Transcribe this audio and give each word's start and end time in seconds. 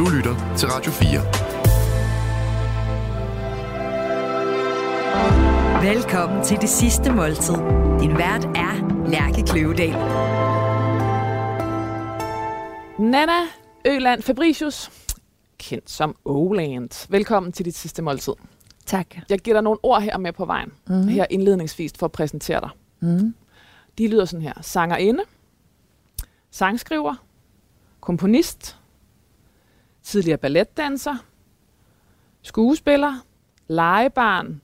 Du 0.00 0.08
lytter 0.08 0.54
til 0.56 0.68
Radio 0.68 0.92
4. 0.92 1.04
Velkommen 5.94 6.44
til 6.44 6.60
det 6.60 6.68
sidste 6.68 7.12
måltid. 7.12 7.54
Din 8.00 8.18
vært 8.18 8.44
er 8.44 9.04
Lærke 9.08 9.42
Kløvedal. 9.42 9.92
Nana 12.98 13.32
Øland 13.86 14.22
Fabricius, 14.22 14.90
kendt 15.58 15.90
som 15.90 16.16
Oland. 16.24 17.10
Velkommen 17.10 17.52
til 17.52 17.64
dit 17.64 17.76
sidste 17.76 18.02
måltid. 18.02 18.32
Tak. 18.86 19.06
Jeg 19.28 19.38
giver 19.38 19.54
dig 19.54 19.62
nogle 19.62 19.78
ord 19.82 20.02
her 20.02 20.18
med 20.18 20.32
på 20.32 20.44
vejen, 20.44 20.72
mm. 20.88 21.08
her 21.08 21.26
indledningsvis 21.30 21.92
for 21.98 22.06
at 22.06 22.12
præsentere 22.12 22.60
dig. 22.60 22.70
Mm. 23.00 23.34
De 23.98 24.08
lyder 24.08 24.24
sådan 24.24 24.42
her. 24.42 24.54
Sangerinde, 24.62 25.22
sangskriver, 26.50 27.14
komponist, 28.00 28.79
tidligere 30.02 30.38
balletdanser, 30.38 31.14
skuespiller, 32.42 33.14
legebarn, 33.68 34.60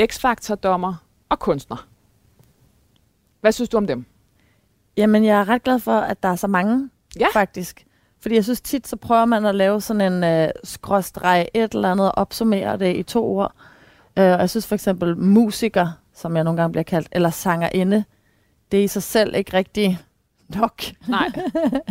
X-Factor-dommer 0.00 0.94
og 1.28 1.38
kunstner. 1.38 1.86
Hvad 3.40 3.52
synes 3.52 3.68
du 3.68 3.76
om 3.76 3.86
dem? 3.86 4.04
Jamen, 4.96 5.24
jeg 5.24 5.40
er 5.40 5.48
ret 5.48 5.62
glad 5.62 5.78
for, 5.78 5.96
at 5.98 6.22
der 6.22 6.28
er 6.28 6.36
så 6.36 6.46
mange, 6.46 6.90
Ja. 7.20 7.26
faktisk. 7.32 7.86
Fordi 8.20 8.34
jeg 8.34 8.44
synes 8.44 8.60
tit, 8.60 8.88
så 8.88 8.96
prøver 8.96 9.24
man 9.24 9.44
at 9.46 9.54
lave 9.54 9.80
sådan 9.80 10.12
en 10.12 10.24
øh, 10.24 10.48
skråstreg 10.64 11.48
et 11.54 11.74
eller 11.74 11.90
andet 11.90 12.06
og 12.12 12.18
opsummere 12.18 12.76
det 12.78 12.96
i 12.96 13.02
to 13.02 13.24
ord. 13.36 13.52
Øh, 14.18 14.24
og 14.24 14.40
jeg 14.40 14.50
synes 14.50 14.66
for 14.66 14.74
eksempel 14.74 15.16
musiker, 15.18 15.88
som 16.14 16.36
jeg 16.36 16.44
nogle 16.44 16.60
gange 16.60 16.72
bliver 16.72 16.84
kaldt, 16.84 17.08
eller 17.12 17.30
sangerinde, 17.30 18.04
det 18.72 18.80
er 18.80 18.84
i 18.84 18.88
sig 18.88 19.02
selv 19.02 19.34
ikke 19.34 19.56
rigtig 19.56 19.98
nok. 20.48 20.82
Nej, 21.08 21.28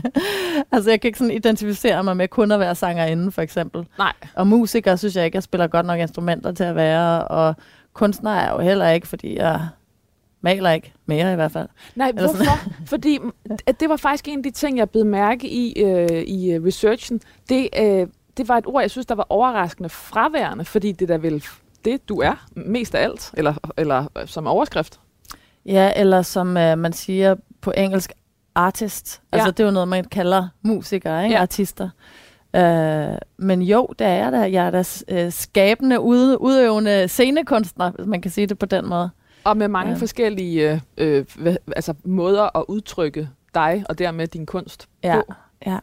altså, 0.71 0.89
jeg 0.89 1.01
kan 1.01 1.07
ikke 1.07 1.19
sådan 1.19 1.33
identificere 1.33 2.03
mig 2.03 2.17
med 2.17 2.27
kun 2.27 2.51
at 2.51 2.59
være 2.59 2.75
sangerinde, 2.75 3.31
for 3.31 3.41
eksempel. 3.41 3.87
nej. 3.97 4.13
Og 4.35 4.47
musiker 4.47 4.95
synes 4.95 5.15
jeg 5.15 5.25
ikke, 5.25 5.35
jeg 5.35 5.43
spiller 5.43 5.67
godt 5.67 5.85
nok 5.85 5.99
instrumenter 5.99 6.51
til 6.51 6.63
at 6.63 6.75
være, 6.75 7.27
og 7.27 7.55
kunstner 7.93 8.31
er 8.31 8.43
jeg 8.43 8.53
jo 8.53 8.59
heller 8.59 8.89
ikke, 8.89 9.07
fordi 9.07 9.37
jeg 9.37 9.67
maler 10.41 10.71
ikke 10.71 10.93
mere 11.05 11.31
i 11.31 11.35
hvert 11.35 11.51
fald. 11.51 11.67
Nej, 11.95 12.07
Eller 12.09 12.21
hvorfor? 12.21 12.71
Fordi 12.85 13.19
det 13.79 13.89
var 13.89 13.95
faktisk 13.95 14.27
en 14.27 14.37
af 14.37 14.43
de 14.43 14.51
ting, 14.51 14.77
jeg 14.77 14.89
blev 14.89 15.05
mærke 15.05 15.49
i 15.49 15.83
øh, 15.83 16.21
i 16.21 16.51
øh, 16.51 16.63
researchen. 16.65 17.21
Det, 17.49 17.69
øh, 17.79 18.07
det 18.37 18.47
var 18.47 18.57
et 18.57 18.67
ord, 18.67 18.81
jeg 18.81 18.91
synes, 18.91 19.05
der 19.05 19.15
var 19.15 19.25
overraskende 19.29 19.89
fraværende, 19.89 20.65
fordi 20.65 20.91
det 20.91 21.07
der 21.07 21.17
vel 21.17 21.43
det, 21.85 22.09
du 22.09 22.21
er, 22.21 22.45
mest 22.55 22.95
af 22.95 23.03
alt, 23.03 23.31
eller, 23.33 23.53
eller 23.77 24.05
øh, 24.17 24.27
som 24.27 24.47
overskrift. 24.47 24.99
Ja, 25.65 25.91
eller 25.95 26.21
som 26.21 26.57
øh, 26.57 26.77
man 26.77 26.93
siger 26.93 27.35
på 27.61 27.73
engelsk, 27.77 28.11
artist. 28.55 29.21
Altså 29.31 29.47
Ja. 29.47 29.51
det 29.51 29.59
er 29.59 29.63
jo 29.65 29.71
noget, 29.71 29.87
man 29.87 30.03
kalder 30.03 30.47
musikere, 30.61 31.23
ikke? 31.23 31.35
Ja. 31.35 31.41
artister. 31.41 31.89
Øh, 32.55 33.17
men 33.37 33.61
jo, 33.61 33.87
det 33.99 34.07
er 34.07 34.29
da. 34.29 34.37
Jeg 34.51 34.67
er 34.67 34.71
da 34.71 34.83
øh, 35.07 35.31
skabende, 35.31 35.99
ude, 35.99 36.41
udøvende 36.41 37.07
scenekunstner, 37.07 37.91
hvis 37.91 38.05
man 38.07 38.21
kan 38.21 38.31
sige 38.31 38.47
det 38.47 38.59
på 38.59 38.65
den 38.65 38.89
måde. 38.89 39.09
Og 39.43 39.57
med 39.57 39.67
mange 39.67 39.91
ja. 39.91 39.97
forskellige 39.97 40.81
øh, 40.97 41.25
øh, 41.37 41.55
altså 41.75 41.93
måder 42.05 42.57
at 42.57 42.65
udtrykke 42.67 43.29
dig, 43.55 43.83
og 43.89 43.99
dermed 43.99 44.27
din 44.27 44.45
kunst 44.45 44.87
Ja, 45.03 45.15
på. 45.27 45.33
ja. 45.65 45.77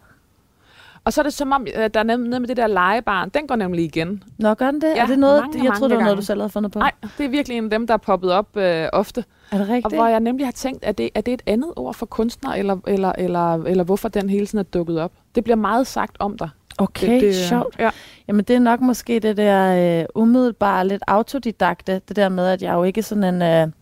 Og 1.11 1.15
så 1.15 1.21
er 1.21 1.23
det 1.23 1.33
som 1.33 1.53
om, 1.53 1.67
øh, 1.77 1.91
der 1.95 2.01
er 2.01 2.05
noget 2.05 2.41
med 2.43 2.49
det 2.49 2.57
der 2.57 2.67
legebarn, 2.67 3.29
den 3.29 3.47
går 3.47 3.57
nemlig 3.57 3.85
igen. 3.85 4.23
Nå, 4.39 4.55
gør 4.55 4.71
den 4.71 4.81
det? 4.81 4.89
Ja, 4.97 5.03
er 5.03 5.07
det 5.07 5.19
noget, 5.19 5.41
mange, 5.41 5.59
jeg 5.59 5.65
mange 5.65 5.79
troede, 5.79 5.91
det 5.91 5.99
var 5.99 6.05
noget, 6.05 6.19
du 6.19 6.23
selv 6.23 6.41
havde 6.41 6.51
fundet 6.51 6.73
på. 6.73 6.79
Nej, 6.79 6.93
det 7.19 7.27
er 7.27 7.29
virkelig 7.29 7.59
en 7.59 7.65
af 7.65 7.71
dem, 7.71 7.87
der 7.87 7.95
er 7.95 7.99
poppet 7.99 8.33
op 8.33 8.57
øh, 8.57 8.89
ofte. 8.93 9.25
Er 9.51 9.59
det 9.59 9.67
Og 9.67 9.75
rigtigt? 9.75 9.95
hvor 9.95 10.07
jeg 10.07 10.21
nemlig 10.21 10.47
har 10.47 10.53
tænkt, 10.53 10.85
er 10.87 10.93
det, 10.93 11.11
er 11.15 11.21
det 11.21 11.35
et 11.35 11.43
andet 11.47 11.73
ord 11.77 11.95
for 11.95 12.07
kunstner, 12.07 12.51
eller, 12.53 12.77
eller, 12.87 13.13
eller, 13.19 13.55
eller 13.55 13.85
hvorfor 13.85 14.09
den 14.09 14.31
hele 14.31 14.47
tiden 14.47 14.59
er 14.59 14.63
dukket 14.63 15.01
op? 15.01 15.13
Det 15.35 15.45
bliver 15.45 15.57
meget 15.57 15.87
sagt 15.87 16.17
om 16.19 16.39
dig. 16.39 16.49
Okay, 16.79 17.13
det, 17.15 17.21
det, 17.21 17.35
sjovt. 17.35 17.77
Ja. 17.79 17.91
Jamen 18.29 18.45
det 18.45 18.57
er 18.57 18.61
nok 18.61 18.81
måske 18.81 19.21
det 19.21 19.37
der 19.37 20.01
øh, 20.01 20.07
umiddelbare, 20.15 20.89
lidt 20.89 21.03
autodidakte, 21.07 22.01
det 22.09 22.17
der 22.17 22.29
med, 22.29 22.47
at 22.47 22.63
jeg 22.63 22.73
jo 22.73 22.83
ikke 22.83 23.03
sådan 23.03 23.25
en, 23.25 23.43
øh, 23.43 23.73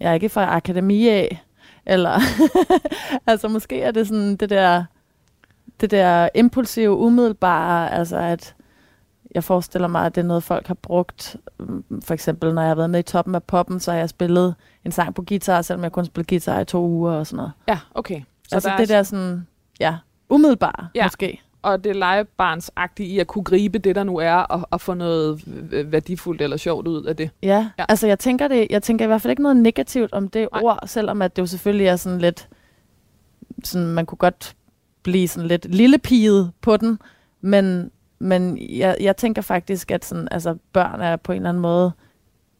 jeg 0.00 0.10
er 0.10 0.12
ikke 0.12 0.28
fra 0.28 0.56
akademi 0.56 1.08
af, 1.08 1.42
eller, 1.86 2.20
altså 3.26 3.48
måske 3.48 3.82
er 3.82 3.90
det 3.90 4.08
sådan 4.08 4.36
det 4.36 4.50
der, 4.50 4.84
det 5.80 5.90
der 5.90 6.28
impulsive, 6.34 6.90
umiddelbare, 6.96 7.92
altså 7.92 8.16
at 8.16 8.54
jeg 9.34 9.44
forestiller 9.44 9.88
mig, 9.88 10.06
at 10.06 10.14
det 10.14 10.20
er 10.20 10.26
noget, 10.26 10.42
folk 10.42 10.66
har 10.66 10.74
brugt. 10.74 11.36
Mm, 11.58 12.02
For 12.04 12.14
eksempel, 12.14 12.54
når 12.54 12.62
jeg 12.62 12.70
har 12.70 12.74
været 12.74 12.90
med 12.90 13.00
i 13.00 13.02
toppen 13.02 13.34
af 13.34 13.42
poppen, 13.42 13.80
så 13.80 13.90
har 13.92 13.98
jeg 13.98 14.08
spillet 14.08 14.54
en 14.84 14.92
sang 14.92 15.14
på 15.14 15.22
guitar, 15.28 15.62
selvom 15.62 15.82
jeg 15.84 15.92
kun 15.92 16.04
spillede 16.04 16.28
guitar 16.28 16.60
i 16.60 16.64
to 16.64 16.86
uger 16.86 17.12
og 17.12 17.26
sådan 17.26 17.36
noget. 17.36 17.52
ja, 17.68 17.78
okay. 17.94 18.20
Så 18.48 18.54
altså 18.54 18.68
der 18.68 18.76
det 18.76 18.90
er, 18.90 18.96
der 18.96 19.02
sådan, 19.02 19.46
ja, 19.80 19.96
umiddelbare 20.28 20.88
Ja. 20.94 21.04
måske. 21.04 21.40
Og 21.62 21.84
det 21.84 21.96
legebarnsagtige 21.96 23.08
i 23.08 23.18
at 23.18 23.26
kunne 23.26 23.44
gribe 23.44 23.78
det, 23.78 23.94
der 23.96 24.02
nu 24.04 24.16
er, 24.16 24.34
og, 24.34 24.68
og 24.70 24.80
få 24.80 24.94
noget 24.94 25.42
værdifuldt 25.92 26.42
eller 26.42 26.56
sjovt 26.56 26.86
ud 26.88 27.04
af 27.04 27.16
det. 27.16 27.30
Ja, 27.42 27.68
Ja. 27.78 27.84
altså 27.88 28.06
jeg 28.06 28.18
tænker, 28.18 28.48
det, 28.48 28.66
jeg 28.70 28.82
tænker 28.82 29.04
i 29.04 29.06
hvert 29.06 29.22
fald 29.22 29.30
ikke 29.30 29.42
noget 29.42 29.56
negativt 29.56 30.12
om 30.12 30.28
det. 30.28 30.48
Nej. 30.52 30.62
ord, 30.62 30.78
selvom 30.86 31.22
at 31.22 31.36
det 31.36 31.42
jo 31.42 31.46
selvfølgelig 31.46 31.86
er 31.86 31.96
sådan 31.96 32.18
lidt, 32.18 32.48
sådan, 33.64 33.86
man 33.86 34.06
kunne 34.06 34.16
godt 34.18 34.54
blive 35.12 35.28
sådan 35.28 35.48
lidt 35.48 35.74
lillepiget 35.74 36.52
på 36.60 36.76
den, 36.76 36.98
men, 37.40 37.90
men 38.18 38.58
jeg, 38.70 38.96
jeg 39.00 39.16
tænker 39.16 39.42
faktisk, 39.42 39.90
at 39.90 40.04
sådan, 40.04 40.28
altså, 40.30 40.56
børn 40.72 41.00
er 41.00 41.16
på 41.16 41.32
en 41.32 41.36
eller 41.36 41.48
anden 41.48 41.60
måde 41.60 41.92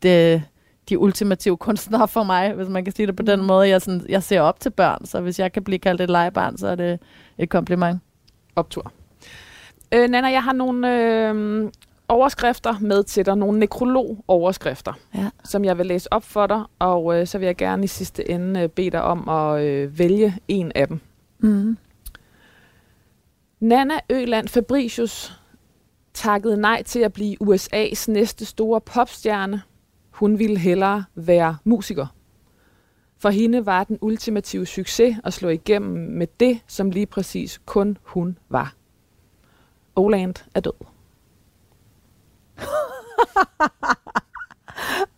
det, 0.03 0.43
de 0.89 0.99
ultimative 0.99 1.57
kunstnere 1.57 2.09
for 2.09 2.23
mig, 2.23 2.53
hvis 2.53 2.69
man 2.69 2.85
kan 2.85 2.95
sige 2.95 3.07
det 3.07 3.17
på 3.17 3.23
den 3.23 3.41
Mm. 3.41 3.47
måde. 3.47 3.69
Jeg, 3.69 3.83
sådan, 3.83 4.03
jeg 4.09 4.23
ser 4.23 4.41
op 4.41 4.61
til 4.61 4.71
børn, 4.71 5.07
så 5.07 5.21
hvis 5.21 5.39
jeg 5.39 5.53
kan 5.53 5.65
blive 5.65 5.79
kaldt 5.79 6.01
et 6.01 6.11
legebarn, 6.11 6.57
så 6.57 6.69
er 6.69 6.75
det 6.75 6.99
et 7.39 7.49
kompliment. 7.51 8.01
Optur. 8.57 8.93
Øh, 9.95 10.09
Nana, 10.11 10.29
jeg 10.29 10.43
har 10.43 10.53
nogle 10.53 11.03
øh, 11.03 11.71
overskrifter 12.09 12.75
med 12.81 13.03
til 13.05 13.27
dig. 13.27 13.37
Nogle 13.37 13.59
nekrolog-overskrifter, 13.59 14.93
Ja. 15.15 15.31
som 15.45 15.65
jeg 15.65 15.79
vil 15.79 15.87
læse 15.87 16.13
op 16.13 16.25
for 16.25 16.47
dig. 16.47 16.63
Og 16.79 17.21
øh, 17.21 17.27
så 17.27 17.39
vil 17.39 17.47
jeg 17.47 17.57
gerne 17.57 17.85
i 17.85 17.87
sidste 17.87 18.31
ende 18.31 18.61
øh, 18.61 18.69
bede 18.69 18.91
dig 18.91 19.03
om 19.03 19.29
at 19.29 19.63
øh, 19.65 19.99
vælge 19.99 20.35
en 20.49 20.73
af 20.75 20.89
dem. 20.89 21.01
Mm. 21.39 21.77
Nana 23.61 23.95
Øland 24.11 24.49
Fabricius 24.49 25.41
takkede 26.15 26.57
nej 26.57 26.83
til 26.83 27.01
at 27.01 27.13
blive 27.13 27.37
USA's 27.43 28.11
næste 28.11 28.45
store 28.45 28.81
popstjerne. 28.81 29.63
Hun 30.11 30.39
ville 30.39 30.59
hellere 30.59 31.05
være 31.15 31.57
musiker. 31.65 32.07
For 33.19 33.31
hende 33.31 33.67
var 33.67 33.85
den 33.85 33.99
ultimative 34.01 34.67
succes 34.67 35.17
at 35.25 35.33
slå 35.33 35.49
igennem 35.49 36.13
med 36.13 36.27
det, 36.41 36.61
som 36.67 36.91
lige 36.91 37.07
præcis 37.07 37.61
kun 37.67 37.99
hun 38.03 38.39
var. 38.49 38.75
Oland 39.97 40.35
er 40.55 40.61
død. 40.61 40.73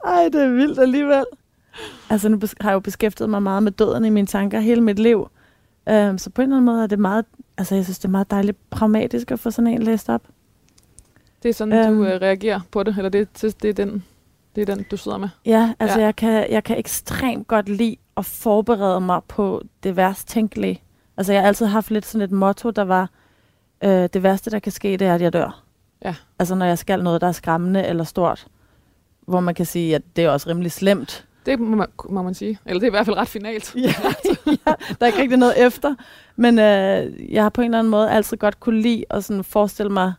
Ej, 0.05 0.25
det 0.25 0.43
er 0.43 0.49
vildt 0.49 0.79
alligevel. 0.79 1.25
Altså, 2.11 2.29
nu 2.29 2.41
har 2.61 2.71
jeg 2.71 2.75
jo 2.75 2.81
beskæftiget 2.81 3.31
mig 3.31 3.43
meget 3.43 3.63
med 3.63 3.73
døden 3.73 4.05
i 4.05 4.11
mine 4.11 4.27
tanker 4.27 4.61
hele 4.61 4.81
mit 4.81 4.99
liv. 4.99 5.31
Um, 5.91 6.19
så 6.19 6.31
på 6.31 6.43
en 6.43 6.49
eller 6.49 6.57
anden 6.57 6.67
måde 6.67 6.83
er 6.83 6.87
det 6.87 6.99
meget, 6.99 7.25
altså 7.61 7.75
jeg 7.75 7.85
synes, 7.85 7.99
det 7.99 8.05
er 8.05 8.11
meget 8.11 8.31
dejligt 8.31 8.71
pragmatisk 8.71 9.31
at 9.31 9.41
få 9.41 9.51
sådan 9.51 9.67
en 9.67 9.83
læst 9.83 10.09
op. 10.09 10.23
Det 11.43 11.49
er 11.49 11.53
sådan, 11.53 11.75
øhm. 11.75 11.97
du 11.97 12.05
øh, 12.05 12.21
reagerer 12.21 12.61
på 12.71 12.83
det, 12.83 12.97
eller 12.97 13.09
det, 13.09 13.43
det, 13.43 13.63
det, 13.63 13.71
er 13.71 13.75
den, 13.85 14.05
det 14.55 14.69
er 14.69 14.75
den, 14.75 14.85
du 14.91 14.97
sidder 14.97 15.19
med. 15.19 15.29
Ja, 15.47 15.75
altså 15.79 15.99
ja. 15.99 16.05
Jeg, 16.05 16.17
kan, 16.17 16.51
jeg 16.51 16.65
kan 16.65 16.79
ekstremt 16.79 17.49
godt 17.49 17.69
lide 17.69 17.97
at 18.17 18.25
forberede 18.25 19.01
mig 19.01 19.21
på 19.29 19.63
det 19.83 19.97
værst 19.97 20.29
tænkelige. 20.29 20.83
Altså 21.17 21.33
jeg 21.33 21.43
har 21.43 21.49
altid 21.49 21.67
haft 21.67 21.91
lidt 21.91 22.07
sådan 22.07 22.25
et 22.25 22.31
motto, 22.31 22.71
der 22.71 22.83
var, 22.83 23.11
øh, 23.85 24.09
det 24.13 24.23
værste, 24.23 24.51
der 24.51 24.59
kan 24.59 24.73
ske, 24.73 24.97
det 24.97 25.03
er, 25.03 25.15
at 25.15 25.23
jeg 25.23 25.33
dør. 25.33 25.63
Ja. 26.05 26.15
Altså 26.39 26.55
når 26.55 26.67
jeg 26.67 26.79
skal 26.79 27.03
noget, 27.03 27.21
der 27.21 27.27
er 27.27 27.33
skræmmende 27.33 27.87
eller 27.87 28.05
stort, 28.05 28.47
hvor 29.21 29.41
man 29.41 29.55
kan 29.55 29.67
sige, 29.67 29.95
at 29.95 30.03
det 30.17 30.25
er 30.25 30.31
også 30.31 30.49
rimelig 30.49 30.73
slemt. 30.73 31.27
Det 31.47 31.61
må 31.61 31.77
man, 31.77 31.87
må 32.09 32.23
man 32.23 32.35
sige. 32.35 32.59
Eller 32.67 32.81
det 32.81 32.87
er 32.87 32.91
i 32.91 32.91
hvert 32.91 33.07
fald 33.07 33.17
ret 33.17 33.29
finalt. 33.29 33.75
Ja, 33.77 33.95
ja, 34.47 34.73
der 34.89 34.97
er 35.01 35.07
ikke 35.07 35.19
rigtig 35.19 35.39
noget 35.39 35.67
efter. 35.67 35.95
Men 36.37 36.59
øh, 36.59 37.33
jeg 37.35 37.43
har 37.43 37.49
på 37.51 37.61
en 37.61 37.65
eller 37.65 37.79
anden 37.79 37.91
måde 37.91 38.11
altid 38.11 38.37
godt 38.37 38.61
kunne 38.61 38.81
lide 38.81 39.05
at 39.11 39.25
sådan 39.25 39.45
forestille 39.45 39.93
mig 39.93 40.13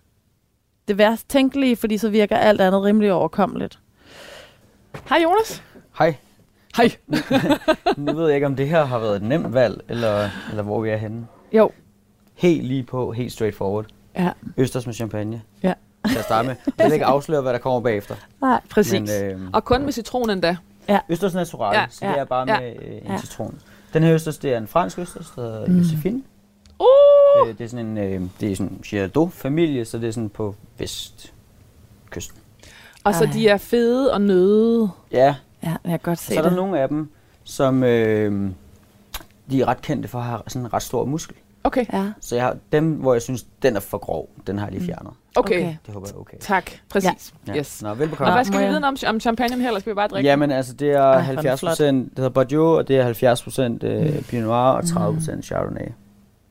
det 0.88 0.97
værst 0.97 1.29
tænkelige, 1.29 1.75
fordi 1.75 1.97
så 1.97 2.09
virker 2.09 2.38
alt 2.38 2.62
andet 2.62 2.83
rimelig 2.83 3.13
overkommeligt. 3.13 3.79
Hej 5.09 5.19
Jonas. 5.23 5.63
Hej. 5.97 6.15
Hej. 6.77 6.91
Nu 7.97 8.13
ved 8.13 8.25
jeg 8.27 8.35
ikke, 8.35 8.47
om 8.47 8.56
det 8.56 8.69
her 8.69 8.83
har 8.85 9.00
været 9.00 9.15
et 9.15 9.21
nemt 9.21 9.53
valg, 9.53 9.81
eller, 9.89 10.29
eller 10.50 10.63
hvor 10.63 10.81
vi 10.81 10.89
er 10.89 10.97
henne. 10.97 11.27
Jo. 11.53 11.71
Helt 12.33 12.63
lige 12.63 12.83
på, 12.83 13.12
helt 13.12 13.31
straight 13.31 13.56
forward. 13.57 13.85
Ja. 14.15 14.31
Østers 14.57 14.85
med 14.85 14.94
champagne. 14.94 15.41
Ja. 15.63 15.74
Til 16.09 16.17
at 16.17 16.24
starte 16.24 16.47
med. 16.47 16.56
Jeg 16.77 16.85
vil 16.85 16.94
ikke 16.94 17.06
afsløre, 17.06 17.41
hvad 17.41 17.53
der 17.53 17.59
kommer 17.59 17.79
bagefter. 17.79 18.15
Nej, 18.41 18.62
præcis. 18.69 19.12
Men 19.21 19.24
øh, 19.24 19.50
Og 19.53 19.65
kun 19.65 19.83
med 19.83 19.91
citron 19.91 20.41
endda. 20.91 21.13
Østers 21.13 21.33
natural, 21.33 21.75
Ja, 21.75 21.81
ja, 21.81 21.88
så 21.89 22.05
det 22.05 22.11
ja, 22.11 22.17
er 22.17 22.23
bare 22.25 22.51
ja, 22.53 22.59
med 22.59 22.75
øh, 22.81 22.95
en 22.97 23.01
ja. 23.07 23.17
citron. 23.17 23.59
Den 23.93 24.03
her 24.03 24.13
østers, 24.13 24.38
det 24.38 24.53
er 24.53 24.57
en 24.57 24.67
fransk 24.67 24.99
østers, 24.99 25.31
der 25.35 25.41
hedder 25.41 25.67
Mm. 25.67 25.77
Josephine. 25.77 26.23
Uh! 26.79 27.49
Øh, 27.49 27.57
det 27.57 27.63
er 27.63 27.67
sådan 27.67 27.85
en, 27.85 27.97
øh, 27.97 28.21
det 28.39 28.51
er 28.51 28.55
sådan 28.55 28.71
en 28.71 28.79
Girardot-familie, 28.83 29.85
så 29.85 29.97
det 29.97 30.07
er 30.07 30.11
sådan 30.11 30.29
på 30.29 30.55
vestkysten. 30.77 32.38
Og 33.03 33.15
så 33.15 33.23
Ej. 33.25 33.31
de 33.33 33.47
er 33.47 33.57
fede 33.57 34.13
og 34.13 34.21
nøde. 34.21 34.89
Ja, 35.11 35.35
Ja, 35.63 35.69
jeg 35.83 35.91
kan 35.91 35.99
godt 36.03 36.19
se 36.19 36.25
så 36.33 36.39
er 36.39 36.41
der 36.41 36.49
det. 36.49 36.55
nogle 36.55 36.79
af 36.79 36.88
dem, 36.88 37.09
som 37.43 37.83
øh, 37.83 38.51
de 39.51 39.61
er 39.61 39.65
ret 39.67 39.81
kendte 39.81 40.07
for 40.09 40.19
at 40.19 40.25
have 40.25 40.41
sådan 40.47 40.61
en 40.65 40.73
ret 40.73 40.81
stor 40.83 41.05
muskel. 41.05 41.35
Okay, 41.63 41.85
Ja. 41.93 42.11
Så 42.21 42.35
jeg 42.35 42.43
har 42.45 42.57
dem, 42.71 42.91
hvor 42.93 43.13
jeg 43.13 43.21
synes, 43.21 43.45
den 43.63 43.75
er 43.75 43.79
for 43.79 43.97
grov, 43.97 44.29
den 44.47 44.57
har 44.57 44.65
jeg 44.65 44.71
lige 44.71 44.79
Mm. 44.81 44.85
fjernet. 44.85 45.13
Okay. 45.36 45.56
Okay. 45.56 45.60
okay. 45.68 45.75
Det 45.86 45.94
håber 45.94 46.07
jeg 46.07 46.18
okay. 46.18 46.38
Tak, 46.39 46.72
præcis. 46.89 47.33
Ja. 47.48 47.56
Yes. 47.57 47.81
Nå, 47.81 47.89
Og 47.89 48.00
velbekomme. 48.00 48.33
hvad 48.33 48.45
skal 48.45 48.60
vi 48.60 48.66
vide 48.66 48.78
om, 48.83 48.95
om 49.07 49.19
champagne 49.19 49.56
her, 49.62 49.68
eller 49.68 49.80
skal 49.80 49.89
vi 49.89 49.95
bare 49.95 50.07
drikke? 50.07 50.30
Jamen 50.30 50.51
altså, 50.51 50.74
det 50.74 50.92
er 50.92 51.01
Ej, 51.01 51.04
hvor 51.04 51.12
er 51.13 51.18
den 51.18 51.25
70 51.25 51.60
flot. 51.60 51.69
procent, 51.69 52.10
det 52.10 52.18
hedder 52.18 52.30
Bordeaux, 52.30 52.78
og 52.78 52.88
det 52.88 52.98
er 52.98 53.04
70 53.04 53.44
procent 53.44 53.83
øh, 53.83 54.16
Mm. 54.16 54.24
Pinot 54.24 54.45
Noir 54.48 54.56
og 54.72 54.88
30 54.88 55.18
procent 55.18 55.45
Chardonnay. 55.45 55.88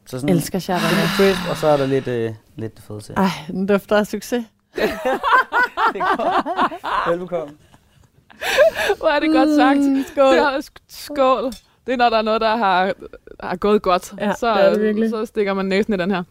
Så 0.06 0.18
sådan 0.20 0.28
Elsker 0.36 0.56
lidt 0.58 0.64
Chardonnay. 0.64 1.06
crisp, 1.16 1.50
og 1.50 1.56
så 1.56 1.66
er 1.66 1.76
der 1.76 1.86
lidt, 1.86 2.08
øh, 2.08 2.32
lidt 2.56 2.76
det 2.76 2.84
fede 2.84 3.00
til. 3.00 3.14
Ej, 3.16 3.28
den 3.46 3.66
dufter 3.66 3.96
af 3.96 4.06
succes. 4.06 4.44
Det 5.92 6.00
er. 6.00 7.10
Velbekomme. 7.10 7.54
Hvor 8.98 9.08
er 9.08 9.20
det 9.20 9.30
godt 9.32 9.56
sagt. 9.56 9.78
Mm, 9.80 10.04
skål. 10.12 10.32
Det 10.34 10.38
er, 10.42 10.58
sk- 10.58 10.82
skål. 10.88 11.44
Det 11.86 11.92
er, 11.92 11.96
når 11.96 12.08
der 12.08 12.16
er 12.18 12.22
noget, 12.22 12.40
der 12.40 12.56
har, 12.56 12.92
har 13.40 13.56
gået 13.56 13.82
godt. 13.82 14.14
Ja, 14.18 14.32
så, 14.34 14.54
det 14.54 14.64
er 14.64 14.70
det 14.72 14.82
virkelig. 14.82 15.10
så 15.10 15.26
stikker 15.26 15.54
man 15.54 15.66
næsen 15.66 15.94
i 15.94 15.96
den 15.96 16.10
her. 16.10 16.22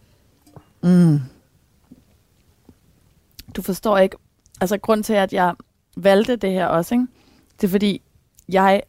Mm. 0.84 1.19
Du 3.56 3.62
forstår 3.62 3.98
ikke, 3.98 4.18
altså 4.62 4.78
grund 4.78 5.04
til, 5.04 5.13
at 5.13 5.34
jeg 5.34 5.54
valgte 5.98 6.36
det 6.36 6.51
her 6.51 6.66
også, 6.66 6.96
ikke? 6.96 7.07
det 7.62 7.68
er 7.68 7.72
fordi, 7.72 8.01
jeg 8.50 8.81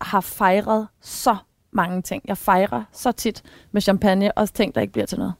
har 0.00 0.20
fejret 0.20 0.88
så 1.00 1.36
mange 1.70 2.02
ting. 2.02 2.22
Jeg 2.28 2.38
fejrer 2.38 2.82
så 2.92 3.12
tit 3.12 3.42
med 3.72 3.82
champagne, 3.82 4.38
også 4.38 4.54
ting, 4.54 4.74
der 4.74 4.80
ikke 4.80 4.92
bliver 4.92 5.06
til 5.06 5.18
noget. 5.18 5.34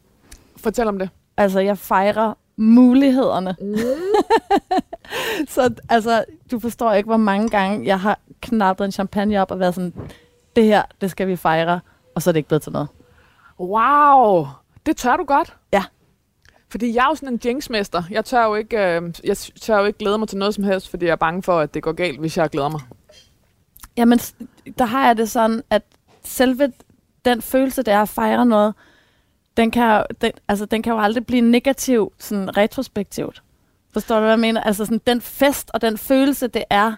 Fortæl 0.56 0.88
om 0.88 0.98
det. 0.98 1.10
Altså, 1.36 1.60
jeg 1.60 1.78
fejrer 1.78 2.34
mulighederne. 2.56 3.56
Mm. 3.60 3.76
så 5.54 5.74
altså, 5.88 6.24
du 6.50 6.58
forstår 6.58 6.92
ikke, 6.92 7.06
hvor 7.06 7.16
mange 7.16 7.48
gange 7.48 7.86
jeg 7.86 8.00
har 8.00 8.18
knappet 8.40 8.84
en 8.84 8.92
champagne 8.92 9.42
op 9.42 9.50
og 9.50 9.58
været 9.58 9.74
sådan, 9.74 9.94
det 10.56 10.64
her, 10.64 10.82
det 11.00 11.10
skal 11.10 11.28
vi 11.28 11.36
fejre, 11.36 11.80
og 12.14 12.22
så 12.22 12.30
er 12.30 12.32
det 12.32 12.38
ikke 12.38 12.48
blevet 12.48 12.62
til 12.62 12.72
noget. 12.72 12.88
Wow, 13.60 14.46
det 14.86 14.96
tør 14.96 15.16
du 15.16 15.24
godt. 15.24 15.56
Ja. 15.72 15.84
Fordi 16.70 16.94
jeg 16.94 17.02
er 17.02 17.08
jo 17.08 17.14
sådan 17.14 17.28
en 17.28 17.40
jinxmester. 17.44 18.02
Jeg 18.10 18.24
tør 18.24 18.44
jo 18.44 18.54
ikke, 18.54 18.76
øh, 18.78 19.14
jeg 19.24 19.36
tør 19.36 19.78
jo 19.78 19.84
ikke 19.84 19.98
glæde 19.98 20.18
mig 20.18 20.28
til 20.28 20.38
noget 20.38 20.54
som 20.54 20.64
helst, 20.64 20.88
fordi 20.88 21.04
jeg 21.04 21.12
er 21.12 21.16
bange 21.16 21.42
for, 21.42 21.60
at 21.60 21.74
det 21.74 21.82
går 21.82 21.92
galt, 21.92 22.20
hvis 22.20 22.36
jeg 22.36 22.50
glæder 22.50 22.68
mig. 22.68 22.80
Jamen, 23.96 24.18
der 24.78 24.84
har 24.84 25.06
jeg 25.06 25.16
det 25.16 25.30
sådan, 25.30 25.62
at 25.70 25.82
selve 26.24 26.72
den 27.24 27.42
følelse, 27.42 27.82
det 27.82 27.94
er 27.94 28.02
at 28.02 28.08
fejre 28.08 28.46
noget, 28.46 28.74
den 29.56 29.70
kan, 29.70 30.04
den, 30.20 30.32
altså, 30.48 30.64
den 30.64 30.82
kan 30.82 30.92
jo 30.92 31.00
aldrig 31.00 31.26
blive 31.26 31.40
negativ, 31.40 32.12
sådan 32.18 32.56
retrospektivt. 32.56 33.42
Forstår 33.92 34.14
du, 34.14 34.20
hvad 34.20 34.30
jeg 34.30 34.38
mener? 34.38 34.60
Altså 34.60 34.84
sådan, 34.84 35.00
den 35.06 35.20
fest 35.20 35.70
og 35.74 35.80
den 35.80 35.98
følelse, 35.98 36.46
det 36.46 36.64
er. 36.70 36.92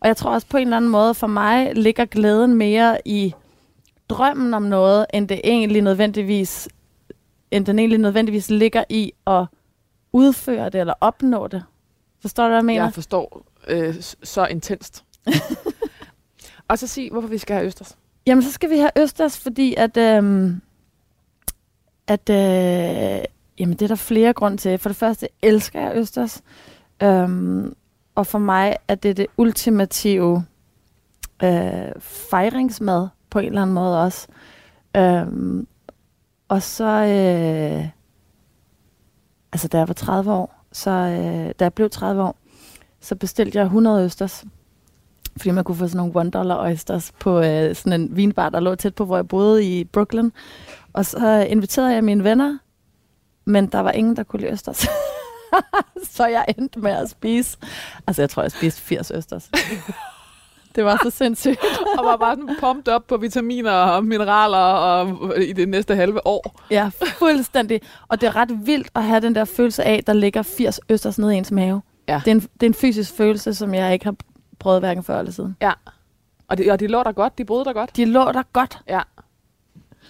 Og 0.00 0.08
jeg 0.08 0.16
tror 0.16 0.30
også 0.30 0.46
på 0.46 0.56
en 0.56 0.62
eller 0.62 0.76
anden 0.76 0.90
måde, 0.90 1.14
for 1.14 1.26
mig 1.26 1.74
ligger 1.74 2.04
glæden 2.04 2.54
mere 2.54 2.98
i 3.04 3.34
drømmen 4.08 4.54
om 4.54 4.62
noget, 4.62 5.06
end 5.14 5.28
det 5.28 5.40
egentlig 5.44 5.82
nødvendigvis, 5.82 6.68
end 7.50 7.66
den 7.66 7.78
egentlig 7.78 7.98
nødvendigvis 7.98 8.50
ligger 8.50 8.84
i 8.88 9.12
at 9.26 9.46
udføre 10.12 10.70
det 10.70 10.80
eller 10.80 10.94
opnå 11.00 11.46
det. 11.46 11.64
Forstår 12.20 12.42
du, 12.42 12.48
hvad 12.48 12.56
jeg 12.56 12.64
mener? 12.64 12.82
Jeg 12.82 12.94
forstår 12.94 13.42
øh, 13.68 13.94
så 14.22 14.46
intenst. 14.46 15.04
Og 16.68 16.78
så 16.78 16.86
sig, 16.86 17.08
hvorfor 17.12 17.28
vi 17.28 17.38
skal 17.38 17.56
have 17.56 17.66
Østers. 17.66 17.98
Jamen, 18.26 18.42
så 18.42 18.52
skal 18.52 18.70
vi 18.70 18.78
have 18.78 18.90
Østers, 18.96 19.38
fordi 19.38 19.74
at, 19.74 19.96
øhm, 19.96 20.60
at 22.06 22.30
øh, 22.30 23.24
jamen, 23.58 23.76
det 23.76 23.82
er 23.82 23.88
der 23.88 23.94
flere 23.94 24.32
grunde 24.32 24.56
til. 24.56 24.78
For 24.78 24.88
det 24.88 24.96
første 24.96 25.28
elsker 25.42 25.80
jeg 25.80 25.92
Østers, 25.96 26.42
øhm, 27.02 27.74
og 28.14 28.26
for 28.26 28.38
mig 28.38 28.76
er 28.88 28.94
det 28.94 29.16
det 29.16 29.26
ultimative 29.36 30.44
øh, 31.42 32.00
fejringsmad 32.00 33.08
på 33.30 33.38
en 33.38 33.46
eller 33.46 33.62
anden 33.62 33.74
måde 33.74 34.02
også. 34.02 34.28
Øhm, 34.96 35.66
og 36.48 36.62
så, 36.62 36.84
øh, 36.84 37.88
altså 39.52 39.68
da 39.68 39.78
jeg 39.78 39.88
var 39.88 39.94
30 39.94 40.32
år, 40.32 40.64
så 40.72 40.90
øh, 40.90 41.54
da 41.58 41.64
jeg 41.64 41.74
blev 41.74 41.90
30 41.90 42.22
år, 42.22 42.36
så 43.00 43.16
bestilte 43.16 43.58
jeg 43.58 43.64
100 43.64 44.04
Østers 44.04 44.44
fordi 45.38 45.50
man 45.50 45.64
kunne 45.64 45.76
få 45.76 45.86
sådan 45.86 45.96
nogle 45.96 46.12
one 46.16 46.30
dollar 46.30 46.64
oysters 46.64 47.12
på 47.20 47.38
øh, 47.38 47.74
sådan 47.74 48.00
en 48.00 48.16
vinbar, 48.16 48.48
der 48.48 48.60
lå 48.60 48.74
tæt 48.74 48.94
på, 48.94 49.04
hvor 49.04 49.16
jeg 49.16 49.28
boede 49.28 49.64
i 49.64 49.84
Brooklyn. 49.84 50.30
Og 50.92 51.06
så 51.06 51.46
inviterede 51.48 51.94
jeg 51.94 52.04
mine 52.04 52.24
venner, 52.24 52.58
men 53.44 53.66
der 53.66 53.80
var 53.80 53.90
ingen, 53.90 54.16
der 54.16 54.22
kunne 54.22 54.40
lide 54.40 54.52
østers. 54.52 54.86
så 56.16 56.26
jeg 56.26 56.44
endte 56.58 56.78
med 56.80 56.90
at 56.90 57.10
spise, 57.10 57.58
altså 58.06 58.22
jeg 58.22 58.30
tror, 58.30 58.42
jeg 58.42 58.52
spiste 58.52 58.80
80 58.80 59.10
østers. 59.10 59.50
det 60.74 60.84
var 60.84 61.00
så 61.02 61.10
sindssygt. 61.10 61.58
og 61.98 62.04
var 62.04 62.16
bare 62.16 62.36
sådan 62.36 62.56
pumped 62.60 62.88
op 62.92 63.06
på 63.06 63.16
vitaminer 63.16 63.70
og 63.70 64.04
mineraler 64.04 64.58
og, 64.58 65.34
i 65.42 65.52
det 65.52 65.68
næste 65.68 65.94
halve 65.94 66.26
år. 66.26 66.60
Ja, 66.70 66.90
fuldstændig. 67.18 67.80
Og 68.08 68.20
det 68.20 68.26
er 68.26 68.36
ret 68.36 68.66
vildt 68.66 68.88
at 68.94 69.04
have 69.04 69.20
den 69.20 69.34
der 69.34 69.44
følelse 69.44 69.84
af, 69.84 70.04
der 70.04 70.12
ligger 70.12 70.42
80 70.42 70.80
østers 70.88 71.18
nede 71.18 71.34
i 71.34 71.38
ens 71.38 71.50
mave. 71.50 71.82
Ja. 72.08 72.20
Det, 72.24 72.30
er 72.30 72.34
en, 72.34 72.40
det 72.40 72.62
er 72.62 72.66
en 72.66 72.74
fysisk 72.74 73.14
følelse, 73.14 73.54
som 73.54 73.74
jeg 73.74 73.92
ikke 73.92 74.04
har 74.04 74.14
prøvet 74.58 74.80
hverken 74.80 75.04
før 75.04 75.18
eller 75.18 75.32
siden. 75.32 75.56
Ja. 75.60 75.72
Og, 76.48 76.58
det, 76.58 76.72
og 76.72 76.80
de 76.80 76.86
lå 76.86 77.02
der 77.02 77.12
godt, 77.12 77.38
de 77.38 77.44
boede 77.44 77.64
der 77.64 77.72
godt. 77.72 77.96
De 77.96 78.04
lå 78.04 78.32
der 78.32 78.42
godt. 78.52 78.78
Ja. 78.88 79.00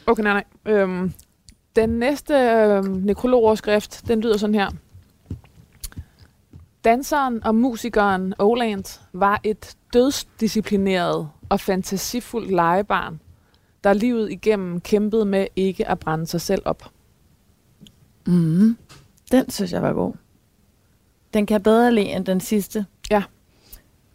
Okay, 0.07 0.23
nej, 0.23 0.33
nej. 0.33 0.75
Øhm, 0.75 1.13
den 1.77 1.89
næste 1.89 2.35
øhm, 2.35 2.85
nekrologoverskrift, 2.85 4.09
den 4.09 4.21
lyder 4.21 4.37
sådan 4.37 4.55
her. 4.55 4.69
Danseren 6.89 7.45
og 7.45 7.55
musikeren 7.55 8.35
Oland 8.39 9.01
var 9.13 9.41
et 9.45 9.77
dødsdisciplineret 9.93 11.29
og 11.49 11.61
fantasifuldt 11.61 12.51
legebarn, 12.51 13.21
der 13.85 13.93
livet 13.93 14.33
igennem 14.33 14.81
kæmpede 14.81 15.25
med 15.25 15.47
ikke 15.57 15.89
at 15.89 15.99
brænde 15.99 16.27
sig 16.27 16.41
selv 16.41 16.63
op. 16.65 16.91
Mm. 18.27 18.77
Den 19.33 19.51
synes 19.51 19.73
jeg 19.73 19.83
var 19.83 19.93
god. 19.93 20.13
Den 21.35 21.47
kan 21.47 21.53
jeg 21.53 21.63
bedre 21.63 21.95
lide 21.95 22.07
end 22.07 22.27
den 22.27 22.41
sidste. 22.41 22.87
Ja. 23.11 23.23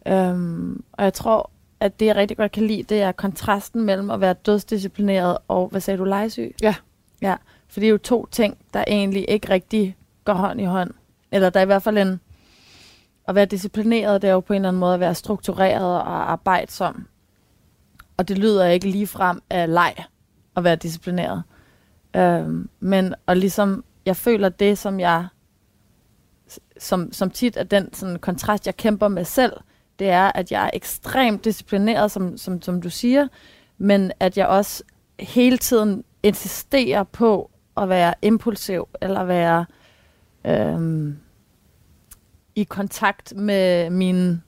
Øhm, 0.08 0.84
og 0.92 1.04
jeg 1.04 1.14
tror, 1.14 1.50
at 1.80 2.00
det 2.00 2.06
jeg 2.06 2.16
rigtig 2.16 2.36
godt 2.36 2.52
kan 2.52 2.66
lide, 2.66 2.82
det 2.82 3.02
er 3.02 3.12
kontrasten 3.12 3.82
mellem 3.82 4.10
at 4.10 4.20
være 4.20 4.34
dødsdisciplineret 4.34 5.38
og, 5.48 5.68
hvad 5.68 5.80
sagde 5.80 5.98
du, 5.98 6.04
legesyg? 6.04 6.54
Ja. 6.62 6.74
Ja, 7.22 7.36
for 7.68 7.80
det 7.80 7.86
er 7.86 7.90
jo 7.90 7.98
to 7.98 8.26
ting, 8.26 8.58
der 8.74 8.84
egentlig 8.88 9.24
ikke 9.28 9.50
rigtig 9.50 9.96
går 10.24 10.34
hånd 10.34 10.60
i 10.60 10.64
hånd. 10.64 10.90
Eller 11.32 11.50
der 11.50 11.60
er 11.60 11.64
i 11.64 11.66
hvert 11.66 11.82
fald 11.82 11.98
en... 11.98 12.20
At 13.28 13.34
være 13.34 13.44
disciplineret, 13.44 14.22
det 14.22 14.28
er 14.28 14.34
jo 14.34 14.40
på 14.40 14.52
en 14.52 14.56
eller 14.56 14.68
anden 14.68 14.80
måde 14.80 14.94
at 14.94 15.00
være 15.00 15.14
struktureret 15.14 15.96
og 15.96 16.32
arbejdsom. 16.32 17.06
Og 18.16 18.28
det 18.28 18.38
lyder 18.38 18.66
ikke 18.66 18.90
lige 18.90 19.06
frem 19.06 19.42
af 19.50 19.72
leg 19.74 19.94
at 20.56 20.64
være 20.64 20.76
disciplineret. 20.76 21.42
Øhm, 22.16 22.68
men 22.80 23.14
og 23.26 23.36
ligesom, 23.36 23.84
jeg 24.06 24.16
føler 24.16 24.48
det, 24.48 24.78
som 24.78 25.00
jeg, 25.00 25.26
som, 26.78 27.12
som 27.12 27.30
tit 27.30 27.56
er 27.56 27.64
den 27.64 27.94
sådan, 27.94 28.18
kontrast, 28.18 28.66
jeg 28.66 28.76
kæmper 28.76 29.08
med 29.08 29.24
selv, 29.24 29.52
det 29.98 30.08
er, 30.08 30.32
at 30.34 30.52
jeg 30.52 30.64
er 30.64 30.70
ekstremt 30.72 31.44
disciplineret, 31.44 32.10
som, 32.10 32.38
som, 32.38 32.62
som 32.62 32.82
du 32.82 32.90
siger, 32.90 33.28
men 33.78 34.12
at 34.20 34.38
jeg 34.38 34.46
også 34.46 34.82
hele 35.18 35.58
tiden 35.58 36.04
insisterer 36.22 37.02
på 37.02 37.50
at 37.76 37.88
være 37.88 38.14
impulsiv, 38.22 38.88
eller 39.02 39.24
være 39.24 39.66
øhm, 40.44 41.18
i 42.56 42.64
kontakt 42.64 43.36
med 43.36 43.90
min, 43.90 44.42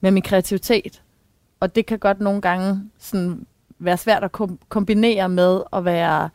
med 0.00 0.10
min 0.10 0.22
kreativitet. 0.22 1.02
Og 1.60 1.74
det 1.74 1.86
kan 1.86 1.98
godt 1.98 2.20
nogle 2.20 2.40
gange 2.40 2.90
sådan 2.98 3.46
være 3.78 3.96
svært 3.96 4.24
at 4.24 4.32
kom- 4.32 4.58
kombinere 4.68 5.28
med 5.28 5.62
at 5.72 5.84
være 5.84 6.30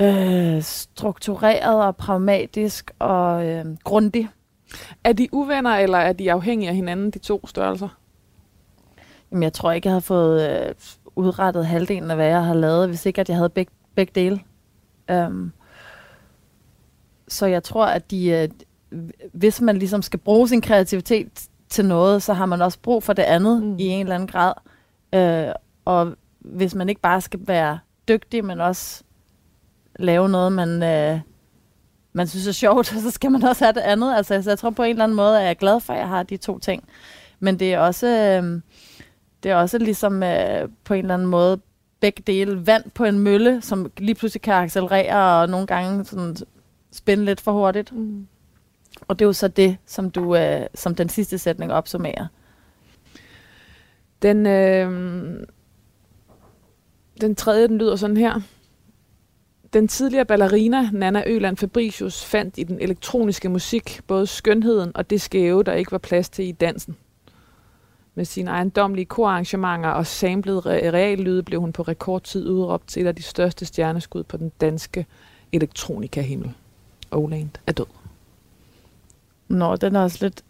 øh, 0.00 0.62
struktureret 0.62 1.84
og 1.84 1.96
pragmatisk 1.96 2.90
og 2.98 3.46
øh, 3.46 3.64
grundig. 3.84 4.28
Er 5.04 5.12
de 5.12 5.28
uvenner, 5.32 5.76
eller 5.76 5.98
er 5.98 6.12
de 6.12 6.32
afhængige 6.32 6.68
af 6.68 6.74
hinanden, 6.74 7.10
de 7.10 7.18
to 7.18 7.46
størrelser? 7.46 7.88
Jamen, 9.30 9.42
jeg 9.42 9.52
tror 9.52 9.72
ikke, 9.72 9.86
jeg 9.86 9.92
havde 9.92 10.02
fået 10.02 10.50
øh, 10.50 10.74
udrettet 11.16 11.66
halvdelen 11.66 12.10
af, 12.10 12.16
hvad 12.16 12.26
jeg 12.26 12.44
har 12.44 12.54
lavet, 12.54 12.88
hvis 12.88 13.06
ikke, 13.06 13.20
at 13.20 13.28
jeg 13.28 13.36
havde 13.36 13.48
begge, 13.48 13.72
begge 13.94 14.12
dele. 14.14 14.40
Um, 15.12 15.52
så 17.28 17.46
jeg 17.46 17.62
tror, 17.62 17.86
at 17.86 18.10
de, 18.10 18.28
øh, 18.28 18.48
hvis 19.32 19.60
man 19.60 19.76
ligesom 19.76 20.02
skal 20.02 20.18
bruge 20.18 20.48
sin 20.48 20.60
kreativitet 20.60 21.48
til 21.68 21.84
noget, 21.84 22.22
så 22.22 22.32
har 22.32 22.46
man 22.46 22.62
også 22.62 22.78
brug 22.82 23.02
for 23.02 23.12
det 23.12 23.22
andet 23.22 23.62
Mm. 23.62 23.78
i 23.78 23.86
en 23.86 24.00
eller 24.00 24.14
anden 24.14 24.28
grad. 24.28 24.52
Uh, 25.16 25.54
og 25.84 26.16
hvis 26.38 26.74
man 26.74 26.88
ikke 26.88 27.00
bare 27.00 27.20
skal 27.20 27.40
være 27.42 27.78
dygtig, 28.08 28.44
men 28.44 28.60
også 28.60 29.02
lave 29.98 30.28
noget, 30.28 30.52
man, 30.52 30.82
øh, 30.82 31.20
man 32.12 32.26
synes 32.26 32.46
er 32.46 32.52
sjovt, 32.52 32.86
så 33.04 33.10
skal 33.10 33.30
man 33.30 33.42
også 33.44 33.64
have 33.64 33.72
det 33.72 33.80
andet. 33.80 34.16
Altså, 34.16 34.42
så 34.42 34.50
jeg 34.50 34.58
tror 34.58 34.70
på 34.70 34.82
en 34.82 34.90
eller 34.90 35.04
anden 35.04 35.16
måde, 35.16 35.38
at 35.38 35.42
jeg 35.42 35.50
er 35.50 35.54
glad 35.54 35.80
for, 35.80 35.92
at 35.92 35.98
jeg 35.98 36.08
har 36.08 36.22
de 36.22 36.36
to 36.36 36.58
ting. 36.58 36.84
Men 37.40 37.58
det 37.58 37.74
er 37.74 37.78
også, 37.78 38.06
øh, 38.06 38.60
det 39.42 39.50
er 39.50 39.56
også 39.56 39.78
ligesom 39.78 40.22
øh, 40.22 40.68
på 40.84 40.94
en 40.94 41.00
eller 41.00 41.14
anden 41.14 41.28
måde 41.28 41.60
begge 42.00 42.22
dele 42.26 42.66
vand 42.66 42.90
på 42.90 43.04
en 43.04 43.18
mølle, 43.18 43.62
som 43.62 43.90
lige 43.98 44.14
pludselig 44.14 44.42
kan 44.42 44.54
accelerere 44.54 45.42
og 45.42 45.48
nogle 45.48 45.66
gange 45.66 46.04
sådan 46.04 46.36
spænde 46.92 47.24
lidt 47.24 47.40
for 47.40 47.52
hurtigt. 47.52 47.92
Mm. 47.92 48.26
Og 49.08 49.18
det 49.18 49.24
er 49.24 49.26
jo 49.26 49.32
så 49.32 49.48
det, 49.48 49.76
som, 49.86 50.10
du, 50.10 50.36
øh, 50.36 50.66
som 50.74 50.94
den 50.94 51.08
sidste 51.08 51.38
sætning 51.38 51.72
opsummerer. 51.72 52.26
Den, 54.22 54.46
øh, 54.46 54.90
den 57.20 57.34
tredje, 57.34 57.68
den 57.68 57.78
lyder 57.78 57.96
sådan 57.96 58.16
her. 58.16 58.40
Den 59.72 59.88
tidligere 59.88 60.24
ballerina 60.24 60.90
Nana 60.92 61.22
Øland 61.26 61.56
Fabricius 61.56 62.24
fandt 62.24 62.58
i 62.58 62.62
den 62.62 62.80
elektroniske 62.80 63.48
musik 63.48 64.00
både 64.06 64.26
skønheden 64.26 64.92
og 64.94 65.10
det 65.10 65.20
skæve, 65.20 65.62
der 65.62 65.72
ikke 65.72 65.92
var 65.92 65.98
plads 65.98 66.28
til 66.28 66.48
i 66.48 66.52
dansen. 66.52 66.96
Med 68.14 68.24
sine 68.24 68.50
ejendomlige 68.50 69.04
korarrangementer 69.04 69.88
og 69.88 70.06
samlede 70.06 70.60
reallyde 70.90 71.42
blev 71.42 71.60
hun 71.60 71.72
på 71.72 71.82
rekordtid 71.82 72.48
udråbt 72.48 72.88
til 72.88 73.02
et 73.02 73.06
af 73.06 73.14
de 73.14 73.22
største 73.22 73.66
stjerneskud 73.66 74.22
på 74.22 74.36
den 74.36 74.52
danske 74.60 75.06
elektronikahimmel. 75.52 76.52
Oland 77.10 77.50
er 77.66 77.72
død. 77.72 78.03
Nå, 79.48 79.76
den 79.76 79.96
er 79.96 80.00
også 80.00 80.18
lidt 80.20 80.42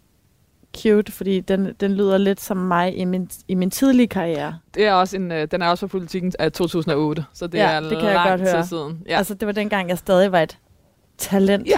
cute, 0.77 1.11
fordi 1.11 1.39
den, 1.39 1.73
den 1.79 1.93
lyder 1.93 2.17
lidt 2.17 2.41
som 2.41 2.57
mig 2.57 2.97
i 2.97 3.05
min, 3.05 3.29
i 3.47 3.55
min 3.55 3.71
tidlige 3.71 4.07
karriere. 4.07 4.59
Det 4.73 4.85
er 4.85 4.93
også 4.93 5.15
en, 5.17 5.31
øh, 5.31 5.47
den 5.51 5.61
er 5.61 5.67
også 5.67 5.87
fra 5.87 5.91
politikken 5.91 6.33
af 6.39 6.51
2008, 6.51 7.25
så 7.33 7.47
det 7.47 7.57
Ja, 7.57 7.71
er 7.71 7.79
det 7.79 7.89
kan 7.89 7.99
lang 7.99 8.13
jeg 8.13 8.25
godt 8.29 8.41
tid 8.41 8.51
høre. 8.55 8.65
siden. 8.65 9.01
Ja. 9.07 9.17
Altså, 9.17 9.33
det 9.33 9.45
var 9.45 9.51
dengang, 9.51 9.89
jeg 9.89 9.97
stadig 9.97 10.31
var 10.31 10.39
et 10.39 10.57
talent. 11.17 11.67
Ja. 11.67 11.77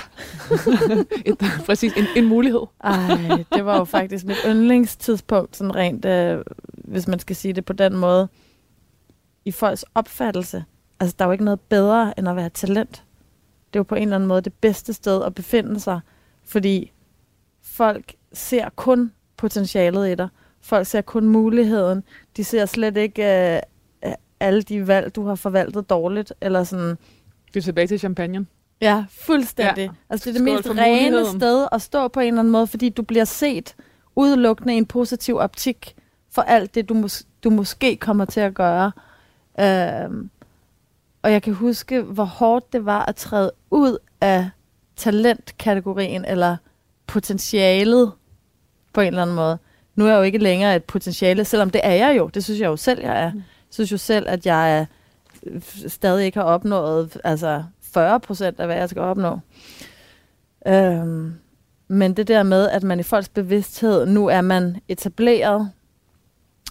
Et, 1.25 1.37
præcis, 1.65 1.93
en, 1.93 2.05
en 2.15 2.25
mulighed. 2.25 2.61
Ej, 2.83 3.43
det 3.53 3.65
var 3.65 3.77
jo 3.77 3.83
faktisk 3.97 4.25
mit 4.25 4.37
yndlingstidspunkt, 4.47 5.57
sådan 5.57 5.75
rent, 5.75 6.05
øh, 6.05 6.43
hvis 6.73 7.07
man 7.07 7.19
skal 7.19 7.35
sige 7.35 7.53
det 7.53 7.65
på 7.65 7.73
den 7.73 7.95
måde, 7.97 8.27
i 9.45 9.51
folks 9.51 9.85
opfattelse. 9.95 10.63
Altså, 10.99 11.15
der 11.19 11.25
er 11.25 11.27
jo 11.27 11.31
ikke 11.31 11.43
noget 11.43 11.59
bedre, 11.59 12.13
end 12.19 12.29
at 12.29 12.35
være 12.35 12.49
talent. 12.49 13.03
Det 13.73 13.75
er 13.75 13.79
jo 13.79 13.83
på 13.83 13.95
en 13.95 14.01
eller 14.01 14.15
anden 14.15 14.27
måde 14.27 14.41
det 14.41 14.53
bedste 14.53 14.93
sted 14.93 15.23
at 15.23 15.35
befinde 15.35 15.79
sig, 15.79 15.99
fordi 16.45 16.91
folk 17.77 18.13
ser 18.33 18.69
kun 18.75 19.11
potentialet 19.37 20.09
i 20.11 20.15
dig. 20.15 20.27
Folk 20.61 20.87
ser 20.87 21.01
kun 21.01 21.25
muligheden. 21.27 22.03
De 22.37 22.43
ser 22.43 22.65
slet 22.65 22.97
ikke 22.97 23.55
øh, 24.05 24.11
alle 24.39 24.61
de 24.61 24.87
valg, 24.87 25.15
du 25.15 25.25
har 25.25 25.35
forvaltet 25.35 25.89
dårligt, 25.89 26.33
eller 26.41 26.63
sådan, 26.63 26.97
Vi 27.53 27.57
er 27.57 27.61
tilbage 27.61 27.87
til 27.87 27.99
champagne. 27.99 28.45
Ja, 28.81 29.05
fuldstændig. 29.09 29.83
Ja. 29.83 29.89
Altså, 30.09 30.29
det 30.29 30.39
er 30.39 30.43
det 30.45 30.63
Skål 30.63 30.75
mest 30.75 30.81
rene 30.81 31.25
sted 31.39 31.67
at 31.71 31.81
stå 31.81 32.07
på 32.07 32.19
en 32.19 32.27
eller 32.27 32.39
anden 32.39 32.51
måde, 32.51 32.67
fordi 32.67 32.89
du 32.89 33.01
bliver 33.01 33.25
set 33.25 33.75
udelukkende 34.15 34.73
i 34.73 34.77
en 34.77 34.85
positiv 34.85 35.37
optik 35.37 35.95
for 36.31 36.41
alt 36.41 36.75
det, 36.75 36.89
du, 36.89 36.93
mås- 36.93 37.25
du 37.43 37.49
måske 37.49 37.95
kommer 37.95 38.25
til 38.25 38.39
at 38.39 38.53
gøre. 38.53 38.91
Øhm, 39.59 40.29
og 41.21 41.31
jeg 41.31 41.41
kan 41.41 41.53
huske, 41.53 42.01
hvor 42.01 42.23
hårdt 42.23 42.73
det 42.73 42.85
var 42.85 43.05
at 43.05 43.15
træde 43.15 43.51
ud 43.71 43.97
af 44.21 44.49
talentkategorien, 44.95 46.25
eller 46.25 46.57
potentialet 47.07 48.11
på 48.93 49.01
en 49.01 49.07
eller 49.07 49.21
anden 49.21 49.35
måde. 49.35 49.57
Nu 49.95 50.05
er 50.05 50.09
jeg 50.09 50.17
jo 50.17 50.23
ikke 50.23 50.37
længere 50.37 50.75
et 50.75 50.83
potentiale, 50.83 51.45
selvom 51.45 51.69
det 51.69 51.81
er 51.83 51.93
jeg 51.93 52.17
jo. 52.17 52.27
Det 52.27 52.43
synes 52.43 52.59
jeg 52.59 52.67
jo 52.67 52.77
selv, 52.77 53.01
jeg 53.01 53.23
er. 53.23 53.31
Jeg 53.33 53.43
synes 53.69 53.91
jo 53.91 53.97
selv, 53.97 54.29
at 54.29 54.45
jeg 54.45 54.77
er, 54.77 54.85
øh, 55.43 55.61
stadig 55.87 56.25
ikke 56.25 56.37
har 56.37 56.45
opnået 56.45 57.17
altså 57.23 57.63
40 57.81 58.19
procent 58.19 58.59
af, 58.59 58.67
hvad 58.67 58.75
jeg 58.75 58.89
skal 58.89 59.01
opnå. 59.01 59.39
Øhm, 60.67 61.33
men 61.87 62.13
det 62.13 62.27
der 62.27 62.43
med, 62.43 62.69
at 62.69 62.83
man 62.83 62.99
i 62.99 63.03
folks 63.03 63.29
bevidsthed, 63.29 64.05
nu 64.05 64.27
er 64.27 64.41
man 64.41 64.77
etableret, 64.87 65.71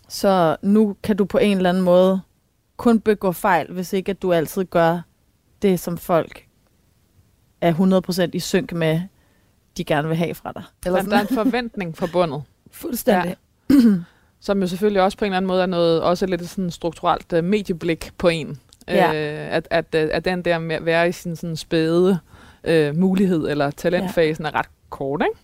så 0.09 0.57
nu 0.63 0.97
kan 1.03 1.17
du 1.17 1.25
på 1.25 1.39
en 1.39 1.57
eller 1.57 1.71
anden 1.71 1.83
måde 1.83 2.21
kun 2.77 3.01
begå 3.01 3.33
fejl, 3.33 3.73
hvis 3.73 3.93
ikke 3.93 4.11
at 4.11 4.23
du 4.23 4.33
altid 4.33 4.65
gør 4.65 5.01
det, 5.63 5.81
som 5.81 5.99
folk 5.99 6.47
er 7.61 7.73
100% 8.29 8.31
i 8.33 8.41
synk 8.41 8.73
med, 8.73 9.01
de 9.77 9.85
gerne 9.85 10.09
vil 10.09 10.17
have 10.17 10.35
fra 10.35 10.53
dig. 10.53 10.63
Eller 10.87 11.03
der 11.03 11.17
er 11.17 11.21
en 11.21 11.35
forventning 11.35 11.97
forbundet, 11.97 12.43
Fuldstændig. 12.71 13.37
som 14.41 14.61
jo 14.61 14.67
selvfølgelig 14.67 15.03
også 15.03 15.19
på 15.19 15.25
en 15.25 15.27
eller 15.27 15.37
anden 15.37 15.49
måde 15.49 15.63
er 15.63 15.67
noget, 15.67 16.03
også 16.03 16.27
lidt 16.27 16.49
sådan 16.49 16.71
strukturelt 16.71 17.33
uh, 17.33 17.45
medieblik 17.45 18.11
på 18.19 18.29
en. 18.29 18.61
Ja. 18.89 19.09
Øh, 19.09 19.55
at, 19.55 19.69
at, 19.71 19.95
øh, 19.95 20.09
at 20.13 20.25
den 20.25 20.43
der 20.43 20.59
med 20.59 20.77
at 20.77 20.85
være 20.85 21.09
i 21.09 21.13
sin 21.13 21.37
sådan 21.37 21.57
spæde 21.57 22.19
øh, 22.65 22.97
mulighed 22.97 23.49
eller 23.49 23.71
talentfasen 23.71 24.45
ja. 24.45 24.51
er 24.51 24.55
ret 24.55 24.69
kort, 24.91 25.23
ikke? 25.23 25.41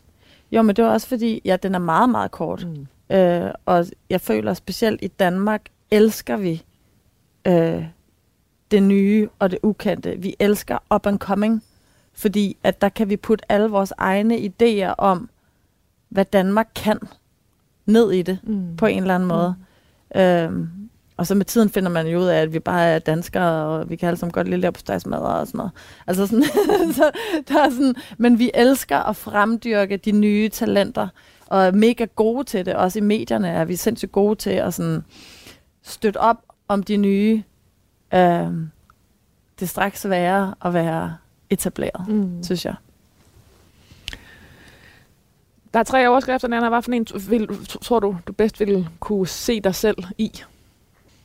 Jo, 0.53 0.63
men 0.63 0.77
det 0.77 0.85
var 0.85 0.91
også 0.91 1.09
fordi, 1.09 1.41
ja, 1.45 1.57
den 1.57 1.75
er 1.75 1.79
meget, 1.79 2.11
meget 2.11 2.31
kort. 2.31 2.67
Mm. 2.67 3.17
Øh, 3.17 3.51
og 3.67 3.87
jeg 4.11 4.21
føler 4.21 4.55
specielt 4.55 5.03
i 5.03 5.09
Danmark, 5.09 5.63
elsker 5.91 6.37
vi 6.37 6.63
øh, 7.47 7.85
det 8.71 8.83
nye 8.83 9.29
og 9.39 9.51
det 9.51 9.59
ukendte. 9.63 10.15
Vi 10.19 10.37
elsker 10.39 10.79
up 10.95 11.07
and 11.07 11.19
coming, 11.19 11.65
fordi 12.15 12.57
at 12.63 12.83
der 12.83 12.89
kan 12.89 13.09
vi 13.09 13.17
putte 13.17 13.53
alle 13.53 13.69
vores 13.69 13.93
egne 13.99 14.37
idéer 14.37 14.95
om, 14.99 15.29
hvad 16.09 16.25
Danmark 16.25 16.69
kan, 16.75 16.99
ned 17.87 18.11
i 18.13 18.23
det 18.23 18.39
Mm. 18.43 18.77
på 18.77 18.87
en 18.87 19.03
eller 19.03 19.15
anden 19.15 19.29
måde. 19.29 19.55
Mm. 20.15 20.21
Øhm, 20.21 20.69
og 21.17 21.27
så 21.27 21.35
med 21.35 21.45
tiden 21.45 21.69
finder 21.71 21.91
man 21.91 22.07
jo 22.07 22.19
ud 22.21 22.27
af, 22.27 22.41
at 22.43 22.53
vi 22.53 22.59
bare 22.59 22.85
er 22.85 22.99
danskere, 22.99 23.65
og 23.67 23.91
vi 23.91 23.97
kan 23.97 24.07
alle 24.09 24.17
sammen 24.19 24.33
godt 24.33 24.49
lide 24.49 24.61
leverpostejsmad 24.61 25.19
og 25.19 25.47
sådan 25.47 25.59
noget. 25.59 25.73
Altså 26.07 26.27
sådan, 26.27 26.45
så 26.99 27.11
der 27.49 27.63
er 27.65 27.71
sådan, 27.71 27.95
men 28.19 28.39
vi 28.39 28.51
elsker 28.55 28.99
at 28.99 29.17
fremdyrke 29.17 29.97
de 29.97 30.13
nye 30.13 30.49
talenter, 30.49 31.09
og 31.47 31.65
er 31.65 31.73
mega 31.73 32.07
gode 32.17 32.45
til 32.45 32.67
det. 32.67 32.75
Også 32.75 32.99
i 32.99 33.03
medierne 33.03 33.49
er 33.49 33.65
vi 33.65 33.77
sindssygt 33.77 34.13
gode 34.13 34.35
til 34.35 34.51
at 34.51 34.75
sådan 34.75 35.05
støtte 35.83 36.19
op 36.19 36.43
om 36.69 36.83
de 36.83 36.97
nye. 36.97 37.43
Øhm, 38.15 38.71
det 39.59 39.63
er 39.63 39.67
straks 39.69 40.01
sværere 40.01 40.55
at 40.65 40.75
være 40.75 41.17
etableret, 41.53 42.09
mm. 42.09 42.43
Synes 42.43 42.65
jeg. 42.65 42.75
Der 45.75 45.81
er 45.81 45.85
tre 45.85 46.09
overskrifter, 46.09 46.49
Nana. 46.49 46.69
Hvad 46.69 46.83
for 46.83 46.93
en 46.93 47.07
vil, 47.31 47.49
tror 47.67 48.01
du, 48.01 48.17
du 48.27 48.33
bedst 48.33 48.61
ville 48.61 48.89
kunne 49.01 49.29
se 49.29 49.61
dig 49.61 49.75
selv 49.75 49.97
i? 50.19 50.43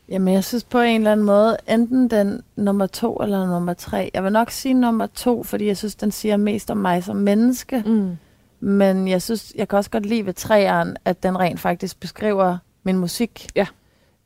Jamen, 0.10 0.34
jeg 0.34 0.44
synes 0.44 0.64
på 0.64 0.80
en 0.80 1.02
eller 1.02 1.12
anden 1.12 1.26
måde, 1.26 1.58
enten 1.70 2.10
den 2.10 2.42
nummer 2.56 2.88
to 2.88 3.16
eller 3.16 3.48
nummer 3.48 3.74
tre. 3.74 4.12
Jeg 4.14 4.24
vil 4.24 4.32
nok 4.32 4.52
sige 4.52 4.74
nummer 4.74 5.08
to, 5.08 5.44
fordi 5.44 5.66
jeg 5.66 5.78
synes, 5.78 5.96
den 5.96 6.12
siger 6.12 6.38
mest 6.38 6.72
om 6.72 6.78
mig 6.78 7.04
som 7.04 7.16
menneske. 7.16 7.84
Mm. 7.86 8.18
Men 8.60 9.08
jeg 9.08 9.22
synes, 9.22 9.54
jeg 9.56 9.68
kan 9.68 9.78
også 9.78 9.90
godt 9.90 10.06
lide 10.06 10.26
ved 10.26 10.34
træeren, 10.34 10.98
at 11.06 11.24
den 11.24 11.40
rent 11.40 11.60
faktisk 11.60 12.00
beskriver 12.00 12.58
min 12.84 12.98
musik. 12.98 13.48
Ja. 13.56 13.68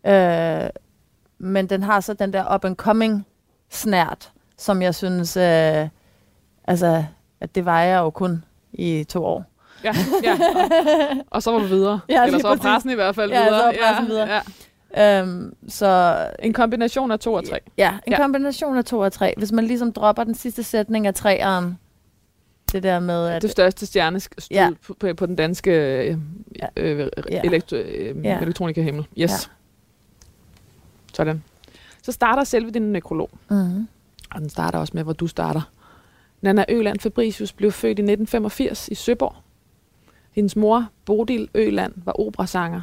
Øh, 0.05 0.69
men 1.37 1.67
den 1.67 1.83
har 1.83 1.99
så 1.99 2.13
den 2.13 2.33
der 2.33 2.55
up 2.55 2.65
and 2.65 2.75
coming 2.75 3.25
snært, 3.69 4.31
som 4.61 4.81
jeg 4.81 4.95
synes, 4.95 5.37
øh, 5.37 5.87
altså, 6.67 7.05
at 7.39 7.55
det 7.55 7.65
var 7.65 7.81
jeg 7.81 7.97
jo 7.99 8.09
kun 8.09 8.43
i 8.73 9.03
to 9.09 9.25
år. 9.25 9.45
Ja, 9.83 9.93
ja. 10.23 10.33
Og, 10.33 11.17
og 11.29 11.43
så 11.43 11.51
var 11.51 11.59
du 11.59 11.65
videre. 11.65 11.99
Ja, 12.09 12.25
Eller 12.25 12.39
så 12.39 12.47
var 12.47 12.55
pressen 12.55 12.91
i 12.91 12.93
hvert 12.95 13.15
fald 13.15 13.31
Ja, 13.31 13.43
videre. 13.43 13.59
så 13.59 13.65
var 13.65 13.73
pressen 13.87 14.07
videre. 14.07 14.41
Ja. 14.97 15.21
Øhm, 15.21 15.55
så 15.67 16.17
En 16.39 16.53
kombination 16.53 17.11
af 17.11 17.19
to 17.19 17.33
og 17.33 17.49
tre. 17.49 17.59
Ja, 17.77 17.89
en 17.91 17.99
Ja. 18.07 18.11
ja. 18.11 18.17
kombination 18.21 18.77
af 18.77 18.85
to 18.85 18.99
og 18.99 19.13
tre. 19.13 19.33
Hvis 19.37 19.51
man 19.51 19.65
ligesom 19.65 19.93
dropper 19.93 20.23
den 20.23 20.35
sidste 20.35 20.63
sætning 20.63 21.07
af 21.07 21.13
træeren, 21.15 21.77
det 22.71 22.83
der 22.83 22.99
med, 22.99 23.27
at... 23.27 23.41
Det 23.41 23.51
største 23.51 23.85
stjernestød 23.85 24.47
ja. 24.51 24.63
Ja. 24.63 24.69
på, 24.87 24.93
på, 24.99 25.13
på 25.13 25.25
den 25.25 25.35
danske 25.35 25.71
øh, 25.71 26.17
Ja. 26.59 26.67
øh, 26.77 27.09
Ja. 27.31 27.41
elektro, 27.43 27.75
øh, 27.75 28.25
Ja. 28.25 28.39
elektronika-himmel. 28.41 29.05
Yes. 29.17 29.31
Ja. 29.31 29.35
Sådan. 31.13 31.43
Så 32.03 32.11
starter 32.11 32.43
selve 32.43 32.71
din 32.71 32.81
nekrolog, 32.91 33.29
Mm-hmm. 33.49 33.87
Og 34.31 34.41
den 34.41 34.49
starter 34.49 34.79
også 34.79 34.91
med, 34.95 35.03
hvor 35.03 35.13
du 35.13 35.27
starter. 35.27 35.71
Nana 36.41 36.65
Øland 36.69 36.99
Fabricius 36.99 37.53
blev 37.53 37.71
født 37.71 37.99
i 37.99 38.01
1985 38.01 38.87
i 38.87 38.95
Søborg. 38.95 39.35
Hendes 40.31 40.55
mor, 40.55 40.87
Bodil 41.05 41.49
Øland, 41.53 41.93
var 41.95 42.19
operasanger, 42.19 42.81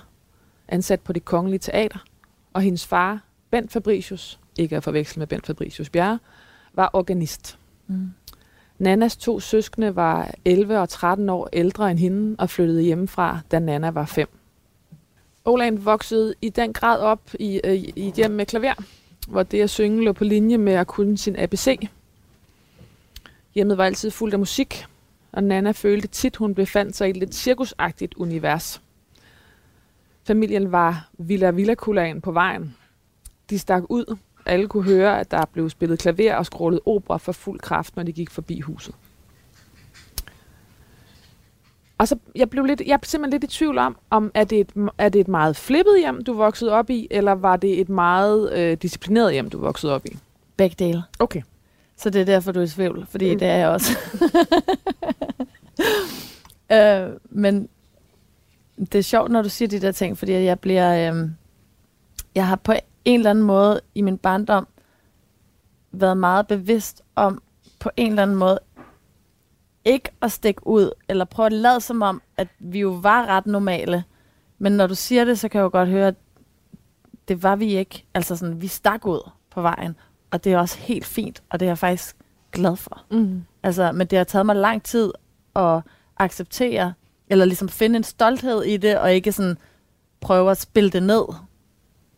ansat 0.68 1.00
på 1.00 1.12
det 1.12 1.24
kongelige 1.24 1.58
teater, 1.58 1.98
og 2.52 2.62
hendes 2.62 2.86
far, 2.86 3.20
Bent 3.50 3.72
Fabricius, 3.72 4.38
ikke 4.58 4.76
at 4.76 4.84
forveksle 4.84 5.20
med 5.20 5.26
Bent 5.26 5.46
Fabricius 5.46 5.90
Bjerre, 5.90 6.18
var 6.74 6.90
organist. 6.92 7.58
Mm. 7.86 8.10
Nannas 8.78 9.16
to 9.16 9.40
søskende 9.40 9.96
var 9.96 10.30
11 10.44 10.78
og 10.78 10.88
13 10.88 11.28
år 11.28 11.48
ældre 11.52 11.90
end 11.90 11.98
hende 11.98 12.36
og 12.38 12.50
flyttede 12.50 12.82
hjemmefra, 12.82 13.40
da 13.50 13.58
Nana 13.58 13.90
var 13.90 14.04
5. 14.04 14.28
Oland 15.44 15.78
voksede 15.78 16.34
i 16.42 16.48
den 16.48 16.72
grad 16.72 17.00
op 17.00 17.20
i, 17.40 17.60
øh, 17.64 17.74
i 17.74 18.08
et 18.08 18.14
hjem 18.14 18.30
med 18.30 18.46
klaver, 18.46 18.74
hvor 19.28 19.42
det 19.42 19.62
at 19.62 19.70
synge 19.70 20.04
lå 20.04 20.12
på 20.12 20.24
linje 20.24 20.58
med 20.58 20.72
at 20.72 20.86
kunne 20.86 21.18
sin 21.18 21.36
ABC. 21.38 21.88
Hjemmet 23.54 23.78
var 23.78 23.84
altid 23.84 24.10
fuldt 24.10 24.34
af 24.34 24.38
musik, 24.38 24.84
og 25.32 25.44
Nana 25.44 25.70
følte 25.70 26.08
tit, 26.08 26.36
hun 26.36 26.54
befandt 26.54 26.96
sig 26.96 27.06
i 27.06 27.10
et 27.10 27.16
lidt 27.16 27.34
cirkusagtigt 27.34 28.14
univers. 28.14 28.82
Familien 30.24 30.72
var 30.72 31.08
Villa 31.18 31.50
Villakulaen 31.50 32.20
på 32.20 32.32
vejen. 32.32 32.76
De 33.50 33.58
stak 33.58 33.82
ud. 33.88 34.16
Alle 34.46 34.68
kunne 34.68 34.84
høre, 34.84 35.20
at 35.20 35.30
der 35.30 35.44
blev 35.52 35.70
spillet 35.70 35.98
klaver 35.98 36.34
og 36.34 36.46
skrålet 36.46 36.80
opera 36.86 37.16
for 37.16 37.32
fuld 37.32 37.60
kraft, 37.60 37.96
når 37.96 38.02
de 38.02 38.12
gik 38.12 38.30
forbi 38.30 38.60
huset. 38.60 38.94
Og 41.98 42.08
så 42.08 42.16
jeg 42.34 42.50
blev 42.50 42.64
lidt, 42.64 42.82
jeg 42.86 42.94
er 42.94 42.98
simpelthen 43.02 43.40
lidt 43.40 43.52
i 43.52 43.56
tvivl 43.56 43.78
om, 43.78 43.96
om 44.10 44.30
er 44.34 44.44
det, 44.44 44.60
et, 44.60 44.90
er 44.98 45.08
det 45.08 45.20
et 45.20 45.28
meget 45.28 45.56
flippet 45.56 45.98
hjem, 46.00 46.24
du 46.24 46.32
voksede 46.32 46.72
op 46.72 46.90
i, 46.90 47.08
eller 47.10 47.32
var 47.32 47.56
det 47.56 47.80
et 47.80 47.88
meget 47.88 48.52
øh, 48.52 48.76
disciplineret 48.82 49.32
hjem, 49.32 49.50
du 49.50 49.58
voksede 49.58 49.94
op 49.94 50.06
i? 50.06 50.18
Begge 50.56 50.76
dele. 50.78 51.02
Okay. 51.18 51.42
Så 51.96 52.10
det 52.10 52.20
er 52.20 52.24
derfor, 52.24 52.52
du 52.52 52.60
er 52.60 52.64
i 52.64 52.68
tvivl, 52.68 53.06
fordi 53.10 53.32
Mm. 53.32 53.38
det 53.38 53.48
er 53.48 53.56
jeg 53.56 53.68
også. 53.68 53.98
øh, 56.72 57.16
men 57.30 57.68
det 58.78 58.94
er 58.94 59.02
sjovt, 59.02 59.30
når 59.30 59.42
du 59.42 59.48
siger 59.48 59.68
de 59.68 59.80
der 59.80 59.92
ting, 59.92 60.18
fordi 60.18 60.32
jeg 60.32 60.60
bliver... 60.60 61.12
Øh, 61.14 61.30
jeg 62.34 62.46
har 62.46 62.56
på 62.56 62.72
en 63.04 63.20
eller 63.20 63.30
anden 63.30 63.44
måde 63.44 63.80
i 63.94 64.02
min 64.02 64.18
barndom 64.18 64.66
været 65.92 66.16
meget 66.16 66.46
bevidst 66.46 67.02
om 67.16 67.42
på 67.78 67.90
en 67.96 68.08
eller 68.10 68.22
anden 68.22 68.36
måde 68.36 68.58
ikke 69.88 70.10
at 70.22 70.32
stikke 70.32 70.66
ud, 70.66 70.90
eller 71.08 71.24
prøve 71.24 71.46
at 71.46 71.52
lade 71.52 71.80
som 71.80 72.02
om, 72.02 72.22
at 72.36 72.48
vi 72.58 72.80
jo 72.80 72.88
var 72.88 73.26
ret 73.26 73.46
normale. 73.46 74.04
Men 74.58 74.72
når 74.72 74.86
du 74.86 74.94
siger 74.94 75.24
det, 75.24 75.38
så 75.38 75.48
kan 75.48 75.58
jeg 75.58 75.64
jo 75.64 75.70
godt 75.72 75.88
høre, 75.88 76.06
at 76.08 76.14
det 77.28 77.42
var 77.42 77.56
vi 77.56 77.76
ikke. 77.76 78.04
Altså 78.14 78.36
sådan, 78.36 78.60
vi 78.60 78.66
stak 78.66 79.06
ud 79.06 79.30
på 79.50 79.62
vejen, 79.62 79.96
og 80.30 80.44
det 80.44 80.52
er 80.52 80.58
også 80.58 80.78
helt 80.78 81.04
fint, 81.04 81.42
og 81.50 81.60
det 81.60 81.66
er 81.66 81.70
jeg 81.70 81.78
faktisk 81.78 82.16
glad 82.52 82.76
for. 82.76 83.04
Mm. 83.10 83.44
Altså, 83.62 83.92
men 83.92 84.06
det 84.06 84.16
har 84.16 84.24
taget 84.24 84.46
mig 84.46 84.56
lang 84.56 84.82
tid 84.82 85.12
at 85.56 85.80
acceptere, 86.16 86.94
eller 87.28 87.44
ligesom 87.44 87.68
finde 87.68 87.96
en 87.96 88.04
stolthed 88.04 88.62
i 88.62 88.76
det, 88.76 88.98
og 88.98 89.12
ikke 89.12 89.32
sådan 89.32 89.58
prøve 90.20 90.50
at 90.50 90.58
spille 90.58 90.90
det 90.90 91.02
ned. 91.02 91.24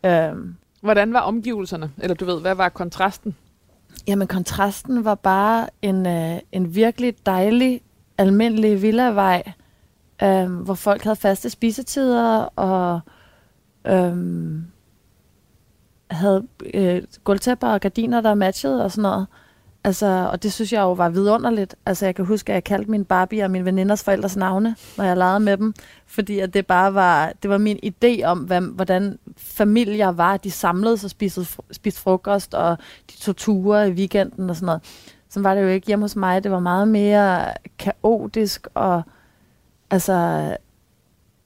Øhm, 0.05 0.55
Hvordan 0.81 1.13
var 1.13 1.19
omgivelserne? 1.19 1.91
Eller 1.97 2.15
du 2.15 2.25
ved, 2.25 2.41
hvad 2.41 2.55
var 2.55 2.69
kontrasten? 2.69 3.35
Jamen, 4.07 4.27
kontrasten 4.27 5.05
var 5.05 5.15
bare 5.15 5.67
en, 5.81 6.07
øh, 6.07 6.39
en 6.51 6.75
virkelig 6.75 7.15
dejlig, 7.25 7.81
almindelig 8.17 8.81
villavej, 8.81 9.43
øh, 10.23 10.51
hvor 10.51 10.73
folk 10.73 11.03
havde 11.03 11.15
faste 11.15 11.49
spisetider 11.49 12.37
og 12.55 12.99
øh, 13.87 14.17
havde 16.11 16.47
øh, 16.73 17.03
gulvtæpper 17.23 17.67
og 17.67 17.81
gardiner, 17.81 18.21
der 18.21 18.33
matchede 18.33 18.83
og 18.83 18.91
sådan 18.91 19.01
noget. 19.01 19.27
Altså, 19.83 20.29
og 20.31 20.43
det 20.43 20.53
synes 20.53 20.73
jeg 20.73 20.81
jo 20.81 20.93
var 20.93 21.09
vidunderligt. 21.09 21.75
Altså, 21.85 22.05
jeg 22.05 22.15
kan 22.15 22.25
huske, 22.25 22.51
at 22.51 22.53
jeg 22.53 22.63
kaldte 22.63 22.91
min 22.91 23.05
Barbie 23.05 23.43
og 23.43 23.51
min 23.51 23.65
veninders 23.65 24.03
forældres 24.03 24.37
navne, 24.37 24.75
når 24.97 25.03
jeg 25.03 25.17
legede 25.17 25.39
med 25.39 25.57
dem. 25.57 25.73
Fordi 26.05 26.39
at 26.39 26.53
det 26.53 26.67
bare 26.67 26.93
var, 26.93 27.33
det 27.41 27.49
var 27.49 27.57
min 27.57 27.79
idé 27.85 28.23
om, 28.23 28.39
hvad, 28.39 28.61
hvordan 28.61 29.19
familier 29.37 30.09
var. 30.09 30.37
De 30.37 30.51
samledes 30.51 31.03
og 31.03 31.09
spiste, 31.09 31.45
spiste 31.71 32.01
frokost, 32.01 32.53
og 32.53 32.77
de 33.11 33.17
tog 33.17 33.35
ture 33.35 33.89
i 33.89 33.91
weekenden 33.91 34.49
og 34.49 34.55
sådan 34.55 34.65
noget. 34.65 34.81
Så 35.29 35.41
var 35.41 35.55
det 35.55 35.61
jo 35.61 35.67
ikke 35.67 35.87
hjemme 35.87 36.03
hos 36.03 36.15
mig. 36.15 36.43
Det 36.43 36.51
var 36.51 36.59
meget 36.59 36.87
mere 36.87 37.45
kaotisk 37.79 38.67
og 38.73 39.01
altså, 39.91 40.57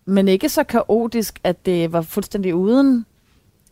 men 0.06 0.28
ikke 0.28 0.50
så 0.50 0.64
kaotisk, 0.64 1.40
at 1.44 1.66
det 1.66 1.94
var 1.94 2.02
fuldstændig 2.02 2.56
uden 2.56 3.06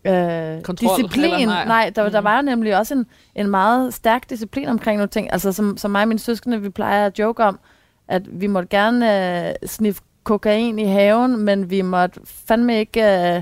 øh, 0.05 0.61
Kontrol, 0.61 0.97
disciplin. 0.97 1.23
eller 1.25 1.45
nej? 1.45 1.65
nej, 1.65 1.91
der, 1.95 2.09
der 2.09 2.19
Mhm. 2.19 2.23
var 2.25 2.35
jo 2.35 2.41
nemlig 2.41 2.77
også 2.77 2.93
en, 2.93 3.05
en 3.35 3.47
meget 3.47 3.93
stærk 3.93 4.29
disciplin 4.29 4.67
omkring 4.67 4.97
nogle 4.97 5.09
ting. 5.09 5.31
Altså 5.33 5.51
som, 5.51 5.77
som 5.77 5.91
mig 5.91 6.01
og 6.01 6.07
mine 6.07 6.19
søskende, 6.19 6.61
vi 6.61 6.69
plejer 6.69 7.05
at 7.05 7.19
joke 7.19 7.43
om, 7.43 7.59
at 8.07 8.41
vi 8.41 8.47
måtte 8.47 8.69
gerne 8.69 9.47
øh, 9.49 9.53
sniffe 9.67 10.01
kokain 10.23 10.79
i 10.79 10.85
haven, 10.85 11.37
men 11.37 11.69
vi 11.69 11.81
måtte 11.81 12.19
fandme 12.47 12.79
ikke 12.79 13.33
øh, 13.35 13.41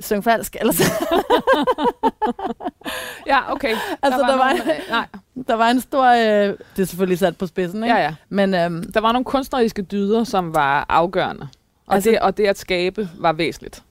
synge 0.00 0.22
falsk. 0.22 0.56
Ellers, 0.60 0.80
Ja, 3.26 3.52
okay. 3.52 3.76
altså, 4.02 4.20
der, 4.20 4.36
var, 4.36 4.48
nogle, 4.50 4.72
nej, 4.90 5.06
der 5.48 5.54
var 5.54 5.68
en 5.70 5.80
stor... 5.80 6.04
Øh, 6.06 6.54
det 6.76 6.82
er 6.82 6.84
selvfølgelig 6.86 7.18
sat 7.18 7.36
på 7.36 7.46
spidsen, 7.46 7.82
ikke? 7.84 7.94
ja, 7.96 8.02
ja. 8.02 8.14
Men 8.28 8.54
øhm, 8.54 8.92
Der 8.92 9.00
var 9.00 9.12
nogle 9.12 9.24
kunstneriske 9.24 9.82
dyder, 9.82 10.24
som 10.24 10.54
var 10.54 10.86
afgørende. 10.88 11.48
Og, 11.86 11.94
Altså- 11.94 12.10
det, 12.10 12.20
og 12.20 12.36
det 12.36 12.46
at 12.46 12.58
skabe 12.58 13.08
var 13.18 13.32
væsentligt. 13.32 13.82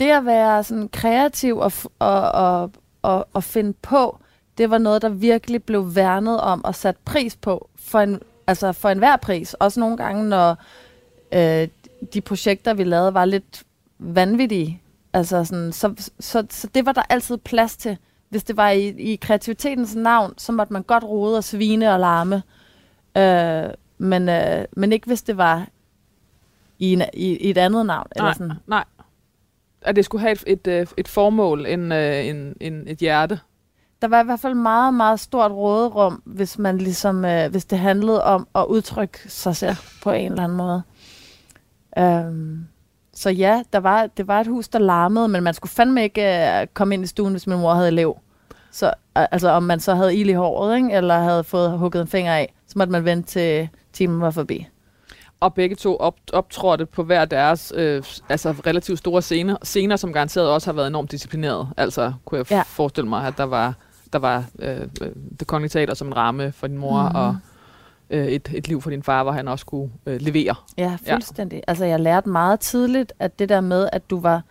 Det 0.00 0.10
at 0.10 0.24
være 0.24 0.64
sådan 0.64 0.88
kreativ 0.88 1.58
og, 1.58 1.72
og, 1.98 2.32
og, 2.32 2.70
og, 3.02 3.28
og 3.32 3.44
finde 3.44 3.72
på, 3.72 4.18
det 4.58 4.70
var 4.70 4.78
noget, 4.78 5.02
der 5.02 5.08
virkelig 5.08 5.62
blev 5.62 5.94
værnet 5.94 6.40
om 6.40 6.64
og 6.64 6.74
sat 6.74 6.96
pris 6.96 7.36
på 7.36 7.68
for 7.76 8.00
en, 8.00 8.20
altså 8.46 8.72
for 8.72 8.88
enhver 8.88 9.16
pris. 9.16 9.54
Også 9.54 9.80
nogle 9.80 9.96
gange, 9.96 10.24
når 10.24 10.56
øh, 11.32 11.68
de 12.14 12.20
projekter, 12.20 12.74
vi 12.74 12.84
lavede, 12.84 13.14
var 13.14 13.24
lidt 13.24 13.64
vanvittige. 13.98 14.82
Altså 15.12 15.44
sådan, 15.44 15.72
så, 15.72 16.10
så, 16.20 16.46
så 16.50 16.68
det 16.74 16.86
var 16.86 16.92
der 16.92 17.02
altid 17.08 17.36
plads 17.36 17.76
til. 17.76 17.96
Hvis 18.28 18.44
det 18.44 18.56
var 18.56 18.70
i, 18.70 18.88
i 18.88 19.16
kreativitetens 19.16 19.94
navn, 19.94 20.34
så 20.38 20.52
måtte 20.52 20.72
man 20.72 20.82
godt 20.82 21.04
rode 21.04 21.36
og 21.36 21.44
svine 21.44 21.92
og 21.92 22.00
larme. 22.00 22.42
Øh, 23.16 23.74
men, 23.98 24.28
øh, 24.28 24.64
men 24.76 24.92
ikke 24.92 25.06
hvis 25.06 25.22
det 25.22 25.36
var 25.36 25.66
i, 26.78 26.92
en, 26.92 27.02
i, 27.14 27.36
i 27.36 27.50
et 27.50 27.58
andet 27.58 27.86
navn. 27.86 28.06
Eller 28.16 28.24
Nej, 28.24 28.34
sådan. 28.34 28.52
nej. 28.66 28.84
At 29.84 29.96
det 29.96 30.04
skulle 30.04 30.20
have 30.20 30.32
et, 30.32 30.44
et, 30.46 30.66
øh, 30.66 30.86
et 30.96 31.08
formål, 31.08 31.66
en, 31.66 31.92
øh, 31.92 32.26
en, 32.26 32.54
en, 32.60 32.88
et 32.88 32.98
hjerte. 32.98 33.40
der 34.02 34.08
var 34.08 34.22
i 34.22 34.24
hvert 34.24 34.40
fald 34.40 34.54
meget, 34.54 34.94
meget 34.94 35.20
stort 35.20 35.52
råderum, 35.52 36.22
hvis 36.24 36.58
man 36.58 36.78
ligesom, 36.78 37.24
øh, 37.24 37.50
hvis 37.50 37.64
det 37.64 37.78
handlede 37.78 38.24
om 38.24 38.48
at 38.54 38.64
udtrykke 38.68 39.18
sig 39.26 39.56
selv 39.56 39.76
på 40.02 40.10
en 40.10 40.30
eller 40.32 40.44
anden 40.44 40.58
måde. 40.58 40.82
Øhm, 41.98 42.66
så 43.14 43.30
ja, 43.30 43.62
der 43.72 43.78
var, 43.78 44.06
det 44.06 44.28
var 44.28 44.40
et 44.40 44.46
hus, 44.46 44.68
der 44.68 44.78
larmede, 44.78 45.28
men 45.28 45.42
man 45.42 45.54
skulle 45.54 45.70
fandme 45.72 46.02
ikke 46.02 46.60
øh, 46.60 46.66
komme 46.74 46.94
ind 46.94 47.04
i 47.04 47.06
stuen, 47.06 47.32
hvis 47.32 47.46
min 47.46 47.58
mor 47.58 47.74
havde 47.74 47.88
elev. 47.88 48.18
Så, 48.70 48.86
øh, 48.86 49.26
altså 49.30 49.48
om 49.48 49.62
man 49.62 49.80
så 49.80 49.94
havde 49.94 50.16
ild 50.16 50.30
i 50.30 50.32
håret, 50.32 50.76
ikke? 50.76 50.92
eller 50.92 51.18
havde 51.18 51.44
fået 51.44 51.78
hugget 51.78 52.00
en 52.00 52.08
finger 52.08 52.34
af, 52.34 52.54
så 52.66 52.74
måtte 52.78 52.92
man 52.92 53.04
vente 53.04 53.28
til 53.28 53.68
timen 53.92 54.20
var 54.20 54.30
forbi. 54.30 54.66
Og 55.44 55.54
begge 55.54 55.76
to 55.76 55.96
op, 55.96 56.16
optrådte 56.32 56.86
på 56.86 57.02
hver 57.02 57.24
deres 57.24 57.72
øh, 57.76 58.02
altså 58.28 58.50
relativt 58.66 58.98
store 58.98 59.22
scener, 59.22 59.56
scener, 59.62 59.96
som 59.96 60.12
garanteret 60.12 60.48
også 60.50 60.66
har 60.68 60.72
været 60.72 60.86
enormt 60.86 61.10
disciplineret. 61.10 61.68
Altså 61.76 62.12
kunne 62.24 62.38
jeg 62.38 62.50
Ja. 62.50 62.62
forestille 62.62 63.08
mig, 63.08 63.26
at 63.26 63.34
der 63.36 63.44
var, 63.44 63.74
der 64.12 64.18
var 64.18 64.44
øh, 64.58 64.80
øh, 64.80 65.08
det 65.38 65.46
kongelige 65.46 65.68
teater 65.70 65.94
som 65.94 66.06
en 66.06 66.16
ramme 66.16 66.52
for 66.52 66.66
din 66.66 66.78
mor, 66.78 67.02
mm-hmm. 67.02 67.16
og 67.16 67.36
øh, 68.10 68.26
et, 68.26 68.50
et 68.54 68.68
liv 68.68 68.82
for 68.82 68.90
din 68.90 69.02
far, 69.02 69.22
hvor 69.22 69.32
han 69.32 69.48
også 69.48 69.66
kunne 69.66 69.90
øh, 70.06 70.20
levere. 70.20 70.54
Ja, 70.78 70.96
fuldstændig. 71.10 71.56
Ja. 71.56 71.62
Altså, 71.68 71.84
jeg 71.84 72.00
lærte 72.00 72.28
meget 72.28 72.60
tidligt, 72.60 73.12
at 73.18 73.38
det 73.38 73.48
der 73.48 73.60
med, 73.60 73.88
at 73.92 74.10
du 74.10 74.20
var 74.20 74.42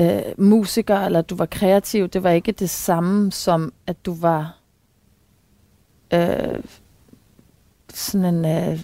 øh, 0.00 0.22
musiker, 0.38 0.98
eller 0.98 1.20
du 1.22 1.36
var 1.36 1.46
kreativ, 1.46 2.08
det 2.08 2.22
var 2.22 2.30
ikke 2.30 2.52
det 2.52 2.70
samme 2.70 3.32
som, 3.32 3.72
at 3.86 4.06
du 4.06 4.14
var 4.14 4.56
øh, 6.14 6.60
sådan 7.94 8.34
en... 8.34 8.44
Øh, 8.72 8.80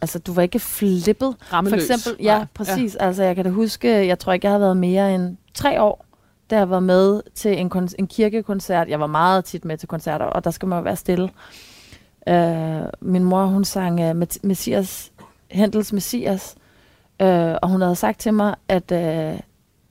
altså, 0.00 0.18
du 0.18 0.32
var 0.32 0.42
ikke 0.42 0.58
flippet. 0.58 1.36
For 1.42 1.52
Rammeløs. 1.54 1.90
eksempel, 1.90 2.24
ja, 2.24 2.36
Nej, 2.38 2.46
præcis. 2.54 2.96
Ja. 3.00 3.06
Altså, 3.06 3.22
jeg 3.22 3.36
kan 3.36 3.44
da 3.44 3.50
huske, 3.50 4.06
jeg 4.06 4.18
tror 4.18 4.32
ikke, 4.32 4.46
jeg 4.46 4.52
har 4.52 4.58
været 4.58 4.76
mere 4.76 5.14
end 5.14 5.36
tre 5.54 5.82
år, 5.82 6.04
da 6.50 6.56
jeg 6.56 6.70
var 6.70 6.80
med 6.80 7.22
til 7.34 7.58
en, 7.60 7.70
kon- 7.74 7.94
en 7.98 8.06
kirkekoncert. 8.06 8.88
Jeg 8.88 9.00
var 9.00 9.06
meget 9.06 9.44
tit 9.44 9.64
med 9.64 9.76
til 9.78 9.88
koncerter, 9.88 10.24
og 10.26 10.44
der 10.44 10.50
skal 10.50 10.68
man 10.68 10.78
jo 10.78 10.82
være 10.82 10.96
stille. 10.96 11.30
Uh, 12.30 12.86
min 13.00 13.24
mor, 13.24 13.44
hun 13.44 13.64
sang 13.64 14.10
uh, 14.10 14.16
Messias, 14.42 15.12
Hendels 15.50 15.92
Messias, 15.92 16.54
uh, 17.22 17.26
og 17.62 17.68
hun 17.68 17.80
havde 17.80 17.96
sagt 17.96 18.20
til 18.20 18.34
mig, 18.34 18.54
at 18.68 18.92
uh, 18.92 19.40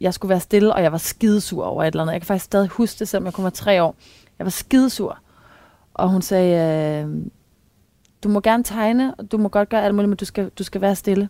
jeg 0.02 0.14
skulle 0.14 0.30
være 0.30 0.40
stille, 0.40 0.74
og 0.74 0.84
jeg 0.84 0.92
var 0.92 0.98
skidesur 0.98 1.66
over 1.66 1.84
et 1.84 1.88
eller 1.88 2.02
andet. 2.02 2.14
Jeg 2.14 2.22
kan 2.22 2.26
faktisk 2.28 2.46
stadig 2.46 2.68
huske 2.68 3.00
det, 3.00 3.08
selvom 3.08 3.26
jeg 3.26 3.34
kun 3.34 3.44
var 3.44 3.50
tre 3.50 3.84
år. 3.84 3.96
Jeg 4.40 4.46
var 4.46 4.52
skidesur. 4.52 5.18
Og 5.94 6.10
hun 6.10 6.22
sagde, 6.22 7.06
uh, 7.06 7.12
du 8.24 8.30
må 8.30 8.40
gerne 8.40 8.64
tegne, 8.64 9.16
og 9.16 9.32
du 9.32 9.38
må 9.38 9.50
godt 9.50 9.70
gøre 9.70 9.84
alt 9.84 9.96
muligt, 9.96 10.10
men 10.10 10.18
du 10.18 10.26
skal, 10.26 10.50
du 10.50 10.64
skal 10.64 10.82
være 10.82 10.96
stille. 10.96 11.30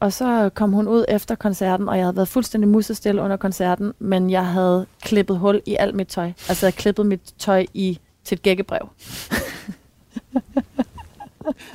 Og 0.00 0.12
så 0.12 0.50
kom 0.54 0.72
hun 0.72 0.88
ud 0.88 1.04
efter 1.08 1.34
koncerten, 1.34 1.88
og 1.88 1.96
jeg 1.96 2.04
havde 2.04 2.16
været 2.16 2.28
fuldstændig 2.28 2.68
musestille 2.68 3.22
under 3.22 3.36
koncerten, 3.36 3.92
men 3.98 4.30
jeg 4.30 4.46
havde 4.46 4.86
klippet 5.02 5.38
hul 5.38 5.60
i 5.66 5.76
alt 5.78 5.94
mit 5.94 6.08
tøj. 6.08 6.26
Altså 6.26 6.66
jeg 6.66 6.72
havde 6.72 6.80
klippet 6.80 7.06
mit 7.06 7.34
tøj 7.38 7.66
i 7.74 7.98
til 8.24 8.34
et 8.36 8.42
gækkebrev. 8.42 8.88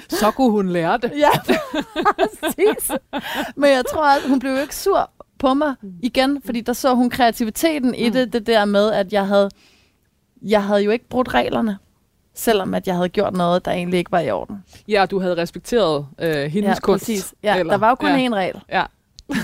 Så 0.09 0.31
kunne 0.31 0.51
hun 0.51 0.69
lære 0.69 0.97
det. 0.97 1.11
Ja, 1.17 1.29
præcis. 2.19 2.91
Men 3.55 3.69
jeg 3.69 3.83
tror, 3.93 4.05
at 4.05 4.29
hun 4.29 4.39
blev 4.39 4.51
jo 4.51 4.57
ikke 4.57 4.75
sur 4.75 5.09
på 5.39 5.53
mig 5.53 5.75
igen, 6.01 6.41
fordi 6.45 6.61
der 6.61 6.73
så 6.73 6.95
hun 6.95 7.09
kreativiteten 7.09 7.95
i 7.95 8.09
det, 8.09 8.33
det 8.33 8.47
der 8.47 8.65
med, 8.65 8.91
at 8.91 9.13
jeg 9.13 9.27
havde, 9.27 9.49
jeg 10.41 10.63
havde 10.63 10.81
jo 10.81 10.91
ikke 10.91 11.09
brudt 11.09 11.33
reglerne, 11.33 11.77
selvom 12.33 12.73
at 12.73 12.87
jeg 12.87 12.95
havde 12.95 13.09
gjort 13.09 13.33
noget, 13.33 13.65
der 13.65 13.71
egentlig 13.71 13.97
ikke 13.97 14.11
var 14.11 14.19
i 14.19 14.31
orden. 14.31 14.63
Ja, 14.87 15.05
du 15.05 15.19
havde 15.19 15.37
respekteret 15.37 16.07
øh, 16.19 16.51
hendes 16.51 16.69
ja, 16.69 16.79
kunst. 16.79 17.05
præcis. 17.05 17.33
Ja, 17.43 17.63
der 17.63 17.77
var 17.77 17.89
jo 17.89 17.95
kun 17.95 18.09
ja. 18.09 18.27
én 18.27 18.33
regel. 18.33 18.61
Ja. 18.69 18.85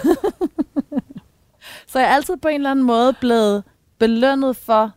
Så 1.88 2.00
jeg 2.00 2.10
er 2.10 2.14
altid 2.14 2.38
på 2.38 2.48
en 2.48 2.56
eller 2.56 2.72
anden 2.72 2.86
måde 2.86 3.14
blevet 3.14 3.64
belønnet 4.00 4.56
for 4.56 4.92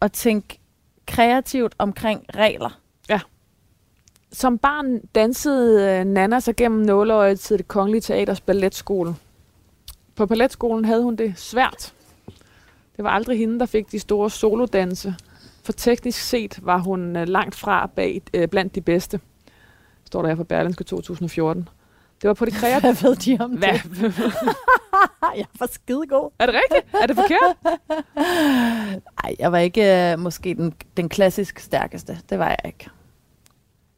at 0.00 0.12
tænke 0.12 0.58
kreativt 1.06 1.74
omkring 1.78 2.24
regler. 2.36 2.80
Som 4.32 4.58
barn 4.58 5.00
dansede 5.14 5.90
øh, 5.90 6.04
Nana 6.04 6.40
sig 6.40 6.56
gennem 6.56 6.80
nåleøjet 6.80 7.40
til 7.40 7.58
det 7.58 7.68
kongelige 7.68 8.00
teaters 8.00 8.40
balletskole. 8.40 9.14
På 10.16 10.26
balletskolen 10.26 10.84
havde 10.84 11.02
hun 11.02 11.16
det 11.16 11.34
svært. 11.36 11.92
Det 12.96 13.04
var 13.04 13.10
aldrig 13.10 13.38
hende, 13.38 13.60
der 13.60 13.66
fik 13.66 13.92
de 13.92 13.98
store 13.98 14.30
solodanse. 14.30 15.14
For 15.64 15.72
teknisk 15.72 16.20
set 16.22 16.58
var 16.62 16.78
hun 16.78 17.16
øh, 17.16 17.28
langt 17.28 17.54
fra 17.54 17.90
bag, 17.96 18.22
øh, 18.34 18.48
blandt 18.48 18.74
de 18.74 18.80
bedste. 18.80 19.20
Står 20.06 20.22
der 20.22 20.28
her 20.28 20.36
fra 20.36 20.44
Berlinske 20.44 20.84
2014. 20.84 21.68
Det 22.22 22.28
var 22.28 22.34
på 22.34 22.44
det 22.44 22.54
kreative... 22.60 22.80
Hvad 22.80 23.02
ved 23.08 23.16
de 23.16 23.36
om 23.44 23.50
Hvad? 23.50 23.68
det? 23.68 24.14
jeg 25.36 25.46
var 25.60 25.66
skidegod. 25.72 26.30
Er 26.38 26.46
det 26.46 26.54
rigtigt? 26.54 26.94
Er 27.02 27.06
det 27.06 27.16
forkert? 27.16 27.56
Nej, 29.24 29.34
jeg 29.38 29.52
var 29.52 29.58
ikke 29.58 30.12
øh, 30.12 30.18
måske 30.18 30.54
den, 30.54 30.72
den 30.96 31.08
klassisk 31.08 31.58
stærkeste. 31.58 32.18
Det 32.30 32.38
var 32.38 32.48
jeg 32.48 32.58
ikke. 32.64 32.88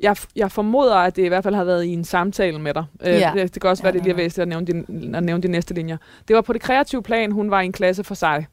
Jeg, 0.01 0.17
jeg 0.37 0.53
formoder, 0.53 0.97
at 0.97 1.17
det 1.17 1.25
i 1.25 1.29
hvert 1.29 1.43
fald 1.45 1.55
har 1.55 1.65
været 1.65 1.85
i 1.85 1.93
en 1.93 2.05
samtale 2.05 2.59
med 2.59 2.75
dig. 2.75 2.85
Øh, 3.01 3.13
Ja. 3.15 3.33
det, 3.35 3.55
det 3.55 3.63
kan 3.63 3.71
også 3.71 3.83
Ja, 3.83 3.87
være, 3.87 3.93
det 3.93 4.03
lige 4.03 4.13
er 4.13 4.17
væsentligt 4.17 4.43
at 4.43 4.49
nævne, 4.67 4.67
de, 5.11 5.17
at 5.17 5.25
nævne 5.25 5.43
de 5.43 5.49
næste 5.49 5.75
linjer. 5.75 5.97
Det 6.29 6.37
var 6.37 6.43
på 6.43 6.53
det 6.53 6.61
kreative 6.61 7.03
plan, 7.03 7.33
hun 7.33 7.51
var 7.51 7.61
i 7.61 7.65
en 7.65 7.73
klasse 7.73 8.05
for 8.05 8.15
sig. 8.15 8.47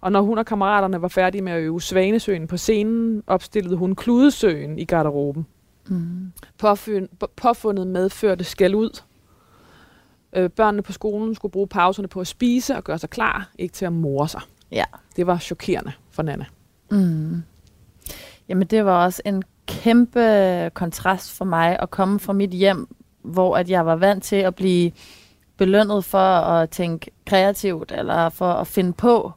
Og 0.00 0.12
når 0.12 0.20
hun 0.20 0.38
og 0.38 0.46
kammeraterne 0.46 1.02
var 1.02 1.08
færdige 1.08 1.42
med 1.42 1.52
at 1.52 1.60
øve 1.60 1.82
Svanesøen 1.82 2.46
på 2.46 2.56
scenen, 2.56 3.22
opstillede 3.26 3.76
hun 3.76 3.94
Kludesøen 3.94 4.78
i 4.78 4.84
garderoben. 4.84 5.46
Mm. 5.88 6.32
Påfø- 6.62 7.06
p- 7.24 7.32
påfundet 7.36 7.86
medførte 7.86 8.44
skæld 8.44 8.74
ud. 8.74 9.00
Øh, 10.32 10.50
børnene 10.50 10.82
på 10.82 10.92
skolen 10.92 11.34
skulle 11.34 11.52
bruge 11.52 11.68
pauserne 11.68 12.08
på 12.08 12.20
at 12.20 12.26
spise 12.26 12.76
og 12.76 12.84
gøre 12.84 12.98
sig 12.98 13.10
klar, 13.10 13.50
ikke 13.58 13.72
til 13.72 13.84
at 13.84 13.92
more 13.92 14.28
sig. 14.28 14.40
Ja. 14.72 14.84
Det 15.16 15.26
var 15.26 15.38
chokerende 15.38 15.92
for 16.10 16.22
Nana. 16.22 16.44
Mm. 16.90 17.42
Jamen, 18.48 18.66
det 18.66 18.84
var 18.84 19.04
også 19.04 19.22
en 19.24 19.42
kæmpe 19.66 20.70
kontrast 20.74 21.36
for 21.36 21.44
mig 21.44 21.78
at 21.78 21.90
komme 21.90 22.20
fra 22.20 22.32
mit 22.32 22.50
hjem, 22.50 22.88
hvor 23.22 23.56
at 23.56 23.70
jeg 23.70 23.86
var 23.86 23.96
vant 23.96 24.24
til 24.24 24.36
at 24.36 24.54
blive 24.54 24.92
belønnet 25.56 26.04
for 26.04 26.18
at 26.18 26.70
tænke 26.70 27.10
kreativt, 27.26 27.92
eller 27.92 28.28
for 28.28 28.52
at 28.52 28.66
finde 28.66 28.92
på. 28.92 29.32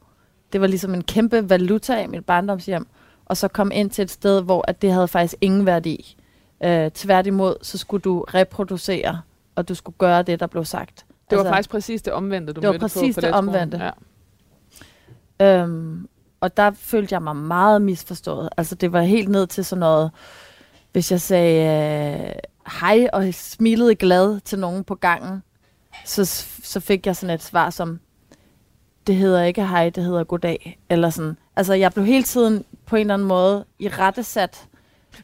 Det 0.54 0.60
var 0.60 0.66
ligesom 0.66 0.94
en 0.94 1.04
kæmpe 1.04 1.50
valuta 1.50 2.02
i 2.02 2.06
mit 2.06 2.24
barndomshjem. 2.24 2.86
Og 3.24 3.36
så 3.36 3.48
komme 3.48 3.74
ind 3.74 3.90
til 3.90 4.02
et 4.02 4.10
sted, 4.10 4.42
hvor 4.42 4.64
at 4.68 4.82
det 4.82 4.92
havde 4.92 5.08
faktisk 5.08 5.34
ingen 5.40 5.66
værdi. 5.66 6.16
Øh, 6.64 6.90
tværtimod, 6.90 7.54
så 7.62 7.78
skulle 7.78 8.02
du 8.02 8.20
reproducere, 8.20 9.20
og 9.54 9.68
du 9.68 9.74
skulle 9.74 9.96
gøre 9.98 10.22
det, 10.22 10.40
der 10.40 10.46
blev 10.46 10.64
sagt. 10.64 11.06
Det 11.30 11.38
var 11.38 11.44
faktisk 11.44 11.70
præcis 11.70 12.02
det 12.02 12.12
omvendte, 12.12 12.52
du 12.52 12.60
det 12.60 12.66
var 12.66 12.72
mødte 12.72 12.82
præcis 12.82 13.14
på 13.14 13.20
det 13.20 13.32
balletskolen. 13.32 13.48
omvendte. 13.48 13.92
Ja. 15.40 15.62
Øhm, 15.62 16.08
og 16.40 16.56
der 16.56 16.70
følte 16.70 17.12
jeg 17.12 17.22
mig 17.22 17.36
meget 17.36 17.82
misforstået. 17.82 18.48
Altså 18.56 18.74
det 18.74 18.92
var 18.92 19.02
helt 19.02 19.28
ned 19.28 19.46
til 19.46 19.64
sådan 19.64 19.80
noget, 19.80 20.10
hvis 20.92 21.12
jeg 21.12 21.20
sagde 21.20 22.24
øh, 22.26 22.34
hej 22.80 23.08
og 23.12 23.34
smilede 23.34 23.94
glad 23.94 24.40
til 24.40 24.58
nogen 24.58 24.84
på 24.84 24.94
gangen, 24.94 25.42
så, 26.04 26.24
så 26.62 26.80
fik 26.80 27.06
jeg 27.06 27.16
sådan 27.16 27.34
et 27.34 27.42
svar 27.42 27.70
som, 27.70 28.00
det 29.06 29.14
hedder 29.16 29.42
ikke 29.42 29.66
hej, 29.66 29.90
det 29.90 30.04
hedder 30.04 30.24
goddag. 30.24 30.78
Eller 30.90 31.10
sådan. 31.10 31.36
Altså 31.56 31.74
jeg 31.74 31.92
blev 31.92 32.04
hele 32.06 32.22
tiden 32.24 32.64
på 32.86 32.96
en 32.96 33.00
eller 33.00 33.14
anden 33.14 33.28
måde 33.28 33.64
i 33.78 33.88
rettesat. 33.88 34.64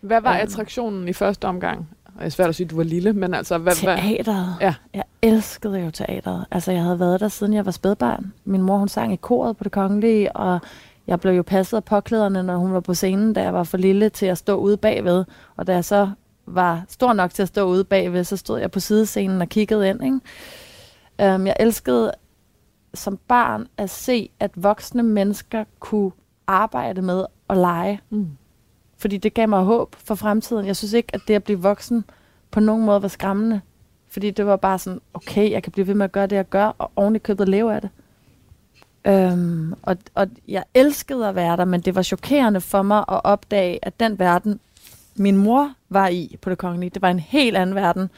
Hvad 0.00 0.20
var 0.20 0.32
Øhm. 0.32 0.40
attraktionen 0.42 1.08
i 1.08 1.12
første 1.12 1.44
omgang? 1.44 1.88
Det 2.18 2.26
er 2.26 2.30
svært 2.30 2.48
at 2.48 2.54
sige, 2.54 2.64
at 2.64 2.70
du 2.70 2.76
var 2.76 2.82
lille, 2.84 3.12
men 3.12 3.34
altså, 3.34 3.58
hvad, 3.58 3.82
hvad? 3.84 3.96
Teateret. 3.98 4.56
Ja. 4.60 4.74
Jeg 4.94 5.04
elskede 5.22 5.78
jo 5.80 5.90
teateret. 5.90 6.44
Altså, 6.50 6.72
jeg 6.72 6.82
havde 6.82 7.00
været 7.00 7.20
der, 7.20 7.28
siden 7.28 7.54
jeg 7.54 7.64
var 7.66 7.72
spædbarn. 7.72 8.32
Min 8.44 8.62
mor, 8.62 8.78
hun 8.78 8.88
sang 8.88 9.12
i 9.12 9.16
koret 9.16 9.56
på 9.56 9.64
det 9.64 9.72
kongelige, 9.72 10.36
og 10.36 10.58
jeg 11.06 11.20
blev 11.20 11.32
jo 11.32 11.42
passet 11.42 11.76
af 11.76 11.84
påklæderne, 11.84 12.42
når 12.42 12.56
hun 12.56 12.72
var 12.72 12.80
på 12.80 12.94
scenen, 12.94 13.32
da 13.32 13.42
jeg 13.42 13.54
var 13.54 13.64
for 13.64 13.76
lille 13.76 14.08
til 14.08 14.26
at 14.26 14.38
stå 14.38 14.54
ude 14.56 14.76
bagved. 14.76 15.24
Og 15.56 15.66
da 15.66 15.72
jeg 15.74 15.84
så 15.84 16.10
var 16.46 16.82
stor 16.88 17.12
nok 17.12 17.34
til 17.34 17.42
at 17.42 17.48
stå 17.48 17.64
ude 17.66 17.84
bagved, 17.84 18.24
så 18.24 18.36
stod 18.36 18.58
jeg 18.60 18.70
på 18.70 18.80
sidescenen 18.80 19.42
og 19.42 19.48
kiggede 19.48 19.88
ind. 19.88 20.04
Ikke? 20.04 21.34
Um, 21.34 21.46
jeg 21.46 21.56
elskede 21.60 22.12
som 22.94 23.18
barn 23.28 23.66
at 23.76 23.90
se, 23.90 24.30
at 24.40 24.50
voksne 24.54 25.02
mennesker 25.02 25.64
kunne 25.78 26.10
arbejde 26.46 27.02
med 27.02 27.24
at 27.48 27.56
lege. 27.56 28.00
Mm. 28.10 28.28
Fordi 28.98 29.16
det 29.16 29.34
gav 29.34 29.48
mig 29.48 29.64
håb 29.64 29.96
for 30.04 30.14
fremtiden. 30.14 30.66
Jeg 30.66 30.76
synes 30.76 30.92
ikke, 30.92 31.14
at 31.14 31.20
det 31.28 31.34
at 31.34 31.44
blive 31.44 31.62
voksen 31.62 32.04
på 32.50 32.60
nogen 32.60 32.84
måde 32.84 33.02
var 33.02 33.08
skræmmende. 33.08 33.60
Fordi 34.08 34.30
det 34.30 34.46
var 34.46 34.56
bare 34.56 34.78
sådan, 34.78 35.00
okay, 35.14 35.50
jeg 35.50 35.62
kan 35.62 35.72
blive 35.72 35.86
ved 35.86 35.94
med 35.94 36.04
at 36.04 36.12
gøre 36.12 36.26
det, 36.26 36.36
jeg 36.36 36.48
gør, 36.48 36.66
og 36.78 36.90
oven 36.96 37.16
i 37.16 37.18
købet 37.18 37.48
leve 37.48 37.74
af 37.74 37.80
det. 37.80 37.90
Øhm, 39.04 39.74
og, 39.82 39.96
og 40.14 40.26
jeg 40.48 40.64
elskede 40.74 41.28
at 41.28 41.34
være 41.34 41.56
der, 41.56 41.64
men 41.64 41.80
det 41.80 41.94
var 41.94 42.02
chokerende 42.02 42.60
for 42.60 42.82
mig 42.82 42.98
at 42.98 43.20
opdage, 43.24 43.78
at 43.82 44.00
den 44.00 44.18
verden, 44.18 44.60
min 45.16 45.36
mor 45.36 45.72
var 45.88 46.08
i 46.08 46.36
på 46.42 46.50
det 46.50 46.58
kongelige, 46.58 46.90
det 46.90 47.02
var 47.02 47.10
en 47.10 47.18
helt 47.18 47.56
anden 47.56 47.76
verden, 47.76 48.10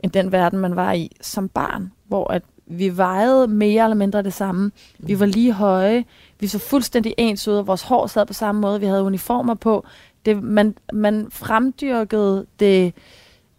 end 0.00 0.12
den 0.12 0.32
verden, 0.32 0.58
man 0.58 0.76
var 0.76 0.92
i 0.92 1.16
som 1.20 1.48
barn, 1.48 1.92
hvor 2.06 2.32
at 2.32 2.42
vi 2.66 2.96
vejede 2.96 3.48
mere 3.48 3.84
eller 3.84 3.96
mindre 3.96 4.22
det 4.22 4.32
samme. 4.32 4.70
Vi 4.98 5.20
var 5.20 5.26
lige 5.26 5.52
høje, 5.52 6.04
vi 6.40 6.46
så 6.46 6.58
fuldstændig 6.58 7.14
ens 7.18 7.48
ud, 7.48 7.54
og 7.54 7.66
vores 7.66 7.82
hår 7.82 8.06
sad 8.06 8.26
på 8.26 8.32
samme 8.32 8.60
måde, 8.60 8.80
vi 8.80 8.86
havde 8.86 9.02
uniformer 9.02 9.54
på. 9.54 9.86
Det, 10.24 10.42
man, 10.42 10.74
man 10.92 11.26
fremdyrkede 11.30 12.46
det, 12.60 12.94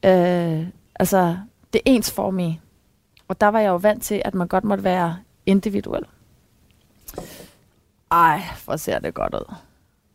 øh, 0.06 0.68
altså 0.96 1.38
det 1.74 1.82
ensformige. 1.86 2.62
Og 3.28 3.42
der 3.42 3.48
var 3.48 3.60
jeg 3.60 3.70
jo 3.70 3.76
vant 3.76 4.04
til, 4.04 4.22
at 4.26 4.34
man 4.34 4.48
godt 4.48 4.64
måtte 4.64 4.84
være 4.84 5.18
individuel. 5.46 6.04
Ej, 8.12 8.42
hvor 8.66 8.76
ser 8.76 9.00
det 9.00 9.14
godt 9.14 9.34
ud. 9.34 9.56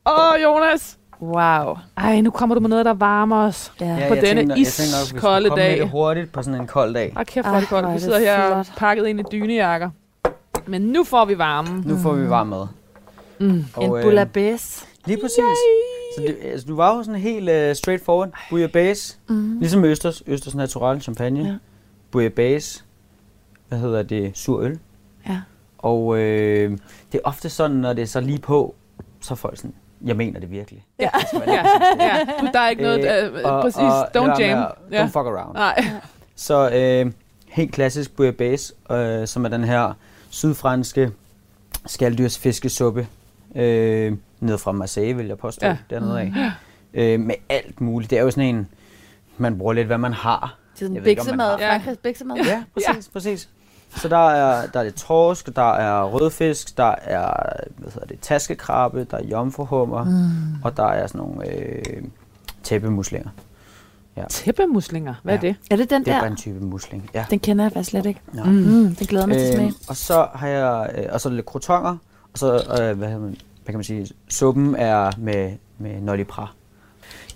Åh, 0.07 0.43
Jonas! 0.43 0.99
Wow. 1.21 1.77
Ej, 1.97 2.21
nu 2.21 2.31
kommer 2.31 2.55
du 2.55 2.61
med 2.61 2.69
noget, 2.69 2.85
der 2.85 2.95
varmer 2.95 3.47
os. 3.47 3.73
Ja. 3.81 4.05
På 4.09 4.15
jeg 4.15 4.23
denne 4.23 4.41
jeg 4.41 4.45
nok, 4.47 4.59
iskolde 4.59 5.49
med 5.49 5.57
dag. 5.57 5.79
det 5.79 5.89
hurtigt 5.89 6.33
på 6.33 6.43
sådan 6.43 6.61
en 6.61 6.67
kold 6.67 6.95
dag. 6.95 7.13
Ej, 7.17 7.25
kæft, 7.25 7.47
hvor 7.47 7.57
er 7.57 7.61
det 7.61 7.73
er 7.73 7.93
Vi 7.93 7.99
sidder 8.01 8.19
her 8.19 8.49
flot. 8.49 8.77
pakket 8.77 9.07
ind 9.07 9.21
i 9.21 9.23
dynejakker. 9.33 9.91
Men 10.67 10.83
nu 10.83 11.05
får 11.05 11.25
vi 11.25 11.39
varmen. 11.39 11.83
Nu 11.87 11.97
får 11.97 12.13
vi 12.13 12.29
varm 12.29 12.47
mad. 12.47 12.67
Mm. 13.39 13.47
En 13.49 13.67
Og, 13.75 13.99
øh, 13.99 14.03
bouillabaisse. 14.03 14.87
Lige 15.07 15.19
præcis. 15.21 15.37
Så 16.17 16.23
det, 16.23 16.37
altså, 16.45 16.67
du 16.67 16.77
var 16.77 16.97
jo 16.97 17.03
sådan 17.03 17.21
helt 17.21 17.51
uh, 17.71 17.77
straightforward. 17.77 18.31
Bouillabaisse. 18.51 19.17
Mm. 19.29 19.59
Ligesom 19.59 19.85
Østers. 19.85 20.23
Østers 20.27 20.55
Natural 20.55 21.01
Champagne. 21.01 21.41
Ja. 21.49 21.55
Bouillabaisse. 22.11 22.85
Hvad 23.69 23.79
hedder 23.79 24.03
det? 24.03 24.31
Sur 24.35 24.61
øl. 24.61 24.79
Ja. 25.29 25.41
Og 25.79 26.19
øh, 26.19 26.71
det 27.13 27.21
er 27.25 27.29
ofte 27.29 27.49
sådan, 27.49 27.77
når 27.77 27.93
det 27.93 28.03
er 28.03 28.07
så 28.07 28.21
lige 28.21 28.39
på, 28.39 28.75
så 29.21 29.35
er 29.35 29.37
folk 29.37 29.57
sådan, 29.57 29.75
jeg 30.05 30.17
mener 30.17 30.41
det 30.41 30.51
virkelig. 30.51 30.85
Ja. 30.99 31.09
Det 31.33 31.43
ja, 31.47 31.65
ja. 32.01 32.19
Du, 32.41 32.49
der 32.53 32.61
er 32.61 32.69
ikke 32.69 32.83
noget... 32.83 33.25
Øh, 33.25 33.41
og- 33.45 33.63
præcis. 33.63 33.79
og 33.81 34.09
Don't 34.17 34.27
med 34.27 34.37
jam. 34.39 34.65
Ja. 34.93 35.03
Don't 35.05 35.07
fuck 35.07 35.17
around. 35.17 35.55
Nej. 35.55 35.85
Så 36.37 36.71
øh, 36.71 37.13
helt 37.49 37.73
klassisk 37.73 38.17
bouillabaisse, 38.17 38.75
øh, 38.91 39.27
som 39.27 39.45
er 39.45 39.49
den 39.49 39.65
her 39.65 39.93
sydfranske 40.31 41.11
skalddyrsfiskesuppe, 41.87 43.07
øh, 43.57 44.17
ned 44.41 44.59
fra 44.59 44.73
Marseille, 44.73 45.17
vil 45.17 45.27
jeg 45.27 45.39
påstå, 45.39 45.67
Ja. 45.67 45.77
dernede 45.91 46.21
af. 46.21 46.33
Øh, 46.95 47.21
med 47.21 47.35
alt 47.49 47.81
muligt. 47.81 48.11
Det 48.11 48.19
er 48.19 48.23
jo 48.23 48.31
sådan 48.31 48.55
en, 48.57 48.69
man 49.39 49.59
bruger 49.59 49.73
lidt, 49.73 49.87
hvad 49.87 49.99
man 49.99 50.13
har. 50.13 50.57
Det 50.75 50.83
er 50.83 50.87
sådan 50.89 51.03
biksemad, 51.03 51.57
Ja. 51.59 51.71
Frankrigs 51.73 51.99
biksemad. 52.03 52.37
Ja, 52.37 52.65
præcis, 52.75 52.89
ja. 53.07 53.13
præcis. 53.13 53.49
Så 53.97 54.09
der 54.09 54.31
er, 54.31 54.67
der 54.67 54.81
er 54.81 54.85
lidt 54.85 54.97
torsk, 54.97 55.57
der 55.57 55.73
er 55.73 56.03
rødfisk, 56.05 56.77
der 56.77 56.95
er 57.03 57.33
hvad 57.77 57.93
hedder 57.93 58.07
det, 58.07 58.21
taskekrabbe, 58.21 59.07
der 59.11 59.17
er 59.17 59.25
jomfruhummer, 59.25 60.05
mm. 60.05 60.63
og 60.65 60.77
der 60.77 60.87
er 60.87 61.07
sådan 61.07 61.19
nogle 61.19 61.53
øh, 61.55 62.03
tæppemuslinger. 62.63 63.31
Tæppemuslinger. 64.29 65.15
Hvad 65.23 65.35
er 65.35 65.39
Ja. 65.43 65.49
det? 65.49 65.57
Er 65.71 65.77
det 65.77 65.91
den 65.91 66.05
Det 66.05 66.09
er 66.11 66.13
der? 66.15 66.21
bare 66.21 66.31
en 66.31 66.37
type 66.37 66.61
musling. 66.65 67.11
Ja. 67.15 67.25
Den 67.31 67.39
kender 67.39 67.65
jeg 67.65 67.73
faktisk 67.73 67.91
slet 67.91 68.07
ikke. 68.07 68.21
ja. 68.35 68.45
Mm. 68.45 68.51
Mm, 68.51 68.95
det 68.97 69.09
glæder 69.09 69.27
mig 69.27 69.37
til 69.37 69.45
at 69.45 69.53
smage. 69.55 69.67
Øhm, 69.69 69.75
og 69.89 69.97
så 69.97 70.27
har 70.35 70.49
jeg 70.49 70.91
øh, 70.99 71.05
og 71.13 71.21
så 71.21 71.29
lidt 71.31 71.47
crotonger, 71.47 71.97
og 72.33 72.39
så 72.39 72.55
øh, 72.55 72.99
hvad, 72.99 73.09
hedder 73.09 73.21
man, 73.21 73.31
hvad 73.65 73.73
kan 73.73 73.75
man 73.75 73.85
sige, 73.85 74.09
suppen 74.29 74.77
er 74.77 75.11
med 75.19 75.53
med 75.79 76.01
nolipra. 76.01 76.53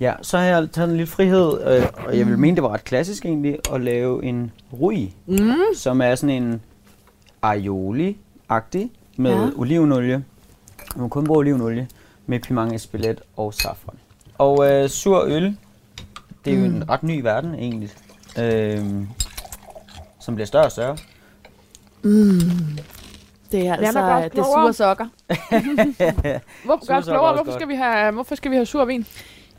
Ja, 0.01 0.15
så 0.23 0.39
har 0.39 0.45
jeg 0.45 0.69
taget 0.73 0.89
en 0.91 0.97
lille 0.97 1.07
frihed, 1.11 1.61
øh, 1.67 1.87
og 2.07 2.19
jeg 2.19 2.27
vil 2.27 2.39
mene, 2.39 2.55
det 2.57 2.63
var 2.63 2.69
ret 2.73 2.85
klassisk 2.85 3.25
egentlig, 3.25 3.59
at 3.73 3.81
lave 3.81 4.25
en 4.25 4.53
rui, 4.73 5.15
Mm. 5.27 5.53
som 5.77 6.01
er 6.01 6.15
sådan 6.15 6.43
en 6.43 6.63
aioli-agtig 7.43 8.91
med 9.17 9.31
Ja. 9.31 9.49
olivenolie. 9.57 10.25
Man 10.97 11.11
kun 11.11 11.25
bruge 11.27 11.39
olivenolie 11.39 11.89
med 12.27 12.41
piment 12.41 12.73
espelette 12.73 13.23
og 13.37 13.55
safran. 13.55 13.95
Og 14.39 14.71
øh, 14.73 14.89
sur 14.89 15.25
øl, 15.25 15.57
det 16.45 16.53
er 16.53 16.59
jo 16.59 16.69
Mm. 16.69 16.75
en 16.77 16.89
ret 16.91 17.03
ny 17.03 17.21
verden 17.23 17.55
egentlig, 17.55 17.91
øh, 18.39 18.85
som 20.21 20.35
bliver 20.35 20.47
større 20.47 20.65
og 20.65 20.73
større. 20.73 20.97
Mm. 22.03 22.41
Det 23.53 23.67
er 23.67 23.77
altså 23.77 24.29
det 24.37 24.45
sure 24.45 24.73
sokker. 24.73 25.07
Hvorfor, 26.65 26.87
gør 26.87 26.97
os 26.97 27.05
klogere? 27.05 27.35
hvorfor, 27.35 27.53
skal 27.59 27.69
vi 27.69 27.75
have, 27.75 28.13
hvorfor 28.13 28.35
skal 28.35 28.51
vi 28.51 28.57
have 28.57 28.67
sur 28.67 28.85
vin? 28.85 29.07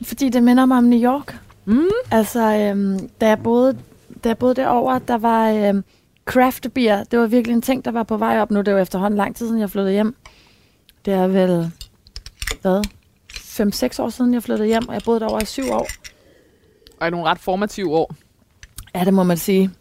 Fordi 0.01 0.29
det 0.29 0.43
minder 0.43 0.65
mig 0.65 0.77
om 0.77 0.83
New 0.83 0.99
York. 0.99 1.39
Mm. 1.65 1.87
Altså, 2.11 2.39
øhm, 2.39 3.09
da, 3.21 3.27
jeg 3.27 3.43
boede, 3.43 3.77
da 4.23 4.29
jeg 4.29 4.37
boede 4.37 4.55
derovre, 4.55 5.01
der 5.07 5.17
var 5.17 5.51
øhm, 5.51 5.83
craft 6.25 6.67
beer. 6.73 7.03
Det 7.03 7.19
var 7.19 7.25
virkelig 7.25 7.55
en 7.55 7.61
ting, 7.61 7.85
der 7.85 7.91
var 7.91 8.03
på 8.03 8.17
vej 8.17 8.39
op 8.39 8.51
nu. 8.51 8.61
Det 8.61 8.73
var 8.73 8.79
efterhånden 8.79 9.17
lang 9.17 9.35
tid 9.35 9.47
siden, 9.47 9.59
jeg 9.59 9.69
flyttede 9.69 9.93
hjem. 9.93 10.15
Det 11.05 11.13
er 11.13 11.27
vel, 11.27 11.71
hvad? 12.61 12.81
5-6 13.33 14.01
år 14.01 14.09
siden, 14.09 14.33
jeg 14.33 14.43
flyttede 14.43 14.67
hjem, 14.67 14.87
og 14.87 14.93
jeg 14.93 15.01
boede 15.05 15.19
derovre 15.19 15.41
i 15.41 15.45
7 15.45 15.63
år. 15.71 15.87
Og 16.99 17.07
i 17.07 17.11
nogle 17.11 17.25
ret 17.25 17.39
formative 17.39 17.91
år. 17.91 18.15
Ja, 18.95 19.05
det 19.05 19.13
må 19.13 19.23
man 19.23 19.37
sige. 19.37 19.71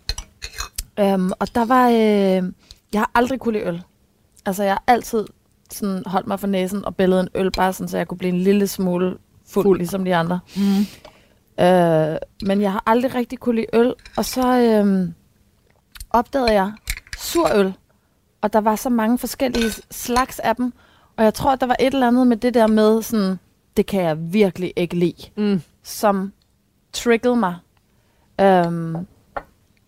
Øhm, 1.00 1.30
og 1.38 1.54
der 1.54 1.64
var... 1.64 1.88
Øh, 1.88 2.52
jeg 2.92 3.00
har 3.00 3.10
aldrig 3.14 3.40
kunne 3.40 3.52
lide 3.52 3.68
øl. 3.68 3.82
Altså, 4.46 4.62
jeg 4.62 4.72
har 4.72 4.82
altid 4.86 5.24
sådan 5.70 6.02
holdt 6.06 6.26
mig 6.26 6.40
for 6.40 6.46
næsen 6.46 6.84
og 6.84 6.96
bællet 6.96 7.20
en 7.20 7.28
øl, 7.34 7.50
bare 7.50 7.72
sådan, 7.72 7.88
så 7.88 7.96
jeg 7.96 8.08
kunne 8.08 8.18
blive 8.18 8.32
en 8.32 8.40
lille 8.40 8.66
smule 8.66 9.16
fuld, 9.52 9.64
Fuld. 9.64 9.78
ligesom 9.78 10.04
de 10.04 10.16
andre. 10.16 10.40
Mm. 10.56 10.86
Øh, 11.64 12.16
men 12.46 12.60
jeg 12.60 12.72
har 12.72 12.82
aldrig 12.86 13.14
rigtig 13.14 13.38
kunne 13.38 13.54
lide 13.56 13.66
øl, 13.72 13.94
og 14.16 14.24
så 14.24 14.58
øh, 14.60 15.08
opdagede 16.10 16.52
jeg 16.52 16.72
sur 17.18 17.50
øl. 17.54 17.74
Og 18.40 18.52
der 18.52 18.60
var 18.60 18.76
så 18.76 18.88
mange 18.90 19.18
forskellige 19.18 19.70
slags 19.90 20.38
af 20.38 20.56
dem. 20.56 20.72
Og 21.16 21.24
jeg 21.24 21.34
tror, 21.34 21.54
der 21.56 21.66
var 21.66 21.76
et 21.80 21.94
eller 21.94 22.08
andet 22.08 22.26
med 22.26 22.36
det 22.36 22.54
der 22.54 22.66
med, 22.66 23.02
sådan, 23.02 23.38
det 23.76 23.86
kan 23.86 24.02
jeg 24.02 24.32
virkelig 24.32 24.72
ikke 24.76 24.96
lide, 24.96 25.30
Mm. 25.36 25.60
som 25.82 26.32
triggede 26.92 27.36
mig. 27.36 27.56
Øhm, 28.40 28.96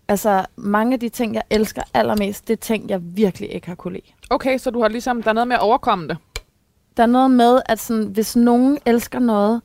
altså 0.08 0.46
mange 0.56 0.92
af 0.94 1.00
de 1.00 1.08
ting, 1.08 1.34
jeg 1.34 1.42
elsker 1.50 1.82
allermest, 1.94 2.48
det 2.48 2.52
er 2.52 2.56
ting, 2.60 2.90
jeg 2.90 3.00
virkelig 3.02 3.52
ikke 3.54 3.66
har 3.66 3.74
kunne 3.74 3.92
lide. 3.92 4.06
Okay, 4.30 4.58
så 4.58 4.70
du 4.70 4.80
har 4.82 4.88
ligesom, 4.88 5.22
der 5.22 5.28
er 5.28 5.32
noget 5.34 5.48
med 5.48 5.56
at 5.56 5.62
overkomme 5.62 6.08
det. 6.08 6.16
Der 6.96 7.02
er 7.02 7.06
noget 7.06 7.30
med, 7.30 7.60
at 7.66 7.78
sådan, 7.80 8.04
hvis 8.06 8.36
nogen 8.36 8.78
elsker 8.86 9.18
noget, 9.18 9.62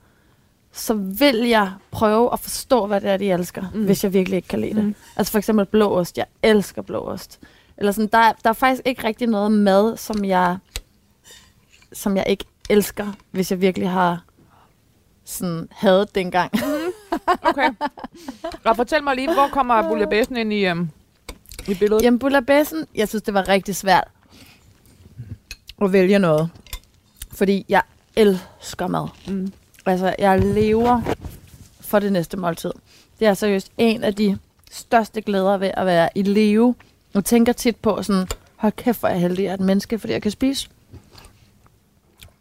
så 0.71 0.93
vil 0.93 1.35
jeg 1.37 1.71
prøve 1.91 2.33
at 2.33 2.39
forstå, 2.39 2.87
hvad 2.87 3.01
det 3.01 3.09
er, 3.09 3.17
de 3.17 3.31
elsker, 3.31 3.63
Mm. 3.73 3.85
hvis 3.85 4.03
jeg 4.03 4.13
virkelig 4.13 4.35
ikke 4.37 4.47
kan 4.47 4.59
lide 4.61 4.73
det. 4.75 4.83
Mm. 4.85 4.95
Altså 5.15 5.31
for 5.31 5.37
eksempel 5.37 5.65
blåost. 5.65 6.17
Jeg 6.17 6.25
elsker 6.43 6.81
blåost. 6.81 7.39
Eller 7.77 7.91
sådan, 7.91 8.09
der, 8.11 8.17
er- 8.17 8.33
der 8.43 8.49
er 8.49 8.53
faktisk 8.53 8.81
ikke 8.85 9.03
rigtig 9.03 9.27
noget 9.27 9.51
mad, 9.51 9.97
som 9.97 10.25
jeg, 10.25 10.57
som 11.93 12.17
jeg 12.17 12.25
ikke 12.27 12.45
elsker, 12.69 13.07
hvis 13.31 13.51
jeg 13.51 13.61
virkelig 13.61 13.89
har 13.89 14.23
sådan 15.25 15.67
hadet 15.71 16.15
det 16.15 16.21
engang. 16.21 16.51
Okay. 17.41 17.69
Og 18.65 18.75
fortæl 18.75 19.03
mig 19.03 19.15
lige, 19.15 19.33
hvor 19.33 19.47
kommer 19.51 19.81
bouillabaisen 19.81 20.37
ind 20.37 20.53
i, 20.53 20.65
øhm, 20.65 20.89
i 21.67 21.73
billedet? 21.73 22.03
Jamen, 22.03 22.19
bouillabaisen, 22.19 22.85
jeg 22.95 23.07
synes, 23.09 23.23
det 23.23 23.33
var 23.33 23.47
rigtig 23.47 23.75
svært 23.75 24.07
at 25.81 25.93
vælge 25.93 26.19
noget. 26.19 26.49
Fordi 27.39 27.65
jeg 27.69 27.82
elsker 28.15 28.88
mad. 28.88 29.08
Mm. 29.28 29.54
Altså, 29.86 30.15
jeg 30.19 30.39
lever 30.39 31.15
for 31.82 31.99
det 31.99 32.12
næste 32.12 32.38
måltid. 32.38 32.71
Det 33.19 33.28
er 33.28 33.34
seriøst 33.34 33.71
en 33.78 34.04
af 34.04 34.15
de 34.15 34.38
største 34.71 35.21
glæder 35.21 35.58
ved 35.58 35.71
at 35.73 35.86
være 35.86 36.10
i 36.15 36.23
live. 36.23 36.75
Jeg 37.13 37.25
tænker 37.25 37.54
tit 37.54 37.75
på 37.75 38.04
sådan, 38.04 38.28
hold 38.56 38.73
kæft, 38.73 38.99
hvor 38.99 39.10
er 39.10 39.13
jeg 39.13 39.21
heldig, 39.21 39.39
at 39.39 39.43
jeg 39.43 39.49
er 39.49 39.54
et 39.54 39.60
menneske, 39.60 39.99
fordi 39.99 40.13
jeg 40.13 40.21
kan 40.21 40.32
spise. 40.32 40.69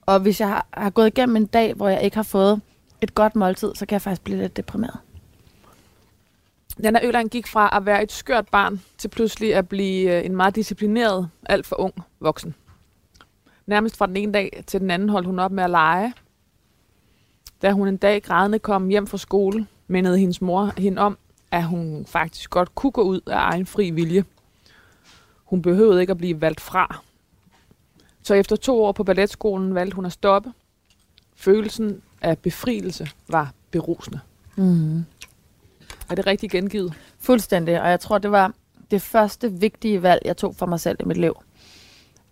Og 0.06 0.20
hvis 0.20 0.40
jeg 0.40 0.48
har, 0.48 0.66
har 0.72 0.90
gået 0.90 1.06
igennem 1.06 1.36
en 1.36 1.46
dag, 1.46 1.74
hvor 1.74 1.88
jeg 1.88 2.02
ikke 2.02 2.16
har 2.16 2.22
fået 2.22 2.60
et 3.00 3.14
godt 3.14 3.36
måltid, 3.36 3.74
så 3.74 3.86
kan 3.86 3.94
jeg 3.94 4.02
faktisk 4.02 4.22
blive 4.22 4.38
lidt 4.38 4.56
deprimeret. 4.56 4.96
Nana 6.78 7.00
Øland 7.02 7.30
gik 7.30 7.46
fra 7.46 7.76
at 7.76 7.86
være 7.86 8.02
et 8.02 8.12
skørt 8.12 8.48
barn 8.48 8.80
til 8.98 9.08
pludselig 9.08 9.54
at 9.54 9.68
blive 9.68 10.18
øh, 10.18 10.26
en 10.26 10.36
meget 10.36 10.56
disciplineret, 10.56 11.28
alt 11.46 11.66
for 11.66 11.80
ung 11.80 11.94
voksen. 12.20 12.54
Nærmest 13.68 13.96
fra 13.96 14.06
den 14.06 14.16
ene 14.16 14.32
dag 14.32 14.64
til 14.66 14.80
den 14.80 14.90
anden 14.90 15.08
holdt 15.08 15.26
hun 15.26 15.38
op 15.38 15.52
med 15.52 15.64
at 15.64 15.70
lege. 15.70 16.14
Da 17.62 17.72
hun 17.72 17.88
en 17.88 17.96
dag 17.96 18.22
grædende 18.22 18.58
kom 18.58 18.88
hjem 18.88 19.06
fra 19.06 19.18
skole, 19.18 19.66
mindede 19.86 20.18
hendes 20.18 20.40
mor 20.40 20.72
hende 20.76 21.02
om, 21.02 21.18
at 21.50 21.64
hun 21.64 22.06
faktisk 22.06 22.50
godt 22.50 22.74
kunne 22.74 22.92
gå 22.92 23.02
ud 23.02 23.20
af 23.26 23.36
egen 23.36 23.66
fri 23.66 23.90
vilje. 23.90 24.24
Hun 25.44 25.62
behøvede 25.62 26.00
ikke 26.00 26.10
at 26.10 26.18
blive 26.18 26.40
valgt 26.40 26.60
fra. 26.60 27.00
Så 28.22 28.34
efter 28.34 28.56
to 28.56 28.84
år 28.84 28.92
på 28.92 29.04
balletskolen 29.04 29.74
valgte 29.74 29.94
hun 29.94 30.06
at 30.06 30.12
stoppe. 30.12 30.52
Følelsen 31.36 32.02
af 32.22 32.38
befrielse 32.38 33.10
var 33.28 33.52
berusende. 33.70 34.20
Mm. 34.56 35.04
Er 36.10 36.14
det 36.14 36.26
rigtigt 36.26 36.52
gengivet? 36.52 36.94
Fuldstændig, 37.18 37.82
og 37.82 37.90
jeg 37.90 38.00
tror, 38.00 38.18
det 38.18 38.30
var 38.30 38.52
det 38.90 39.02
første 39.02 39.52
vigtige 39.52 40.02
valg, 40.02 40.22
jeg 40.24 40.36
tog 40.36 40.54
for 40.56 40.66
mig 40.66 40.80
selv 40.80 40.96
i 41.00 41.04
mit 41.04 41.16
liv. 41.16 41.34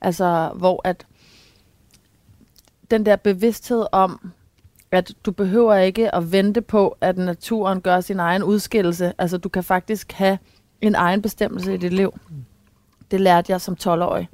Altså, 0.00 0.52
hvor 0.54 0.80
at 0.84 1.06
den 2.90 3.06
der 3.06 3.16
bevidsthed 3.16 3.86
om, 3.92 4.32
at 4.90 5.12
du 5.26 5.32
behøver 5.32 5.74
ikke 5.74 6.14
at 6.14 6.32
vente 6.32 6.62
på, 6.62 6.96
at 7.00 7.18
naturen 7.18 7.80
gør 7.80 8.00
sin 8.00 8.20
egen 8.20 8.42
udskillelse. 8.42 9.12
Altså, 9.18 9.38
du 9.38 9.48
kan 9.48 9.64
faktisk 9.64 10.12
have 10.12 10.38
en 10.80 10.94
egen 10.94 11.22
bestemmelse 11.22 11.74
i 11.74 11.76
dit 11.76 11.92
liv. 11.92 12.18
Det 13.10 13.20
lærte 13.20 13.52
jeg 13.52 13.60
som 13.60 13.76
12-årig. 13.82 14.28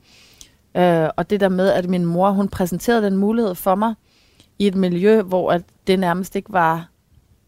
Øh, 0.76 1.08
og 1.16 1.30
det 1.30 1.40
der 1.40 1.48
med, 1.48 1.68
at 1.68 1.88
min 1.88 2.04
mor, 2.04 2.30
hun 2.30 2.48
præsenterede 2.48 3.02
den 3.02 3.16
mulighed 3.16 3.54
for 3.54 3.74
mig 3.74 3.94
i 4.58 4.66
et 4.66 4.74
miljø, 4.74 5.22
hvor 5.22 5.52
at 5.52 5.62
det 5.86 5.98
nærmest 5.98 6.36
ikke 6.36 6.52
var, 6.52 6.88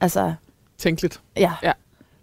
altså, 0.01 0.35
Tænkeligt. 0.79 1.21
Ja. 1.37 1.53
Ja. 1.63 1.73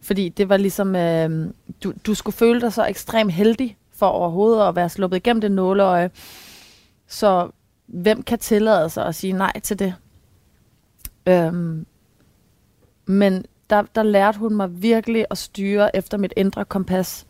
Fordi 0.01 0.29
det 0.29 0.49
var 0.49 0.57
ligesom, 0.57 0.95
øh, 0.95 1.49
du, 1.83 1.93
du 2.05 2.13
skulle 2.13 2.35
føle 2.35 2.61
dig 2.61 2.73
så 2.73 2.85
ekstremt 2.85 3.33
heldig 3.33 3.77
for 3.91 4.05
overhovedet 4.05 4.67
at 4.67 4.75
være 4.75 4.89
sluppet 4.89 5.17
igennem 5.17 5.41
det 5.41 5.51
nåleøje. 5.51 6.09
Så 7.07 7.49
hvem 7.93 8.23
kan 8.23 8.39
tillade 8.39 8.89
sig 8.89 9.05
at 9.05 9.15
sige 9.15 9.33
nej 9.33 9.59
til 9.59 9.79
det? 9.79 9.93
Øhm, 11.25 11.85
men 13.05 13.45
der, 13.69 13.83
der 13.95 14.03
lærte 14.03 14.39
hun 14.39 14.55
mig 14.55 14.81
virkelig 14.81 15.25
at 15.31 15.37
styre 15.37 15.95
efter 15.95 16.17
mit 16.17 16.33
indre 16.37 16.65
kompas. 16.65 17.27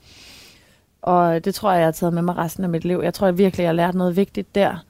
Og 1.01 1.45
det 1.45 1.55
tror 1.55 1.71
jeg, 1.71 1.79
jeg 1.79 1.87
har 1.87 1.91
taget 1.91 2.13
med 2.13 2.21
mig 2.21 2.37
resten 2.37 2.63
af 2.63 2.69
mit 2.69 2.85
liv. 2.85 2.99
Jeg 3.03 3.13
tror 3.13 3.27
jeg 3.27 3.37
virkelig, 3.37 3.63
jeg 3.63 3.69
har 3.69 3.73
lært 3.73 3.95
noget 3.95 4.15
vigtigt 4.15 4.55
der. 4.55 4.85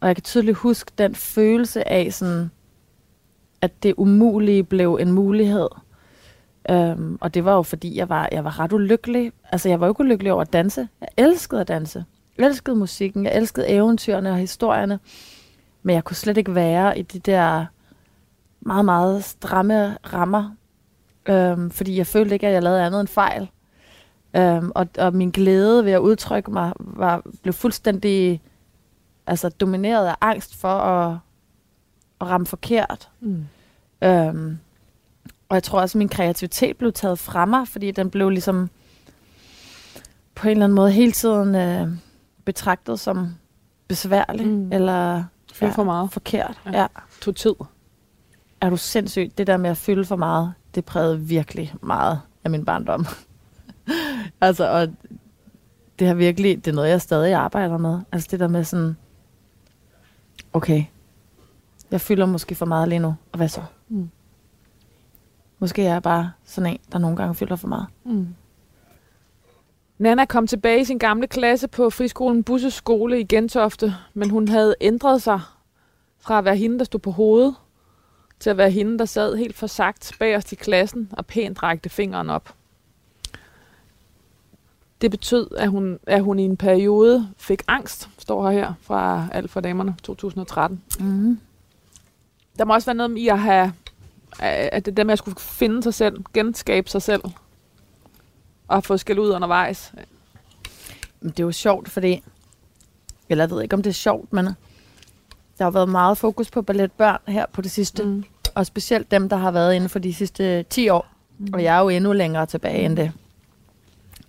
Og 0.00 0.08
jeg 0.08 0.16
kan 0.16 0.22
tydeligt 0.22 0.56
huske 0.56 0.92
den 0.98 1.14
følelse 1.14 1.88
af 1.88 2.12
sådan, 2.12 2.50
at 3.60 3.82
det 3.82 3.94
umulige 3.96 4.64
blev 4.64 4.98
en 5.00 5.12
mulighed. 5.12 5.68
Øhm, 6.70 7.18
og 7.20 7.34
det 7.34 7.44
var 7.44 7.54
jo 7.54 7.62
fordi, 7.62 7.96
jeg 7.96 8.08
var, 8.08 8.28
jeg 8.32 8.44
var 8.44 8.60
ret 8.60 8.72
ulykkelig. 8.72 9.32
Altså, 9.52 9.68
jeg 9.68 9.80
var 9.80 9.86
jo 9.86 9.92
ikke 9.92 10.00
ulykkelig 10.00 10.32
over 10.32 10.42
at 10.42 10.52
danse. 10.52 10.88
Jeg 11.00 11.08
elskede 11.16 11.60
at 11.60 11.68
danse. 11.68 12.04
Jeg 12.40 12.46
elskede 12.46 12.76
musikken. 12.76 13.24
Jeg 13.24 13.36
elskede 13.36 13.68
eventyrene 13.68 14.30
og 14.30 14.36
historierne. 14.36 14.98
Men 15.82 15.94
jeg 15.94 16.04
kunne 16.04 16.16
slet 16.16 16.36
ikke 16.36 16.54
være 16.54 16.98
i 16.98 17.02
de 17.02 17.18
der 17.18 17.66
meget, 18.60 18.84
meget 18.84 19.24
stramme 19.24 19.96
rammer. 20.12 20.50
Øhm, 21.28 21.70
fordi 21.70 21.96
jeg 21.96 22.06
følte 22.06 22.34
ikke, 22.34 22.46
at 22.46 22.52
jeg 22.52 22.62
lavede 22.62 22.82
andet 22.82 23.00
end 23.00 23.08
fejl. 23.08 23.50
Øhm, 24.36 24.72
og, 24.74 24.88
og 24.98 25.14
min 25.14 25.30
glæde 25.30 25.84
ved 25.84 25.92
at 25.92 25.98
udtrykke 25.98 26.50
mig 26.50 26.72
var, 26.78 27.22
blev 27.42 27.52
fuldstændig 27.52 28.42
altså, 29.26 29.48
domineret 29.48 30.06
af 30.06 30.14
angst 30.20 30.56
for 30.56 30.68
at, 30.68 31.18
at 32.20 32.26
ramme 32.26 32.46
forkert. 32.46 33.08
Mm. 33.20 33.44
Øhm, 34.04 34.58
og 35.48 35.54
jeg 35.54 35.62
tror 35.62 35.80
også, 35.80 35.98
at 35.98 35.98
min 35.98 36.08
kreativitet 36.08 36.76
blev 36.76 36.92
taget 36.92 37.18
fra 37.18 37.44
mig, 37.44 37.68
fordi 37.68 37.90
den 37.90 38.10
blev 38.10 38.30
ligesom 38.30 38.70
på 40.34 40.48
en 40.48 40.50
eller 40.50 40.64
anden 40.64 40.76
måde 40.76 40.92
hele 40.92 41.12
tiden 41.12 41.54
øh, 41.54 41.88
betragtet 42.54 43.00
som 43.00 43.34
besværlig 43.88 44.46
Mm. 44.46 44.72
eller 44.72 45.24
Fylde 45.52 45.72
for 45.72 45.84
meget. 45.84 46.12
forkert. 46.12 46.60
Ja. 46.66 46.70
Ja. 46.70 46.80
ja. 46.80 46.86
Tog 47.22 47.36
tid. 47.36 47.54
Er 48.60 48.70
du 48.70 48.76
sindssygt? 48.76 49.38
Det 49.38 49.46
der 49.46 49.56
med 49.56 49.70
at 49.70 49.76
fylde 49.76 50.04
for 50.04 50.16
meget, 50.16 50.54
det 50.74 50.84
prægede 50.84 51.20
virkelig 51.20 51.74
meget 51.82 52.20
af 52.44 52.50
min 52.50 52.64
barndom. 52.64 53.06
altså, 54.40 54.70
og 54.70 54.88
det 55.98 56.06
har 56.06 56.14
virkelig, 56.14 56.64
det 56.64 56.70
er 56.70 56.74
noget, 56.74 56.88
jeg 56.88 57.00
stadig 57.00 57.34
arbejder 57.34 57.78
med. 57.78 58.00
Altså 58.12 58.28
det 58.30 58.40
der 58.40 58.48
med 58.48 58.64
sådan, 58.64 58.96
okay, 60.52 60.84
jeg 61.90 62.00
fylder 62.00 62.26
måske 62.26 62.54
for 62.54 62.66
meget 62.66 62.88
lige 62.88 62.98
nu, 62.98 63.14
og 63.32 63.36
hvad 63.36 63.48
så? 63.48 63.62
Mm. 63.88 64.10
Måske 65.58 65.86
er 65.86 65.92
jeg 65.92 66.02
bare 66.02 66.32
sådan 66.44 66.72
en, 66.72 66.78
der 66.92 66.98
nogle 66.98 67.16
gange 67.16 67.34
fylder 67.34 67.56
for 67.56 67.68
meget. 67.68 67.86
Mm. 68.04 68.28
Nana 70.00 70.24
kom 70.24 70.46
tilbage 70.46 70.80
i 70.80 70.84
sin 70.84 70.98
gamle 70.98 71.26
klasse 71.26 71.68
på 71.68 71.90
friskolen 71.90 72.44
Busses 72.44 72.74
skole 72.74 73.20
i 73.20 73.24
Gentofte, 73.24 73.94
men 74.14 74.30
hun 74.30 74.48
havde 74.48 74.74
ændret 74.80 75.22
sig 75.22 75.40
fra 76.18 76.38
at 76.38 76.44
være 76.44 76.56
hende, 76.56 76.78
der 76.78 76.84
stod 76.84 77.00
på 77.00 77.10
hovedet, 77.10 77.54
til 78.38 78.50
at 78.50 78.56
være 78.56 78.70
hende, 78.70 78.98
der 78.98 79.04
sad 79.04 79.36
helt 79.36 79.56
forsagt 79.56 80.12
bagerst 80.18 80.52
i 80.52 80.54
klassen 80.54 81.08
og 81.12 81.26
pænt 81.26 81.62
rækte 81.62 81.88
fingeren 81.88 82.30
op. 82.30 82.54
Det 85.00 85.10
betød, 85.10 85.50
at 85.58 85.68
hun, 85.68 85.98
at 86.06 86.22
hun 86.22 86.38
i 86.38 86.44
en 86.44 86.56
periode 86.56 87.28
fik 87.36 87.62
angst, 87.68 88.08
står 88.18 88.50
her 88.50 88.58
her 88.58 88.72
fra 88.80 89.26
Alt 89.32 89.50
for 89.50 89.60
Damerne 89.60 89.96
2013. 90.02 90.82
Mm. 91.00 91.40
Der 92.58 92.64
må 92.64 92.74
også 92.74 92.86
være 92.86 92.96
noget 92.96 93.18
i 93.18 93.28
at 93.28 93.38
have, 93.38 93.72
at 94.40 94.86
det 94.86 94.96
der 94.96 95.04
med 95.04 95.12
at 95.12 95.18
skulle 95.18 95.40
finde 95.40 95.82
sig 95.82 95.94
selv, 95.94 96.24
genskabe 96.34 96.90
sig 96.90 97.02
selv, 97.02 97.22
og 98.70 98.84
få 98.84 98.96
skæld 98.96 99.18
ud 99.18 99.30
undervejs. 99.30 99.92
Men 101.20 101.30
det 101.30 101.40
er 101.40 101.44
jo 101.44 101.52
sjovt, 101.52 101.88
fordi, 101.88 102.22
eller 103.28 103.44
jeg 103.44 103.50
ved 103.50 103.62
ikke, 103.62 103.76
om 103.76 103.82
det 103.82 103.90
er 103.90 103.94
sjovt, 103.94 104.32
men 104.32 104.44
der 105.58 105.64
har 105.64 105.70
været 105.70 105.88
meget 105.88 106.18
fokus 106.18 106.50
på 106.50 106.62
balletbørn 106.62 107.18
her 107.28 107.46
på 107.52 107.62
det 107.62 107.70
sidste. 107.70 108.04
Mm. 108.04 108.24
Og 108.54 108.66
specielt 108.66 109.10
dem, 109.10 109.28
der 109.28 109.36
har 109.36 109.50
været 109.50 109.74
inden 109.74 109.88
for 109.88 109.98
de 109.98 110.14
sidste 110.14 110.62
10 110.62 110.88
år. 110.88 111.06
Mm. 111.38 111.48
Og 111.52 111.62
jeg 111.62 111.76
er 111.76 111.80
jo 111.80 111.88
endnu 111.88 112.12
længere 112.12 112.46
tilbage 112.46 112.84
end 112.84 112.96
det. 112.96 113.12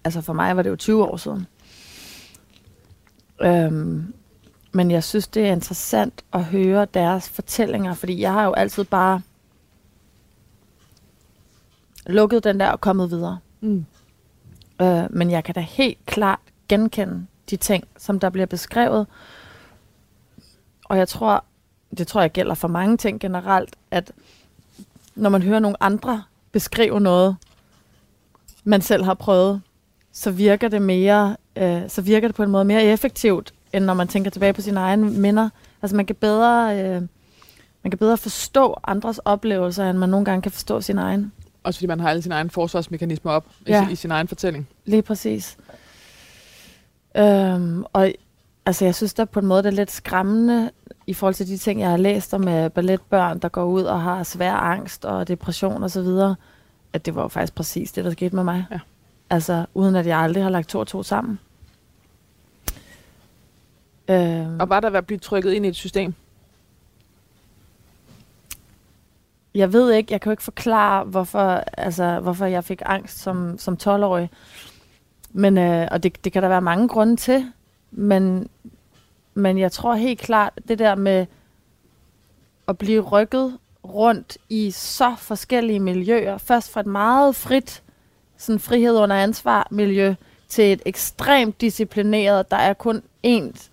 Altså 0.03 0.21
for 0.21 0.33
mig 0.33 0.55
var 0.55 0.61
det 0.61 0.69
jo 0.69 0.75
20 0.75 1.03
år 1.03 1.17
siden. 1.17 1.47
Øhm, 3.41 4.13
men 4.71 4.91
jeg 4.91 5.03
synes, 5.03 5.27
det 5.27 5.47
er 5.47 5.51
interessant 5.51 6.23
at 6.33 6.45
høre 6.45 6.85
deres 6.93 7.29
fortællinger, 7.29 7.93
fordi 7.93 8.21
jeg 8.21 8.33
har 8.33 8.45
jo 8.45 8.53
altid 8.53 8.83
bare 8.83 9.21
lukket 12.05 12.43
den 12.43 12.59
der 12.59 12.69
og 12.69 12.81
kommet 12.81 13.11
videre. 13.11 13.39
Mm. 13.61 13.85
Øh, 14.81 15.03
men 15.09 15.31
jeg 15.31 15.43
kan 15.43 15.55
da 15.55 15.59
helt 15.59 16.05
klart 16.05 16.39
genkende 16.69 17.25
de 17.49 17.55
ting, 17.55 17.83
som 17.97 18.19
der 18.19 18.29
bliver 18.29 18.45
beskrevet. 18.45 19.07
Og 20.85 20.97
jeg 20.97 21.07
tror, 21.07 21.43
det 21.97 22.07
tror 22.07 22.21
jeg 22.21 22.31
gælder 22.31 22.53
for 22.53 22.67
mange 22.67 22.97
ting 22.97 23.19
generelt, 23.19 23.75
at 23.91 24.11
når 25.15 25.29
man 25.29 25.41
hører 25.41 25.59
nogle 25.59 25.83
andre 25.83 26.23
beskrive 26.51 26.99
noget, 26.99 27.35
man 28.63 28.81
selv 28.81 29.03
har 29.03 29.13
prøvet, 29.13 29.61
så 30.11 30.31
virker 30.31 30.67
det 30.67 30.81
mere, 30.81 31.37
øh, 31.55 31.81
så 31.89 32.01
virker 32.01 32.27
det 32.27 32.35
på 32.35 32.43
en 32.43 32.49
måde 32.49 32.65
mere 32.65 32.83
effektivt, 32.83 33.53
end 33.73 33.85
når 33.85 33.93
man 33.93 34.07
tænker 34.07 34.31
tilbage 34.31 34.53
på 34.53 34.61
sine 34.61 34.79
egne 34.79 35.09
minder. 35.11 35.49
Altså 35.81 35.95
man 35.95 36.05
kan 36.05 36.15
bedre, 36.15 36.79
øh, 36.79 37.01
man 37.83 37.91
kan 37.91 37.97
bedre 37.97 38.17
forstå 38.17 38.79
andres 38.83 39.17
oplevelser, 39.17 39.89
end 39.89 39.97
man 39.97 40.09
nogle 40.09 40.25
gange 40.25 40.41
kan 40.41 40.51
forstå 40.51 40.81
sin 40.81 40.97
egen. 40.97 41.31
Også 41.63 41.77
fordi 41.77 41.87
man 41.87 41.99
har 41.99 42.09
alle 42.09 42.21
sine 42.21 42.35
egne 42.35 42.49
forsvarsmekanismer 42.49 43.31
op 43.31 43.45
ja. 43.67 43.81
I, 43.81 43.85
sin- 43.85 43.91
i 43.91 43.95
sin 43.95 44.11
egen 44.11 44.27
fortælling. 44.27 44.67
Lige 44.85 45.01
præcis. 45.01 45.57
Øhm, 47.17 47.83
og 47.93 48.11
altså, 48.65 48.85
jeg 48.85 48.95
synes 48.95 49.13
da 49.13 49.25
på 49.25 49.39
en 49.39 49.45
måde, 49.45 49.63
det 49.63 49.67
er 49.67 49.71
lidt 49.75 49.91
skræmmende 49.91 50.71
i 51.07 51.13
forhold 51.13 51.35
til 51.35 51.47
de 51.47 51.57
ting, 51.57 51.79
jeg 51.81 51.89
har 51.89 51.97
læst 51.97 52.33
om 52.33 52.47
øh, 52.47 52.69
balletbørn, 52.69 53.39
der 53.39 53.49
går 53.49 53.63
ud 53.63 53.83
og 53.83 54.01
har 54.01 54.23
svær 54.23 54.53
angst 54.53 55.05
og 55.05 55.27
depression 55.27 55.83
osv., 55.83 56.07
at 56.93 57.05
det 57.05 57.15
var 57.15 57.21
jo 57.21 57.27
faktisk 57.27 57.55
præcis 57.55 57.91
det, 57.91 58.05
der 58.05 58.11
skete 58.11 58.35
med 58.35 58.43
mig. 58.43 58.65
Ja. 58.71 58.79
Altså, 59.29 59.65
uden 59.73 59.95
at 59.95 60.07
jeg 60.07 60.19
aldrig 60.19 60.43
har 60.43 60.49
lagt 60.49 60.69
to 60.69 60.79
og 60.79 60.87
to 60.87 61.03
sammen. 61.03 61.39
Øhm, 64.07 64.59
Og 64.59 64.69
var 64.69 64.79
der 64.79 64.89
ved 64.89 64.97
at 64.97 65.05
blive 65.05 65.19
trykket 65.19 65.51
ind 65.53 65.65
i 65.65 65.69
et 65.69 65.75
system? 65.75 66.13
Jeg 69.55 69.73
ved 69.73 69.91
ikke, 69.91 70.13
jeg 70.13 70.21
kan 70.21 70.29
jo 70.29 70.31
ikke 70.31 70.43
forklare, 70.43 71.03
hvorfor, 71.03 71.63
altså, 71.77 72.19
hvorfor 72.19 72.45
jeg 72.45 72.63
fik 72.63 72.81
angst 72.85 73.19
som, 73.19 73.57
som 73.57 73.77
12-årig. 73.83 74.29
Men, 75.31 75.57
øh, 75.57 75.87
og 75.91 76.03
det, 76.03 76.23
det 76.23 76.33
kan 76.33 76.43
der 76.43 76.49
være 76.49 76.61
mange 76.61 76.87
grunde 76.87 77.15
til. 77.15 77.51
Men, 77.91 78.49
men 79.33 79.57
jeg 79.57 79.71
tror 79.71 79.95
helt 79.95 80.19
klart, 80.19 80.53
det 80.67 80.79
der 80.79 80.95
med 80.95 81.25
at 82.67 82.77
blive 82.77 83.01
rykket 83.01 83.57
rundt 83.83 84.37
i 84.49 84.71
så 84.71 85.15
forskellige 85.17 85.79
miljøer. 85.79 86.37
Først 86.37 86.71
fra 86.71 86.79
et 86.79 86.85
meget 86.85 87.35
frit, 87.35 87.83
sådan 88.37 88.59
frihed 88.59 88.97
under 88.97 89.15
ansvar 89.15 89.67
miljø, 89.71 90.15
til 90.49 90.73
et 90.73 90.81
ekstremt 90.85 91.61
disciplineret, 91.61 92.51
der 92.51 92.57
er 92.57 92.73
kun 92.73 93.01
én, 93.27 93.69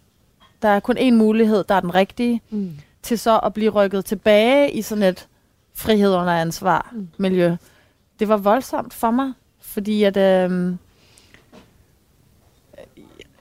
der 0.62 0.68
er 0.68 0.80
kun 0.80 0.98
én 0.98 1.10
mulighed, 1.10 1.64
der 1.64 1.74
er 1.74 1.80
den 1.80 1.94
rigtige 1.94 2.40
Mm. 2.50 2.72
til 3.02 3.18
så 3.18 3.38
at 3.38 3.54
blive 3.54 3.70
rykket 3.70 4.04
tilbage 4.04 4.70
i 4.72 4.82
sådan 4.82 5.04
et 5.04 5.28
frihed 5.78 6.14
under 6.14 6.32
ansvar 6.32 6.88
Mm. 6.92 7.08
miljø. 7.18 7.56
Det 8.18 8.28
var 8.28 8.36
voldsomt 8.36 8.94
for 8.94 9.10
mig, 9.10 9.32
fordi 9.60 10.02
at 10.04 10.16
øh, 10.16 10.74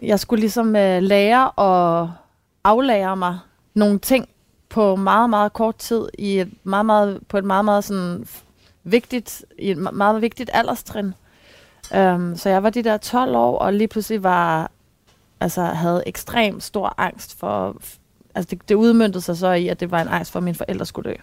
jeg 0.01 0.19
skulle 0.19 0.39
ligesom 0.39 0.75
øh, 0.75 1.01
lære 1.03 1.51
og 1.51 2.11
aflære 2.63 3.17
mig 3.17 3.39
nogle 3.73 3.99
ting 3.99 4.29
på 4.69 4.95
meget, 4.95 5.29
meget 5.29 5.53
kort 5.53 5.75
tid 5.75 6.07
i 6.17 6.39
et 6.39 6.49
meget, 6.63 6.85
meget, 6.85 7.19
på 7.29 7.37
et 7.37 7.43
meget, 7.43 7.65
meget 7.65 7.83
sådan 7.83 8.27
vigtigt, 8.83 9.45
i 9.59 9.71
et 9.71 9.77
me- 9.77 9.91
meget 9.91 10.21
vigtigt 10.21 10.49
alderstrin. 10.53 11.13
Um, 11.97 12.35
så 12.35 12.49
jeg 12.49 12.63
var 12.63 12.69
de 12.69 12.83
der 12.83 12.97
12 12.97 13.35
år, 13.35 13.57
og 13.59 13.73
lige 13.73 13.87
pludselig 13.87 14.23
var, 14.23 14.71
altså 15.39 15.61
havde 15.63 16.03
ekstrem 16.05 16.59
stor 16.59 16.93
angst 16.97 17.39
for, 17.39 17.75
altså 18.35 18.49
det, 18.55 18.69
det 18.69 18.75
udmyndtede 18.75 19.21
sig 19.23 19.37
så 19.37 19.51
i, 19.51 19.67
at 19.67 19.79
det 19.79 19.91
var 19.91 20.01
en 20.01 20.07
angst 20.07 20.31
for, 20.31 20.39
at 20.39 20.43
mine 20.43 20.55
forældre 20.55 20.85
skulle 20.85 21.09
dø. 21.11 21.15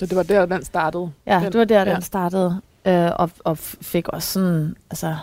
Så 0.00 0.06
det 0.06 0.16
var 0.16 0.22
der, 0.22 0.46
den 0.46 0.64
startede. 0.64 1.10
Ja, 1.26 1.40
Den- 1.44 1.52
det 1.52 1.58
var 1.58 1.64
der, 1.64 1.84
den 1.84 1.92
ja. 1.94 2.00
startede. 2.00 2.60
Øh, 2.84 3.10
og, 3.16 3.30
og 3.44 3.58
fik 3.58 4.08
også 4.08 4.32
sådan, 4.32 4.76
altså, 4.90 5.16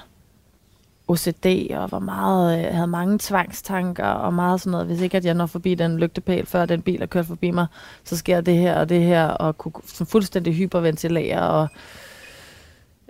OCD, 1.08 1.46
og 1.76 1.92
var 1.92 2.00
meget, 2.00 2.60
øh, 2.68 2.74
havde 2.74 2.88
mange 2.88 3.18
tvangstanker, 3.22 4.06
og 4.06 4.34
meget 4.34 4.62
sådan 4.62 4.72
noget, 4.72 4.88
hvis 4.88 5.02
ikke 5.02 5.18
at 5.18 5.26
jeg 5.26 5.34
når 5.34 5.46
forbi 5.46 5.76
den 5.76 6.00
lygtepæl, 6.00 6.46
før 6.46 6.66
den 6.66 6.82
bil 6.82 7.02
er 7.02 7.06
kørt 7.06 7.26
forbi 7.26 7.52
mig, 7.52 7.66
så 8.04 8.18
sker 8.18 8.42
det 8.42 8.58
her 8.58 8.80
og 8.80 8.90
det 8.90 9.02
her, 9.04 9.28
og 9.28 9.58
kunne 9.58 9.72
sådan 9.88 10.08
fuldstændig 10.08 10.54
hyperventilere, 10.56 11.42
og 11.50 11.68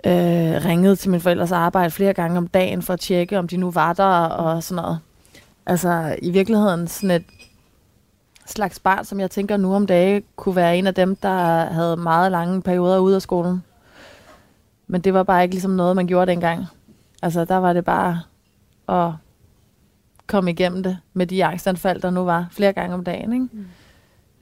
øh, 0.06 0.64
ringede 0.64 0.96
til 0.96 1.10
min 1.10 1.20
forældres 1.20 1.52
arbejde 1.52 1.90
flere 1.90 2.12
gange 2.14 2.38
om 2.38 2.46
dagen, 2.48 2.82
for 2.82 2.92
at 2.92 3.00
tjekke, 3.00 3.38
om 3.38 3.48
de 3.48 3.56
nu 3.56 3.70
var 3.70 3.92
der, 3.92 4.04
og 4.24 4.62
sådan 4.62 4.82
noget. 4.82 4.98
Altså, 5.66 6.16
i 6.22 6.30
virkeligheden 6.30 6.88
sådan 6.88 7.10
et 7.10 7.24
slags 8.50 8.78
barn, 8.78 9.04
som 9.04 9.20
jeg 9.20 9.30
tænker 9.30 9.56
nu 9.56 9.74
om 9.74 9.86
dage, 9.86 10.22
kunne 10.36 10.56
være 10.56 10.78
en 10.78 10.86
af 10.86 10.94
dem, 10.94 11.16
der 11.16 11.64
havde 11.64 11.96
meget 11.96 12.32
lange 12.32 12.62
perioder 12.62 12.98
ude 12.98 13.16
af 13.16 13.22
skolen. 13.22 13.62
Men 14.86 15.00
det 15.00 15.14
var 15.14 15.22
bare 15.22 15.42
ikke 15.42 15.54
ligesom 15.54 15.70
noget, 15.70 15.96
man 15.96 16.06
gjorde 16.06 16.30
dengang. 16.30 16.66
Altså, 17.22 17.44
der 17.44 17.56
var 17.56 17.72
det 17.72 17.84
bare 17.84 18.20
at 18.88 19.12
komme 20.26 20.50
igennem 20.50 20.82
det 20.82 20.98
med 21.12 21.26
de 21.26 21.44
angstanfald, 21.44 22.00
der 22.00 22.10
nu 22.10 22.24
var 22.24 22.48
flere 22.50 22.72
gange 22.72 22.94
om 22.94 23.04
dagen. 23.04 23.32
Ikke? 23.32 23.48
Mm. 23.52 23.66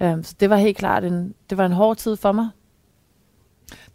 Um, 0.00 0.24
så 0.24 0.34
det 0.40 0.50
var 0.50 0.56
helt 0.56 0.76
klart 0.76 1.04
en, 1.04 1.34
det 1.50 1.58
var 1.58 1.66
en 1.66 1.72
hård 1.72 1.96
tid 1.96 2.16
for 2.16 2.32
mig. 2.32 2.48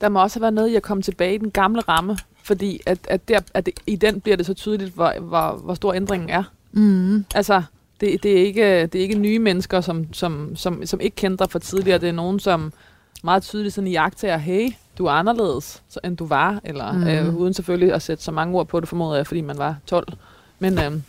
Der 0.02 0.10
må 0.10 0.22
også 0.22 0.40
have 0.40 0.42
været 0.42 0.54
noget 0.54 0.70
i 0.70 0.76
at 0.76 0.84
komme 0.84 1.04
tilbage 1.04 1.36
i 1.36 1.38
den 1.38 1.52
gamle 1.52 1.82
ramme, 1.82 2.18
fordi 2.44 2.80
at, 2.86 3.00
at, 3.10 3.28
der, 3.28 3.40
at 3.54 3.70
i 3.88 3.96
den 3.96 4.22
bliver 4.22 4.38
det 4.38 4.46
så 4.46 4.54
tydeligt, 4.54 4.94
hvor, 4.94 5.14
hvor, 5.20 5.62
hvor 5.64 5.74
stor 5.74 5.94
ændringen 5.94 6.30
er. 6.30 6.44
Mm. 6.72 7.26
Altså, 7.36 7.64
det, 8.02 8.24
det, 8.24 8.32
er 8.42 8.46
ikke, 8.46 8.82
det 8.88 8.96
er 8.96 9.02
ikke 9.02 9.16
nye 9.20 9.40
mennesker, 9.40 9.82
som, 9.82 10.14
som, 10.14 10.56
som, 10.56 10.86
som 10.86 11.00
ikke 11.02 11.16
kendte 11.16 11.44
dig 11.44 11.52
fra 11.52 11.60
tidligere. 11.60 11.98
Det 11.98 12.10
er 12.10 12.14
nogen, 12.14 12.40
som 12.40 12.74
meget 13.24 13.44
tydeligt 13.44 13.76
sådan 13.76 13.88
i 13.88 13.92
jagttager, 13.92 14.38
hey, 14.38 14.70
du 14.98 15.06
er 15.06 15.12
anderledes, 15.12 15.84
så, 15.90 16.00
end 16.04 16.18
du 16.18 16.26
var. 16.26 16.62
Eller 16.64 16.92
Mhm. 16.92 17.02
mm. 17.02 17.08
øh, 17.08 17.36
uden 17.36 17.54
selvfølgelig 17.54 17.94
at 17.94 18.02
sætte 18.02 18.24
så 18.24 18.32
mange 18.32 18.58
ord 18.58 18.68
på 18.68 18.80
det, 18.80 18.90
formoder 18.90 19.16
jeg, 19.16 19.28
fordi 19.28 19.42
man 19.42 19.58
var 19.58 19.76
12. 19.86 20.08
Men 20.60 20.74
øh, 20.74 20.84
det 20.84 21.02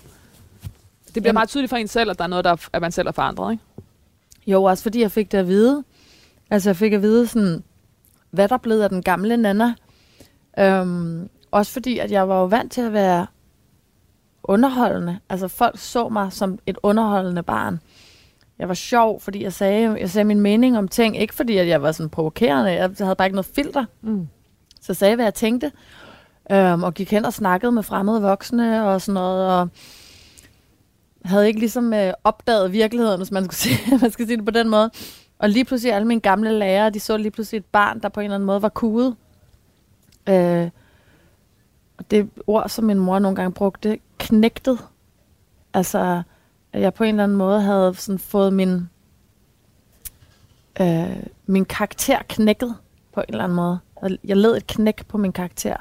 bliver 1.13 1.23
Jamen- 1.25 1.35
meget 1.35 1.49
tydeligt 1.49 1.71
for 1.71 1.77
en 1.77 1.89
selv, 1.89 2.11
at 2.11 2.19
der 2.19 2.25
er 2.25 2.29
noget, 2.29 2.45
der, 2.45 2.57
at 2.73 2.81
man 2.83 2.93
selv 2.93 3.09
er 3.09 3.13
forandret. 3.13 3.53
Ikke? 3.53 3.65
Jo, 4.47 4.63
også 4.65 4.83
fordi 4.83 5.01
jeg 5.01 5.11
fik 5.11 5.33
det 5.33 5.39
at 5.39 5.47
vide. 5.49 5.85
Altså, 6.51 6.69
jeg 6.69 6.77
fik 6.77 6.93
at 6.93 7.03
vide 7.03 7.27
sådan, 7.27 7.63
hvad 8.31 8.49
der 8.49 8.57
blev 8.57 8.81
af 8.81 8.89
den 8.89 9.03
gamle 9.03 9.37
Nana. 9.37 9.75
Øhm, 10.59 11.29
også 11.51 11.73
fordi, 11.73 11.99
at 11.99 12.11
jeg 12.11 12.29
var 12.29 12.39
jo 12.41 12.45
vant 12.45 12.73
til 12.73 12.81
at 12.81 12.93
være 12.93 13.27
underholdende. 14.45 15.19
Altså, 15.29 15.49
folk 15.49 15.79
så 15.79 16.09
mig 16.09 16.33
som 16.33 16.59
et 16.67 16.79
underholdende 16.83 17.43
barn. 17.43 17.81
Jeg 18.59 18.69
var 18.69 18.75
sjov, 18.75 19.21
fordi 19.21 19.43
jeg 19.43 19.53
sagde, 19.53 19.97
jeg 20.01 20.11
sagde 20.11 20.25
min 20.25 20.41
mening 20.41 20.79
om 20.79 20.89
ting. 20.89 21.21
Ikke 21.21 21.35
fordi, 21.35 21.57
at 21.57 21.69
jeg 21.69 21.83
var 21.83 21.93
sådan 21.93 22.11
provokerende. 22.11 22.71
Jeg 22.71 22.91
havde 23.01 23.17
bare 23.17 23.27
ikke 23.27 23.37
noget 23.37 23.51
filter. 23.55 23.85
Mm. 24.03 24.29
Så 24.81 24.87
jeg 24.89 24.97
sagde, 24.97 25.15
hvad 25.15 25.25
jeg 25.25 25.35
tænkte. 25.35 25.73
Øhm, 26.53 26.83
og 26.83 26.95
gik 26.95 27.11
hen 27.11 27.25
og 27.25 27.33
snakkede 27.33 27.73
med 27.73 27.83
fremmede 27.83 28.23
voksne 28.23 28.85
og 28.85 29.01
sådan 29.01 29.15
noget. 29.15 29.51
Og 29.51 29.69
havde 31.25 31.47
ikke 31.47 31.61
ligesom 31.61 31.93
øh, 31.93 32.13
opdaget 32.25 32.73
virkeligheden, 32.73 33.19
hvis 33.19 33.31
man 33.31 33.45
skulle 33.45 33.57
sige, 33.57 33.79
man 34.03 34.11
skal 34.11 34.27
sige 34.27 34.37
det 34.37 34.45
på 34.45 34.51
den 34.51 34.69
måde. 34.69 34.91
Og 35.39 35.49
lige 35.49 35.65
pludselig 35.65 35.95
alle 35.95 36.09
mine 36.09 36.21
gamle 36.21 36.59
lærere, 36.59 36.91
de 36.91 37.01
så 37.01 37.17
lige 37.17 37.31
pludselig 37.31 37.59
et 37.59 37.65
barn, 37.65 38.01
der 38.01 38.09
på 38.09 38.21
en 38.21 38.25
eller 38.25 38.35
anden 38.35 38.47
måde 38.47 38.63
var 38.63 38.69
kuget. 38.69 39.17
Øh, 40.29 40.71
og 41.99 42.11
det 42.11 42.31
ord, 42.47 42.69
som 42.69 42.85
min 42.85 42.99
mor 42.99 43.19
nogle 43.19 43.37
gange 43.37 43.53
brugte, 43.53 43.99
knægtet. 44.23 44.79
Altså, 45.75 46.23
jeg 46.73 46.95
på 46.95 47.05
en 47.05 47.11
eller 47.11 47.25
anden 47.25 47.39
måde 47.39 47.61
havde 47.61 47.95
sådan 47.95 48.19
fået 48.19 48.53
min, 48.53 48.89
øh, 50.81 51.17
min 51.47 51.65
karakter 51.65 52.19
knækket 52.29 52.75
på 53.13 53.21
en 53.21 53.27
eller 53.29 53.45
anden 53.45 53.57
måde. 53.57 53.79
Jeg 54.25 54.37
led 54.37 54.57
et 54.57 54.67
knæk 54.67 55.07
på 55.09 55.19
min 55.19 55.33
karakter. 55.33 55.77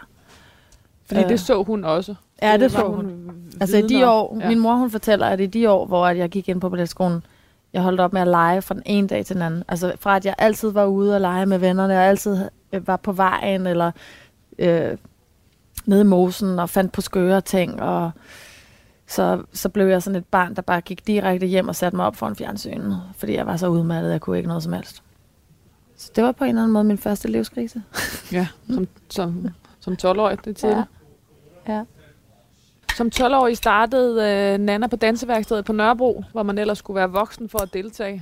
Fordi 1.05 1.21
Øh. 1.21 1.29
det 1.29 1.39
så 1.39 1.63
hun 1.63 1.83
også. 1.83 2.15
Ja, 2.41 2.53
det 2.53 2.61
var 2.61 2.79
så 2.79 2.87
hun. 2.87 3.31
Altså 3.61 3.77
i 3.77 3.81
de 3.81 4.09
år, 4.09 4.37
ja. 4.41 4.47
min 4.47 4.59
mor 4.59 4.75
hun 4.75 4.91
fortæller, 4.91 5.27
at 5.27 5.39
i 5.39 5.45
de 5.45 5.69
år, 5.69 5.85
hvor 5.85 6.05
at 6.07 6.17
jeg 6.17 6.29
gik 6.29 6.49
ind 6.49 6.61
på 6.61 6.69
balletskolen, 6.69 7.23
jeg 7.73 7.81
holdt 7.81 7.99
op 7.99 8.13
med 8.13 8.21
at 8.21 8.27
lege 8.27 8.61
fra 8.61 8.73
den 8.75 8.83
ene 8.85 9.07
dag 9.07 9.25
til 9.25 9.35
den 9.35 9.43
anden. 9.43 9.63
Altså 9.67 9.93
fra 9.99 10.15
at 10.15 10.25
jeg 10.25 10.35
altid 10.37 10.71
var 10.71 10.85
ude 10.85 11.15
og 11.15 11.21
lege 11.21 11.45
med 11.45 11.57
vennerne, 11.57 11.93
og 11.93 12.03
altid 12.03 12.49
øh, 12.73 12.87
var 12.87 12.97
på 12.97 13.11
vejen, 13.11 13.67
eller 13.67 13.91
øh, 14.59 14.97
nede 15.85 16.01
i 16.01 16.03
mosen, 16.03 16.59
og 16.59 16.69
fandt 16.69 16.91
på 16.91 17.01
skøre 17.01 17.41
ting, 17.41 17.81
og 17.81 18.11
så, 19.07 19.43
så 19.53 19.69
blev 19.69 19.87
jeg 19.87 20.03
sådan 20.03 20.15
et 20.15 20.25
barn, 20.25 20.55
der 20.55 20.61
bare 20.61 20.81
gik 20.81 21.07
direkte 21.07 21.45
hjem 21.47 21.67
og 21.67 21.75
satte 21.75 21.95
mig 21.95 22.05
op 22.05 22.15
foran 22.15 22.35
fjernsynet, 22.35 23.01
fordi 23.17 23.33
jeg 23.33 23.45
var 23.45 23.57
så 23.57 23.67
udmattet, 23.67 24.11
jeg 24.11 24.21
kunne 24.21 24.37
ikke 24.37 24.47
noget 24.47 24.63
som 24.63 24.73
helst. 24.73 25.03
Så 25.97 26.11
det 26.15 26.23
var 26.23 26.31
på 26.31 26.43
en 26.43 26.49
eller 26.49 26.61
anden 26.61 26.73
måde 26.73 26.83
min 26.83 26.97
første 26.97 27.27
livskrise. 27.27 27.83
Ja, 28.31 28.47
som, 28.69 28.87
som, 29.09 29.47
som 29.79 29.97
12-årig, 30.05 30.45
det 30.45 30.57
tidligt. 30.57 30.87
Ja. 31.67 31.73
Ja. 31.73 31.83
Som 32.95 33.09
12-årig 33.15 33.57
startede 33.57 34.29
øh, 34.29 34.57
Nana 34.59 34.87
på 34.87 34.95
danseværkstedet 34.95 35.65
på 35.65 35.73
Nørrebro, 35.73 36.23
hvor 36.31 36.43
man 36.43 36.57
ellers 36.57 36.77
skulle 36.77 36.95
være 36.95 37.11
voksen 37.11 37.49
for 37.49 37.59
at 37.59 37.73
deltage. 37.73 38.21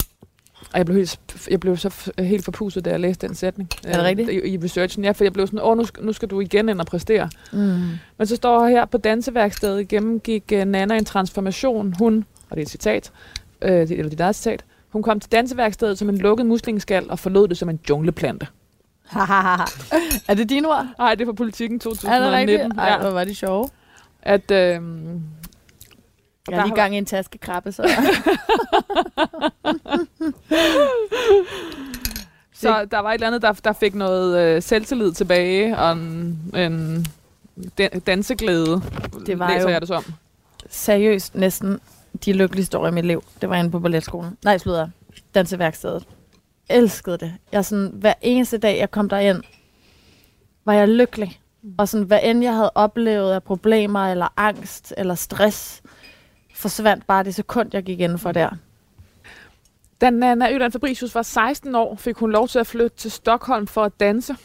Og 0.74 0.78
jeg 0.78 0.86
blev, 0.86 0.98
helt, 0.98 1.20
jeg 1.52 1.60
blev 1.60 1.78
så 1.78 2.12
helt 2.20 2.46
forpusset, 2.46 2.86
da 2.86 2.90
jeg 2.90 3.00
læste 3.00 3.28
den 3.28 3.36
sætning. 3.36 3.70
Er 3.88 3.94
det 3.94 4.04
rigtigt? 4.04 4.30
I, 4.30 4.48
I 4.54 4.58
researchen, 4.64 5.04
ja, 5.06 5.12
for 5.12 5.24
jeg 5.24 5.34
blev 5.34 5.48
sådan, 5.48 5.60
åh, 5.64 5.78
nu, 5.78 5.86
skal, 5.86 6.04
nu 6.06 6.14
skal 6.14 6.28
du 6.28 6.40
igen 6.40 6.70
ind 6.70 6.80
og 6.80 6.86
præstere. 6.86 7.30
Mm. 7.54 7.82
Men 8.18 8.28
så 8.28 8.36
står 8.36 8.68
her 8.68 8.86
på 8.86 8.98
danseværkstedet 8.98 9.88
gennemgik 9.88 10.44
uh, 10.54 10.60
Nana 10.60 10.98
en 10.98 11.06
transformation. 11.06 11.94
Hun, 12.00 12.26
og 12.50 12.56
det 12.58 12.62
er 12.62 12.66
et 12.66 12.70
citat, 12.70 13.12
øh, 13.62 13.72
det- 13.72 13.92
eller 13.92 14.10
dit 14.10 14.20
eget 14.20 14.36
citat, 14.36 14.64
hun 14.90 15.04
kom 15.04 15.20
til 15.20 15.32
danseværkstedet 15.32 15.98
som 15.98 16.10
en 16.10 16.18
lukket 16.18 16.46
muslingskal 16.46 17.06
og 17.10 17.20
forlod 17.20 17.48
det 17.48 17.58
som 17.58 17.70
en 17.70 17.80
jungleplante. 17.90 18.48
er 20.28 20.34
det 20.38 20.50
dine 20.50 20.68
ord? 20.68 20.88
Nej, 21.00 21.16
det 21.16 21.22
er 21.22 21.26
fra 21.26 21.34
politikken 21.34 21.76
Er 21.76 21.80
det 21.90 22.00
2019. 22.00 22.38
rigtigt? 22.56 22.80
Ej, 22.80 22.88
Ja, 22.90 22.98
hvor 23.00 23.10
var 23.10 23.24
de 23.24 23.36
sjove. 23.36 23.70
at, 24.22 24.52
øh, 24.52 24.82
Jeg 26.50 26.60
er 26.60 26.66
lige 26.66 26.76
gang 26.76 26.96
i 26.96 26.98
en 26.98 27.06
taskekrabbe, 27.06 27.72
så... 27.72 27.84
Så 32.54 32.86
der 32.92 33.00
var 33.00 33.10
et 33.10 33.14
eller 33.14 33.28
andet, 33.28 33.42
der, 33.42 33.52
der 33.54 33.74
fik 33.74 33.96
noget 33.96 34.40
øh, 34.40 34.62
selvtillid 34.62 35.12
tilbage, 35.12 35.78
og 35.78 35.92
en, 35.92 36.52
en 36.56 37.06
dan- 37.78 38.00
danseglæde, 38.00 38.82
Det 39.26 39.40
var 39.40 39.50
læser 39.50 39.62
jo- 39.62 39.70
jeg 39.70 39.82
det 39.82 39.88
som. 39.88 40.04
Seriøst 40.70 41.36
næsten 41.36 41.80
de 42.26 42.34
lykkeligste 42.34 42.78
år 42.78 42.88
i 42.88 42.92
mit 42.92 43.06
liv. 43.06 43.24
Det 43.42 43.50
var 43.50 43.56
inde 43.56 43.72
på 43.72 43.80
balletskolen. 43.80 44.38
Nej, 44.44 44.58
slutter. 44.58 44.88
Danseværkstedet. 45.36 46.04
Elskede 46.70 47.18
det. 47.18 47.34
Jeg 47.52 47.66
sådan, 47.66 47.92
hver 47.94 48.14
eneste 48.22 48.58
dag, 48.58 48.80
jeg 48.80 48.92
kom 48.92 49.10
derind, 49.10 49.44
var 50.66 50.74
jeg 50.74 50.88
lykkelig. 50.88 51.40
Og 51.78 51.88
sådan, 51.90 52.06
hvad 52.08 52.20
end 52.24 52.44
jeg 52.44 52.54
havde 52.54 52.72
oplevet 52.76 53.34
af 53.34 53.44
problemer, 53.44 54.12
eller 54.12 54.28
angst, 54.38 54.94
eller 54.98 55.16
stress, 55.16 55.79
forsvandt 56.60 57.08
bare 57.08 57.24
det 57.24 57.36
sekund, 57.36 57.70
jeg 57.74 57.84
gik 57.84 58.00
inden 58.00 58.20
for 58.20 58.32
der. 58.32 58.50
Da 60.02 60.10
Nana 60.10 60.52
Øland 60.54 60.72
Fabricius 60.72 61.16
var 61.16 61.22
16 61.22 61.76
år, 61.76 61.96
fik 61.96 62.16
hun 62.18 62.32
lov 62.32 62.48
til 62.48 62.60
at 62.60 62.68
flytte 62.68 62.98
til 62.98 63.12
Stockholm 63.12 63.68
for 63.68 63.84
at 63.84 64.00
danse. 64.00 64.36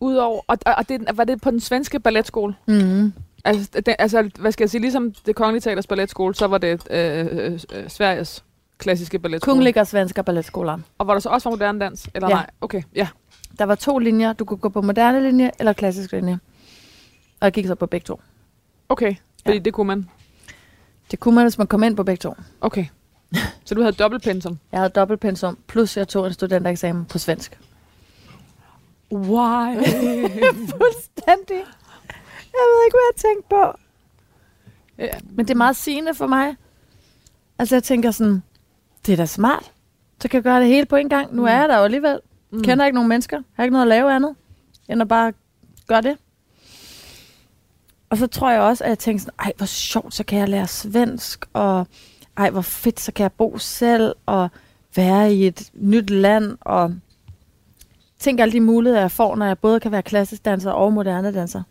Udover, 0.00 0.40
og, 0.48 0.58
og 0.78 0.88
det, 0.88 1.00
var 1.14 1.24
det 1.24 1.40
på 1.40 1.50
den 1.50 1.60
svenske 1.60 2.00
balletskole? 2.00 2.54
Mm. 2.68 3.12
Altså, 3.44 3.70
det, 3.86 3.94
altså, 3.98 4.30
hvad 4.38 4.52
skal 4.52 4.64
jeg 4.64 4.70
sige, 4.70 4.80
ligesom 4.80 5.12
det 5.26 5.36
kongelige 5.36 5.60
teaters 5.60 5.86
balletskole, 5.86 6.34
så 6.34 6.46
var 6.46 6.58
det 6.58 6.86
øh, 6.90 7.26
øh, 7.32 7.88
Sveriges 7.88 8.44
klassiske 8.78 9.18
balletskole. 9.18 9.54
Kungliga 9.56 9.84
Svenska 9.84 10.22
Balletskolan. 10.22 10.84
Og 10.98 11.06
var 11.06 11.12
der 11.12 11.20
så 11.20 11.28
også 11.28 11.48
var 11.48 11.56
moderne 11.56 11.80
dans, 11.80 12.08
eller 12.14 12.28
Ja. 12.28 12.34
nej? 12.34 12.50
Okay, 12.60 12.82
ja. 12.94 13.08
Der 13.58 13.64
var 13.64 13.74
to 13.74 13.98
linjer. 13.98 14.32
Du 14.32 14.44
kunne 14.44 14.58
gå 14.58 14.68
på 14.68 14.80
moderne 14.82 15.22
linje 15.22 15.50
eller 15.58 15.72
klassisk 15.72 16.12
linje. 16.12 16.38
Og 17.40 17.44
jeg 17.44 17.52
gik 17.52 17.66
så 17.66 17.74
på 17.74 17.86
begge 17.86 18.04
to. 18.04 18.20
Okay, 18.88 19.14
fordi 19.44 19.56
Ja. 19.56 19.62
det 19.62 19.72
kunne 19.74 19.86
man. 19.86 20.08
Det 21.10 21.20
kunne 21.20 21.34
man, 21.34 21.44
hvis 21.44 21.58
man 21.58 21.66
kom 21.66 21.82
ind 21.82 21.96
på 21.96 22.02
begge 22.04 22.20
to. 22.20 22.34
Okay. 22.60 22.86
Så 23.64 23.74
du 23.74 23.80
havde 23.80 23.92
dobbelt 23.92 24.22
pensum? 24.22 24.58
Jeg 24.72 24.80
havde 24.80 24.90
dobbeltpensum, 24.90 25.58
plus 25.66 25.96
jeg 25.96 26.08
tog 26.08 26.26
en 26.26 26.32
studentereksamen 26.32 27.04
på 27.04 27.18
svensk. 27.18 27.58
Why? 29.12 29.76
Fuldstændig. 30.78 31.62
Jeg 32.52 32.66
ved 32.66 32.84
ikke, 32.86 32.96
hvad 32.96 33.06
jeg 33.10 33.16
tænkte 33.16 33.46
på. 33.50 33.72
ja. 34.98 35.18
Men 35.30 35.46
det 35.46 35.50
er 35.54 35.58
meget 35.58 35.76
sigende 35.76 36.14
for 36.14 36.26
mig. 36.26 36.56
Altså 37.58 37.74
jeg 37.74 37.82
tænker 37.82 38.10
sådan, 38.10 38.42
det 39.06 39.12
er 39.12 39.16
da 39.16 39.26
smart. 39.26 39.72
Så 40.20 40.28
kan 40.28 40.36
jeg 40.36 40.42
gøre 40.42 40.60
det 40.60 40.68
hele 40.68 40.86
på 40.86 40.96
en 40.96 41.08
gang. 41.08 41.34
Nu 41.34 41.44
er 41.44 41.52
jeg 41.52 41.68
der 41.68 41.78
jo 41.78 41.84
alligevel. 41.84 42.20
Mm. 42.50 42.62
Kender 42.62 42.84
ikke 42.84 42.94
nogen 42.94 43.08
mennesker. 43.08 43.42
Har 43.54 43.64
ikke 43.64 43.72
noget 43.72 43.84
at 43.84 43.88
lave 43.88 44.14
andet, 44.14 44.34
end 44.88 45.02
at 45.02 45.08
bare 45.08 45.32
gøre 45.86 46.02
det. 46.02 46.16
Og 48.10 48.16
så 48.16 48.26
tror 48.26 48.50
jeg 48.50 48.60
også, 48.60 48.84
at 48.84 48.90
jeg 48.90 48.98
tænker 48.98 49.20
sådan, 49.20 49.34
ej 49.38 49.52
hvor 49.56 49.66
sjovt, 49.66 50.14
så 50.14 50.24
kan 50.24 50.38
jeg 50.38 50.48
lære 50.48 50.66
svensk, 50.66 51.46
og 51.52 51.86
ej 52.36 52.50
hvor 52.50 52.60
fedt, 52.60 53.00
så 53.00 53.12
kan 53.12 53.22
jeg 53.22 53.32
bo 53.32 53.58
selv, 53.58 54.14
og 54.26 54.48
være 54.96 55.34
i 55.34 55.46
et 55.46 55.70
nyt 55.74 56.10
land, 56.10 56.58
og 56.60 56.94
tænk 58.18 58.40
alle 58.40 58.52
de 58.52 58.60
muligheder, 58.60 59.00
jeg 59.00 59.10
får, 59.10 59.36
når 59.36 59.46
jeg 59.46 59.58
både 59.58 59.80
kan 59.80 59.92
være 59.92 60.02
klassisk 60.02 60.44
danser 60.44 60.70
og 60.70 60.92
moderne 60.92 61.34
danser. 61.34 61.62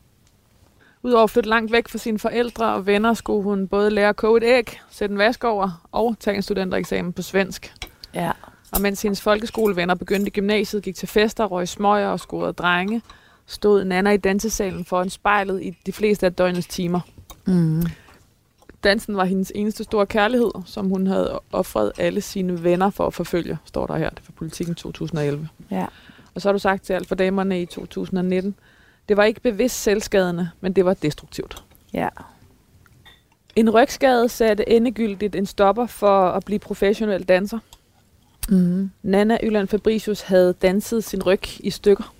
Udover 1.03 1.23
at 1.23 1.29
flytte 1.29 1.49
langt 1.49 1.71
væk 1.71 1.87
fra 1.87 1.97
sine 1.97 2.19
forældre 2.19 2.73
og 2.73 2.85
venner, 2.85 3.13
skulle 3.13 3.43
hun 3.43 3.67
både 3.67 3.89
lære 3.89 4.09
at 4.09 4.15
koge 4.15 4.37
et 4.37 4.43
æg, 4.43 4.79
sætte 4.89 5.13
en 5.13 5.19
vask 5.19 5.43
over 5.43 5.87
og 5.91 6.15
tage 6.19 6.35
en 6.35 6.41
studentereksamen 6.41 7.13
på 7.13 7.21
svensk. 7.21 7.73
Ja. 8.13 8.31
Og 8.71 8.81
mens 8.81 9.01
hendes 9.01 9.21
folkeskolevenner 9.21 9.95
begyndte 9.95 10.27
i 10.27 10.31
gymnasiet, 10.31 10.83
gik 10.83 10.95
til 10.95 11.07
fester, 11.07 11.45
røg 11.45 11.67
smøger 11.67 12.07
og 12.07 12.19
scorede 12.19 12.53
drenge, 12.53 13.01
stod 13.49 13.83
Nana 13.83 14.11
i 14.11 14.17
dansesalen 14.17 14.85
foran 14.85 15.09
spejlet 15.09 15.63
i 15.63 15.77
de 15.85 15.91
fleste 15.91 16.25
af 16.25 16.33
døgnets 16.33 16.67
timer. 16.67 16.99
Mm. 17.45 17.83
Dansen 18.83 19.17
var 19.17 19.25
hendes 19.25 19.51
eneste 19.55 19.83
store 19.83 20.05
kærlighed, 20.05 20.51
som 20.65 20.89
hun 20.89 21.07
havde 21.07 21.39
offret 21.51 21.91
alle 21.97 22.21
sine 22.21 22.63
venner 22.63 22.89
for 22.89 23.07
at 23.07 23.13
forfølge, 23.13 23.57
står 23.65 23.87
der 23.87 23.97
her. 23.97 24.09
Det 24.09 24.19
fra 24.23 24.33
Politiken 24.35 24.75
2011. 24.75 25.49
Ja. 25.71 25.85
Og 26.35 26.41
så 26.41 26.47
har 26.47 26.53
du 26.53 26.59
sagt 26.59 26.83
til 26.83 26.93
alt 26.93 27.07
for 27.07 27.15
damerne 27.15 27.61
i 27.61 27.65
2019, 27.65 28.55
det 29.09 29.17
var 29.17 29.23
ikke 29.23 29.41
bevidst 29.41 29.83
selvskadende, 29.83 30.49
men 30.61 30.73
det 30.73 30.85
var 30.85 30.93
destruktivt. 30.93 31.63
Ja. 31.93 32.09
En 33.55 33.69
rygskade 33.69 34.29
satte 34.29 34.69
endegyldigt 34.69 35.35
en 35.35 35.45
stopper 35.45 35.85
for 35.85 36.29
at 36.29 36.45
blive 36.45 36.59
professionel 36.59 37.23
danser. 37.23 37.59
Mm. 38.49 38.91
Nana 39.03 39.37
Yland 39.43 39.67
Fabricius 39.67 40.21
havde 40.21 40.53
danset 40.53 41.03
sin 41.03 41.23
ryg 41.23 41.65
i 41.65 41.69
stykker. 41.69 42.13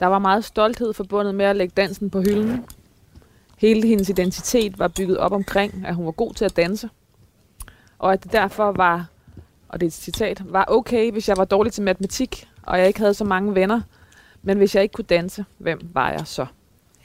Der 0.00 0.06
var 0.06 0.18
meget 0.18 0.44
stolthed 0.44 0.92
forbundet 0.92 1.34
med 1.34 1.44
at 1.44 1.56
lægge 1.56 1.72
dansen 1.76 2.10
på 2.10 2.20
hylden. 2.20 2.64
Hele 3.58 3.88
hendes 3.88 4.08
identitet 4.08 4.78
var 4.78 4.88
bygget 4.88 5.18
op 5.18 5.32
omkring, 5.32 5.86
at 5.86 5.94
hun 5.94 6.06
var 6.06 6.12
god 6.12 6.34
til 6.34 6.44
at 6.44 6.56
danse. 6.56 6.90
Og 7.98 8.12
at 8.12 8.24
det 8.24 8.32
derfor 8.32 8.72
var, 8.72 9.06
og 9.68 9.80
det 9.80 9.86
er 9.86 9.88
et 9.88 9.92
citat, 9.92 10.42
var 10.44 10.64
okay, 10.68 11.12
hvis 11.12 11.28
jeg 11.28 11.36
var 11.36 11.44
dårlig 11.44 11.72
til 11.72 11.82
matematik, 11.82 12.48
og 12.62 12.78
jeg 12.78 12.86
ikke 12.86 13.00
havde 13.00 13.14
så 13.14 13.24
mange 13.24 13.54
venner. 13.54 13.80
Men 14.42 14.58
hvis 14.58 14.74
jeg 14.74 14.82
ikke 14.82 14.92
kunne 14.92 15.04
danse, 15.04 15.44
hvem 15.58 15.90
var 15.92 16.10
jeg 16.10 16.26
så? 16.26 16.46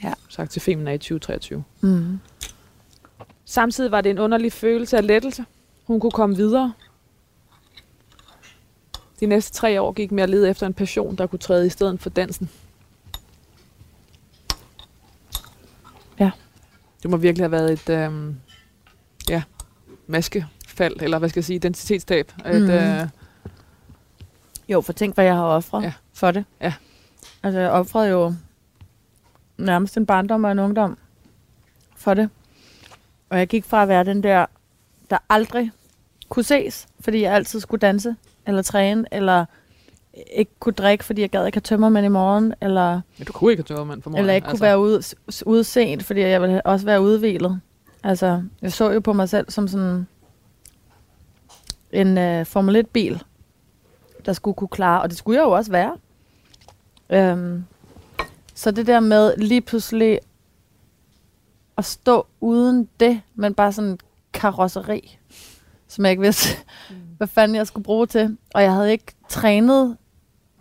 Ja. 0.03 0.13
Sagt 0.29 0.51
til 0.51 0.61
Femina 0.61 0.91
i 0.91 0.97
2023. 0.97 1.63
Mm. 1.81 2.19
Samtidig 3.45 3.91
var 3.91 4.01
det 4.01 4.09
en 4.09 4.19
underlig 4.19 4.51
følelse 4.51 4.97
af 4.97 5.07
lettelse. 5.07 5.45
Hun 5.83 5.99
kunne 5.99 6.11
komme 6.11 6.35
videre. 6.35 6.73
De 9.19 9.25
næste 9.25 9.53
tre 9.53 9.81
år 9.81 9.91
gik 9.91 10.11
med 10.11 10.23
at 10.23 10.29
lede 10.29 10.49
efter 10.49 10.67
en 10.67 10.73
passion, 10.73 11.15
der 11.15 11.27
kunne 11.27 11.39
træde 11.39 11.65
i 11.65 11.69
stedet 11.69 11.99
for 11.99 12.09
dansen. 12.09 12.49
Ja. 16.19 16.31
Det 17.03 17.11
må 17.11 17.17
virkelig 17.17 17.43
have 17.43 17.51
været 17.51 17.71
et 17.71 17.89
øhm, 17.89 18.35
ja, 19.29 19.43
maskefald, 20.07 20.95
eller 21.01 21.19
hvad 21.19 21.29
skal 21.29 21.39
jeg 21.39 21.45
sige, 21.45 21.55
identitetstab. 21.55 22.31
Et, 22.45 22.61
Mhm. 22.61 22.69
øh, 22.71 23.07
Jo, 24.69 24.81
for 24.81 24.93
tænk, 24.93 25.15
hvad 25.15 25.25
jeg 25.25 25.35
har 25.35 25.43
offret 25.43 25.83
ja. 25.83 25.93
for 26.13 26.31
det. 26.31 26.45
Ja. 26.61 26.73
Altså, 27.43 27.59
jeg 27.59 27.71
offrede 27.71 28.09
jo 28.09 28.33
nærmest 29.57 29.97
en 29.97 30.05
barndom 30.05 30.43
og 30.43 30.51
en 30.51 30.59
ungdom 30.59 30.97
for 31.95 32.13
det. 32.13 32.29
Og 33.29 33.37
jeg 33.39 33.47
gik 33.47 33.65
fra 33.65 33.81
at 33.81 33.87
være 33.87 34.03
den 34.03 34.23
der, 34.23 34.45
der 35.09 35.17
aldrig 35.29 35.71
kunne 36.29 36.43
ses, 36.43 36.87
fordi 36.99 37.21
jeg 37.21 37.33
altid 37.33 37.59
skulle 37.59 37.79
danse, 37.79 38.15
eller 38.47 38.61
træne, 38.61 39.05
eller 39.11 39.45
ikke 40.31 40.51
kunne 40.59 40.73
drikke, 40.73 41.03
fordi 41.03 41.21
jeg 41.21 41.29
gad 41.29 41.45
ikke 41.45 41.55
have 41.55 41.61
tømmermænd 41.61 42.05
i 42.05 42.09
morgen, 42.09 42.53
eller, 42.61 43.01
ja, 43.19 43.23
du 43.23 43.33
kunne 43.33 43.51
ikke 43.51 43.63
have 43.63 43.75
tørret 43.75 43.87
mand 43.87 44.01
for 44.01 44.09
morgen. 44.09 44.19
eller 44.19 44.33
ikke 44.33 44.47
kunne 44.49 44.61
være 44.61 44.79
ude, 44.79 45.01
ude 45.45 45.63
sent, 45.63 46.03
fordi 46.03 46.21
jeg 46.21 46.41
ville 46.41 46.65
også 46.65 46.85
være 46.85 47.01
udvilet. 47.01 47.61
Altså, 48.03 48.43
jeg 48.61 48.71
så 48.71 48.91
jo 48.91 48.99
på 48.99 49.13
mig 49.13 49.29
selv 49.29 49.51
som 49.51 49.67
sådan 49.67 50.07
en 51.91 52.17
uh, 52.17 52.45
Formel 52.45 52.85
1-bil, 52.85 53.23
der 54.25 54.33
skulle 54.33 54.55
kunne 54.55 54.67
klare, 54.67 55.01
og 55.01 55.09
det 55.09 55.17
skulle 55.17 55.39
jeg 55.39 55.45
jo 55.45 55.51
også 55.51 55.71
være. 55.71 55.97
Øhm, 57.09 57.65
så 58.53 58.71
det 58.71 58.87
der 58.87 58.99
med 58.99 59.33
lige 59.37 59.61
pludselig 59.61 60.19
at 61.77 61.85
stå 61.85 62.27
uden 62.41 62.89
det, 62.99 63.21
men 63.35 63.53
bare 63.53 63.73
sådan 63.73 63.89
en 63.89 63.99
karosseri, 64.33 65.17
som 65.87 66.05
jeg 66.05 66.11
ikke 66.11 66.21
vidste, 66.21 66.57
mm. 66.89 66.95
hvad 67.17 67.27
fanden 67.27 67.55
jeg 67.55 67.67
skulle 67.67 67.83
bruge 67.83 68.07
til. 68.07 68.37
Og 68.53 68.63
jeg 68.63 68.73
havde 68.73 68.91
ikke 68.91 69.13
trænet 69.29 69.97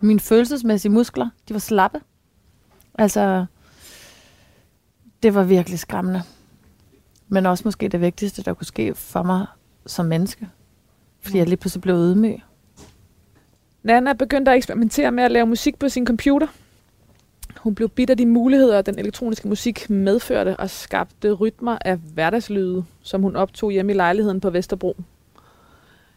mine 0.05 0.19
følelsesmæssige 0.19 0.91
muskler. 0.91 1.29
De 1.47 1.53
var 1.53 1.59
slappe. 1.59 1.99
Altså, 2.95 3.45
det 5.23 5.35
var 5.35 5.43
virkelig 5.43 5.79
skræmmende. 5.79 6.21
Men 7.27 7.45
også 7.45 7.61
måske 7.65 7.87
det 7.87 8.01
vigtigste, 8.01 8.43
der 8.43 8.53
kunne 8.53 8.65
ske 8.65 8.95
for 8.95 9.23
mig 9.23 9.45
som 9.85 10.05
menneske. 10.05 10.49
Fordi 11.21 11.37
jeg 11.37 11.47
lige 11.47 11.57
pludselig 11.57 11.81
blev 11.81 11.95
ydmyg. 11.95 12.41
Nana 13.83 14.13
begyndte 14.13 14.51
at 14.51 14.57
eksperimentere 14.57 15.11
med 15.11 15.23
at 15.23 15.31
lave 15.31 15.45
musik 15.45 15.79
på 15.79 15.89
sin 15.89 16.07
computer. 16.07 16.47
Hun 17.57 17.75
blev 17.75 17.89
bidt 17.89 18.09
af 18.09 18.17
de 18.17 18.25
muligheder, 18.25 18.81
den 18.81 18.99
elektroniske 18.99 19.47
musik 19.47 19.89
medførte 19.89 20.57
og 20.57 20.69
skabte 20.69 21.31
rytmer 21.31 21.77
af 21.85 21.97
hverdagslyde, 21.97 22.85
som 23.01 23.21
hun 23.21 23.35
optog 23.35 23.71
hjemme 23.71 23.91
i 23.91 23.95
lejligheden 23.95 24.39
på 24.39 24.49
Vesterbro. 24.49 24.97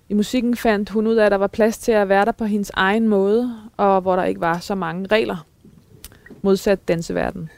I 0.08 0.14
musikken 0.14 0.56
fandt 0.56 0.90
hun 0.90 1.06
ud 1.06 1.16
af, 1.16 1.26
at 1.26 1.32
der 1.32 1.38
var 1.38 1.46
plads 1.46 1.78
til 1.78 1.92
at 1.92 2.08
være 2.08 2.24
der 2.24 2.32
på 2.32 2.44
hendes 2.44 2.70
egen 2.74 3.08
måde, 3.08 3.54
og 3.76 4.00
hvor 4.00 4.16
der 4.16 4.24
ikke 4.24 4.40
var 4.40 4.58
så 4.58 4.74
mange 4.74 5.06
regler, 5.06 5.46
modsat 6.42 6.88
danseverden. 6.88 7.50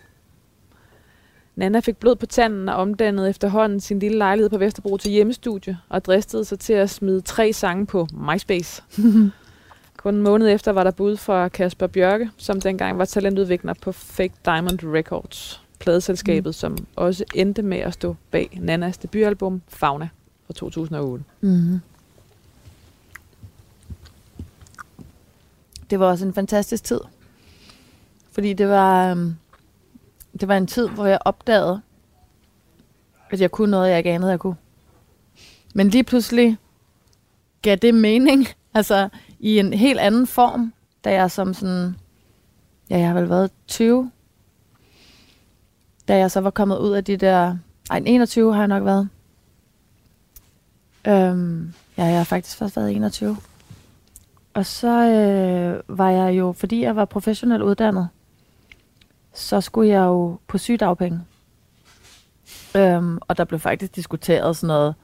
Nana 1.57 1.81
fik 1.81 1.97
blod 1.97 2.17
på 2.17 2.27
tanden 2.27 2.69
og 2.69 2.75
omdannede 2.75 3.29
efterhånden 3.29 3.81
sin 3.81 3.99
lille 3.99 4.19
lejlighed 4.19 4.51
på 4.51 4.59
Vesterbro 4.59 4.97
til 4.97 5.11
hjemmestudie 5.11 5.79
og 5.89 6.05
dristede 6.05 6.45
sig 6.45 6.59
til 6.59 6.73
at 6.73 6.91
smide 6.91 7.21
tre 7.21 7.53
sange 7.53 7.87
på 7.87 8.07
MySpace. 8.13 8.83
Kun 9.97 10.15
en 10.15 10.23
måned 10.23 10.49
efter 10.49 10.73
var 10.73 10.85
der 10.85 10.91
bud 10.91 11.17
fra 11.17 11.49
Kasper 11.49 11.87
Bjørke, 11.87 12.31
som 12.37 12.61
dengang 12.61 12.99
var 12.99 13.05
talentudvikler 13.05 13.75
på 13.83 13.93
Fake 13.93 14.35
Diamond 14.45 14.79
Records, 14.83 15.63
pladeselskabet, 15.79 16.49
mm. 16.49 16.53
som 16.53 16.77
også 16.97 17.25
endte 17.35 17.63
med 17.63 17.79
at 17.79 17.95
stå 17.95 18.17
bag 18.31 18.59
Nanas 18.61 18.99
debutalbum 18.99 19.63
Fauna 19.69 20.09
fra 20.47 20.53
2008. 20.53 21.25
Mm-hmm. 21.41 21.81
Det 25.91 26.01
var 26.01 26.07
også 26.07 26.27
en 26.27 26.35
fantastisk 26.35 26.85
tid. 26.85 27.01
Fordi 28.33 28.53
det 28.53 28.69
var, 28.69 29.11
øhm, 29.11 29.37
det 30.41 30.49
var 30.49 30.57
en 30.57 30.67
tid, 30.67 30.89
hvor 30.89 31.07
jeg 31.07 31.19
opdagede, 31.25 31.81
at 33.31 33.41
jeg 33.41 33.51
kunne 33.51 33.71
noget, 33.71 33.91
jeg 33.91 33.99
ikke 33.99 34.11
anede, 34.11 34.31
jeg 34.31 34.41
kunne. 34.41 34.57
Men 35.75 35.89
lige 35.89 36.05
pludselig 36.05 36.57
gav 37.63 37.77
det 37.77 37.95
mening, 37.95 38.47
altså 38.75 39.09
i 39.39 39.59
en 39.59 39.73
helt 39.73 40.01
anden 40.01 40.27
form, 40.27 40.73
da 41.05 41.13
jeg 41.13 41.31
som 41.31 41.55
sådan, 41.55 41.97
ja, 42.91 42.99
jeg 42.99 43.09
har 43.09 43.15
vel 43.15 43.29
været 43.29 43.51
20, 43.67 44.11
da 46.09 46.17
jeg 46.17 46.31
så 46.31 46.41
var 46.41 46.51
kommet 46.51 46.79
ud 46.79 46.93
af 46.93 47.05
de 47.05 47.17
der, 47.17 47.57
ej, 47.91 48.03
21 48.07 48.53
har 48.53 48.61
jeg 48.61 48.69
nok 48.69 48.85
været. 48.85 49.09
Øhm, 51.07 51.75
ja, 51.99 52.05
jeg 52.05 52.17
har 52.17 52.25
faktisk 52.25 52.57
først 52.57 52.77
været 52.77 52.97
21. 52.97 53.37
Og 54.59 54.67
så 54.67 54.89
øh, 54.89 55.99
var 55.99 56.11
jeg 56.11 56.39
jo, 56.39 56.53
fordi 56.53 56.83
jeg 56.83 56.97
var 56.97 57.05
professionelt 57.05 57.63
uddannet, 57.63 58.09
så 59.35 59.61
skulle 59.61 59.91
jeg 59.91 60.01
jo 60.05 60.39
på 60.47 60.59
sygedagpenge. 60.59 61.21
Øhm, 62.77 63.19
og 63.21 63.39
der 63.39 63.45
blev 63.45 63.61
faktisk 63.61 63.97
diskuteret 63.97 64.57
sådan 64.57 64.67
noget. 64.67 64.95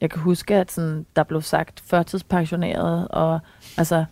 Jeg 0.00 0.10
kan 0.10 0.20
huske, 0.20 0.54
at 0.54 0.72
sådan, 0.72 1.06
der 1.16 1.22
blev 1.22 1.42
sagt 1.42 1.82
førtidspensioneret, 1.86 3.08
og 3.08 3.40
altså, 3.76 4.04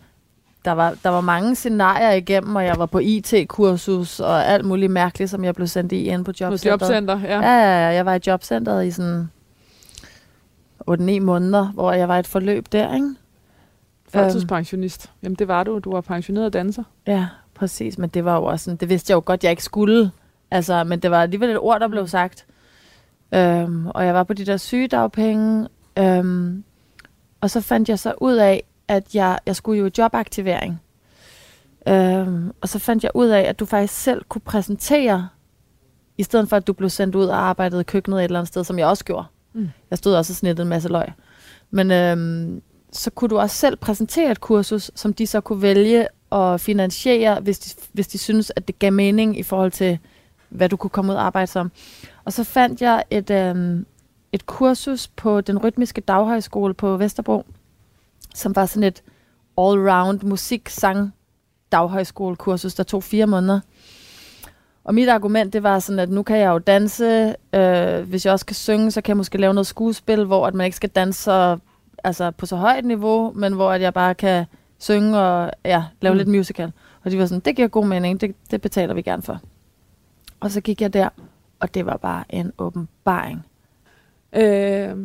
der 0.65 0.71
var, 0.71 0.95
der 1.03 1.09
var 1.09 1.21
mange 1.21 1.55
scenarier 1.55 2.11
igennem, 2.11 2.55
og 2.55 2.65
jeg 2.65 2.75
var 2.77 2.85
på 2.85 2.99
IT-kursus 2.99 4.19
og 4.19 4.45
alt 4.45 4.65
muligt 4.65 4.91
mærkeligt, 4.91 5.31
som 5.31 5.43
jeg 5.43 5.55
blev 5.55 5.67
sendt 5.67 5.91
i 5.91 6.03
ind 6.03 6.25
på 6.25 6.31
På 6.31 6.37
jobcenteret. 6.41 6.81
jobcenter, 6.81 7.19
ja. 7.19 7.41
Ja, 7.41 7.57
ja, 7.57 7.87
ja. 7.87 7.93
Jeg 7.95 8.05
var 8.05 8.13
i 8.15 8.19
jobcentret 8.27 8.85
i 8.85 8.91
sådan 8.91 9.29
8-9 10.91 11.19
måneder, 11.19 11.71
hvor 11.71 11.91
jeg 11.91 12.07
var 12.07 12.15
i 12.15 12.19
et 12.19 12.27
forløb 12.27 12.65
der, 12.71 12.95
ikke? 12.95 13.15
Førtidspensionist. 14.13 15.11
Jamen 15.23 15.35
det 15.35 15.47
var 15.47 15.63
du. 15.63 15.79
Du 15.79 15.91
var 15.91 16.01
pensioneret 16.01 16.53
danser. 16.53 16.83
Ja, 17.07 17.27
præcis. 17.55 17.97
Men 17.97 18.09
det 18.09 18.25
var 18.25 18.35
jo 18.35 18.43
også 18.43 18.65
sådan, 18.65 18.77
det 18.77 18.89
vidste 18.89 19.11
jeg 19.11 19.15
jo 19.15 19.23
godt, 19.25 19.43
jeg 19.43 19.51
ikke 19.51 19.63
skulle. 19.63 20.11
Altså, 20.51 20.83
men 20.83 20.99
det 20.99 21.11
var 21.11 21.21
alligevel 21.21 21.49
et 21.49 21.59
ord, 21.59 21.79
der 21.79 21.87
blev 21.87 22.07
sagt. 22.07 22.45
Øhm, 23.33 23.87
og 23.87 24.05
jeg 24.05 24.13
var 24.13 24.23
på 24.23 24.33
de 24.33 24.45
der 24.45 24.57
sygedagpenge. 24.57 25.67
Øhm, 25.99 26.63
og 27.41 27.49
så 27.49 27.61
fandt 27.61 27.89
jeg 27.89 27.99
så 27.99 28.13
ud 28.21 28.35
af, 28.35 28.63
at 28.87 29.15
jeg, 29.15 29.39
jeg 29.45 29.55
skulle 29.55 29.79
jo 29.79 29.85
i 29.85 29.91
jobaktivering. 29.97 30.81
Øhm, 31.87 32.51
og 32.61 32.69
så 32.69 32.79
fandt 32.79 33.03
jeg 33.03 33.11
ud 33.15 33.27
af, 33.27 33.41
at 33.41 33.59
du 33.59 33.65
faktisk 33.65 33.93
selv 33.93 34.23
kunne 34.29 34.41
præsentere, 34.41 35.27
i 36.17 36.23
stedet 36.23 36.49
for 36.49 36.55
at 36.55 36.67
du 36.67 36.73
blev 36.73 36.89
sendt 36.89 37.15
ud 37.15 37.25
og 37.25 37.37
arbejdede 37.37 37.81
i 37.81 37.83
køkkenet 37.83 38.19
et 38.19 38.23
eller 38.23 38.39
andet 38.39 38.47
sted, 38.47 38.63
som 38.63 38.79
jeg 38.79 38.87
også 38.87 39.05
gjorde. 39.05 39.25
Mm. 39.53 39.69
Jeg 39.89 39.97
stod 39.97 40.15
også 40.15 40.31
og 40.33 40.35
snittede 40.35 40.61
en 40.65 40.69
masse 40.69 40.89
løg. 40.89 41.07
Men 41.71 41.91
øhm, 41.91 42.61
så 42.93 43.11
kunne 43.11 43.29
du 43.29 43.37
også 43.39 43.55
selv 43.55 43.75
præsentere 43.75 44.31
et 44.31 44.41
kursus, 44.41 44.91
som 44.95 45.13
de 45.13 45.27
så 45.27 45.41
kunne 45.41 45.61
vælge 45.61 46.07
at 46.31 46.61
finansiere, 46.61 47.39
hvis 47.39 47.59
de, 47.59 47.81
hvis 47.93 48.07
de 48.07 48.17
synes, 48.17 48.51
at 48.55 48.67
det 48.67 48.79
gav 48.79 48.93
mening 48.93 49.39
i 49.39 49.43
forhold 49.43 49.71
til, 49.71 49.99
hvad 50.49 50.69
du 50.69 50.77
kunne 50.77 50.89
komme 50.89 51.11
ud 51.11 51.17
og 51.17 51.25
arbejde 51.25 51.47
som. 51.47 51.71
Og 52.25 52.33
så 52.33 52.43
fandt 52.43 52.81
jeg 52.81 53.03
et, 53.09 53.29
øhm, 53.29 53.85
et 54.31 54.45
kursus 54.45 55.07
på 55.07 55.41
den 55.41 55.57
rytmiske 55.57 56.01
daghøjskole 56.01 56.73
på 56.73 56.97
Vesterbro, 56.97 57.45
som 58.35 58.55
var 58.55 58.65
sådan 58.65 58.83
et 58.83 59.03
all-round 59.57 60.25
musik, 60.25 60.69
sang, 60.69 61.13
daghøjskolekursus, 61.71 62.73
der 62.73 62.83
tog 62.83 63.03
fire 63.03 63.27
måneder. 63.27 63.59
Og 64.83 64.93
mit 64.93 65.09
argument, 65.09 65.53
det 65.53 65.63
var 65.63 65.79
sådan, 65.79 65.99
at 65.99 66.09
nu 66.09 66.23
kan 66.23 66.37
jeg 66.37 66.49
jo 66.49 66.57
danse. 66.57 67.35
Øh, 67.53 68.01
hvis 68.09 68.25
jeg 68.25 68.33
også 68.33 68.45
kan 68.45 68.55
synge, 68.55 68.91
så 68.91 69.01
kan 69.01 69.09
jeg 69.09 69.17
måske 69.17 69.37
lave 69.37 69.53
noget 69.53 69.67
skuespil, 69.67 70.25
hvor 70.25 70.47
at 70.47 70.53
man 70.53 70.65
ikke 70.65 70.77
skal 70.77 70.89
danse 70.89 71.23
så, 71.23 71.57
altså 72.03 72.31
på 72.31 72.45
så 72.45 72.55
højt 72.55 72.85
niveau, 72.85 73.31
men 73.35 73.53
hvor 73.53 73.71
at 73.71 73.81
jeg 73.81 73.93
bare 73.93 74.15
kan 74.15 74.45
synge 74.79 75.19
og 75.19 75.51
ja, 75.65 75.83
lave 76.01 76.13
Mm. 76.13 76.17
lidt 76.17 76.27
musical. 76.29 76.71
Og 77.03 77.11
de 77.11 77.17
var 77.19 77.25
sådan, 77.25 77.39
det 77.39 77.55
giver 77.55 77.67
god 77.67 77.85
mening, 77.85 78.21
det, 78.21 78.35
det 78.51 78.61
betaler 78.61 78.93
vi 78.93 79.01
gerne 79.01 79.21
for. 79.21 79.39
Og 80.39 80.51
så 80.51 80.61
gik 80.61 80.81
jeg 80.81 80.93
der, 80.93 81.09
og 81.59 81.73
det 81.73 81.85
var 81.85 81.97
bare 81.97 82.23
en 82.29 82.51
åbenbaring. 82.57 83.45
Øh, 84.33 84.95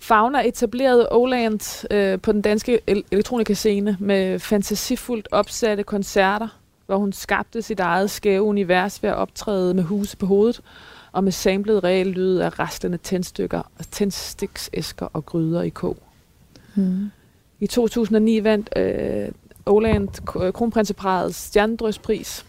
Fauna 0.00 0.40
etablerede 0.48 1.08
Oland 1.10 1.86
øh, 1.90 2.20
på 2.20 2.32
den 2.32 2.42
danske 2.42 2.80
el- 2.86 3.04
elektronikascene 3.10 3.96
med 4.00 4.38
fantasifuldt 4.38 5.28
opsatte 5.30 5.82
koncerter, 5.82 6.48
hvor 6.86 6.96
hun 6.96 7.12
skabte 7.12 7.62
sit 7.62 7.80
eget 7.80 8.10
skæve 8.10 8.42
univers 8.42 9.02
ved 9.02 9.10
at 9.10 9.16
optræde 9.16 9.74
med 9.74 9.82
huse 9.82 10.16
på 10.16 10.26
hovedet 10.26 10.60
og 11.12 11.24
med 11.24 11.32
samlet 11.32 11.84
real 11.84 12.06
lyd 12.06 12.36
af 12.38 12.58
rastlende 12.58 12.98
tændstykker, 12.98 13.62
tændstiksæsker 13.90 15.06
og 15.12 15.26
gryder 15.26 15.62
i 15.62 15.68
kog. 15.68 15.96
Mm. 16.74 17.10
I 17.60 17.66
2009 17.66 18.44
vandt 18.44 18.70
øh, 18.76 19.28
Oland 19.66 20.08
k- 20.08 20.50
kronprinseparets 20.50 21.36
stjernedrøspris. 21.36 22.46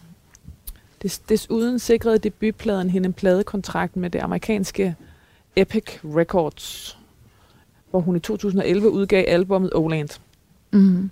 Des, 1.02 1.18
desuden 1.18 1.78
sikrede 1.78 2.18
debutpladen 2.18 2.90
hende 2.90 3.06
en 3.06 3.12
pladekontrakt 3.12 3.96
med 3.96 4.10
det 4.10 4.18
amerikanske 4.18 4.96
Epic 5.56 5.84
Records, 6.04 6.98
hvor 7.90 8.00
hun 8.00 8.16
i 8.16 8.20
2011 8.20 8.90
udgav 8.90 9.24
albummet 9.28 9.70
Oland. 9.74 10.08
Mm. 10.72 11.10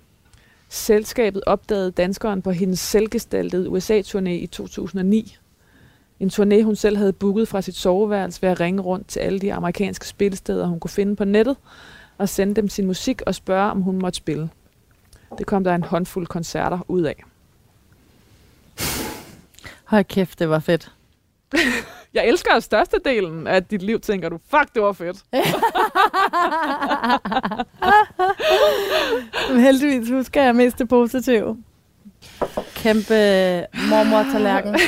Selskabet 0.69 1.43
opdagede 1.45 1.91
danskeren 1.91 2.41
på 2.41 2.51
hendes 2.51 2.79
selvgestaltede 2.79 3.69
USA-turné 3.69 4.29
i 4.29 4.47
2009. 4.47 5.37
En 6.19 6.29
turné, 6.33 6.61
hun 6.61 6.75
selv 6.75 6.97
havde 6.97 7.13
booket 7.13 7.47
fra 7.47 7.61
sit 7.61 7.75
soveværelse 7.75 8.41
ved 8.41 8.49
at 8.49 8.59
ringe 8.59 8.81
rundt 8.81 9.07
til 9.07 9.19
alle 9.19 9.39
de 9.39 9.53
amerikanske 9.53 10.07
spillesteder, 10.07 10.67
hun 10.67 10.79
kunne 10.79 10.91
finde 10.91 11.15
på 11.15 11.25
nettet, 11.25 11.55
og 12.17 12.29
sende 12.29 12.55
dem 12.55 12.69
sin 12.69 12.85
musik 12.87 13.21
og 13.21 13.35
spørge, 13.35 13.71
om 13.71 13.81
hun 13.81 13.99
måtte 13.99 14.17
spille. 14.17 14.49
Det 15.37 15.45
kom 15.45 15.63
der 15.63 15.75
en 15.75 15.83
håndfuld 15.83 16.27
koncerter 16.27 16.79
ud 16.87 17.01
af. 17.01 17.23
Hold 19.85 20.03
kæft, 20.03 20.39
det 20.39 20.49
var 20.49 20.59
fedt. 20.59 20.91
Jeg 22.13 22.27
elsker 22.27 22.59
størstedelen 22.59 23.47
af 23.47 23.63
dit 23.63 23.81
liv, 23.81 23.99
tænker 23.99 24.29
du. 24.29 24.39
Fuck, 24.49 24.73
det 24.73 24.81
var 24.81 24.91
fedt. 24.91 25.23
Heldigvis 29.65 30.09
husker 30.09 30.43
jeg 30.43 30.55
mest 30.55 30.79
det 30.79 30.89
positive. 30.89 31.63
Kæmpe 32.75 33.13
mormor-tallerken. 33.89 34.71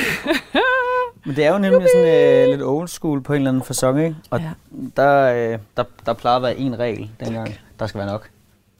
Men 1.26 1.36
det 1.36 1.44
er 1.44 1.52
jo 1.52 1.58
nemlig 1.58 1.88
sådan 1.94 2.44
øh, 2.44 2.48
lidt 2.50 2.62
old 2.62 2.88
school 2.88 3.22
på 3.22 3.32
en 3.32 3.36
eller 3.36 3.50
anden 3.50 3.62
fasong, 3.64 3.98
ikke? 4.04 4.16
Og 4.30 4.40
Ja. 4.40 4.50
der, 4.96 5.12
øh, 5.52 5.58
der, 5.76 5.84
der 6.06 6.12
plejede 6.12 6.36
at 6.36 6.42
være 6.42 6.56
en 6.56 6.78
regel 6.78 7.10
dengang. 7.20 7.54
Der 7.78 7.86
skal 7.86 7.98
være 7.98 8.06
nok. 8.08 8.30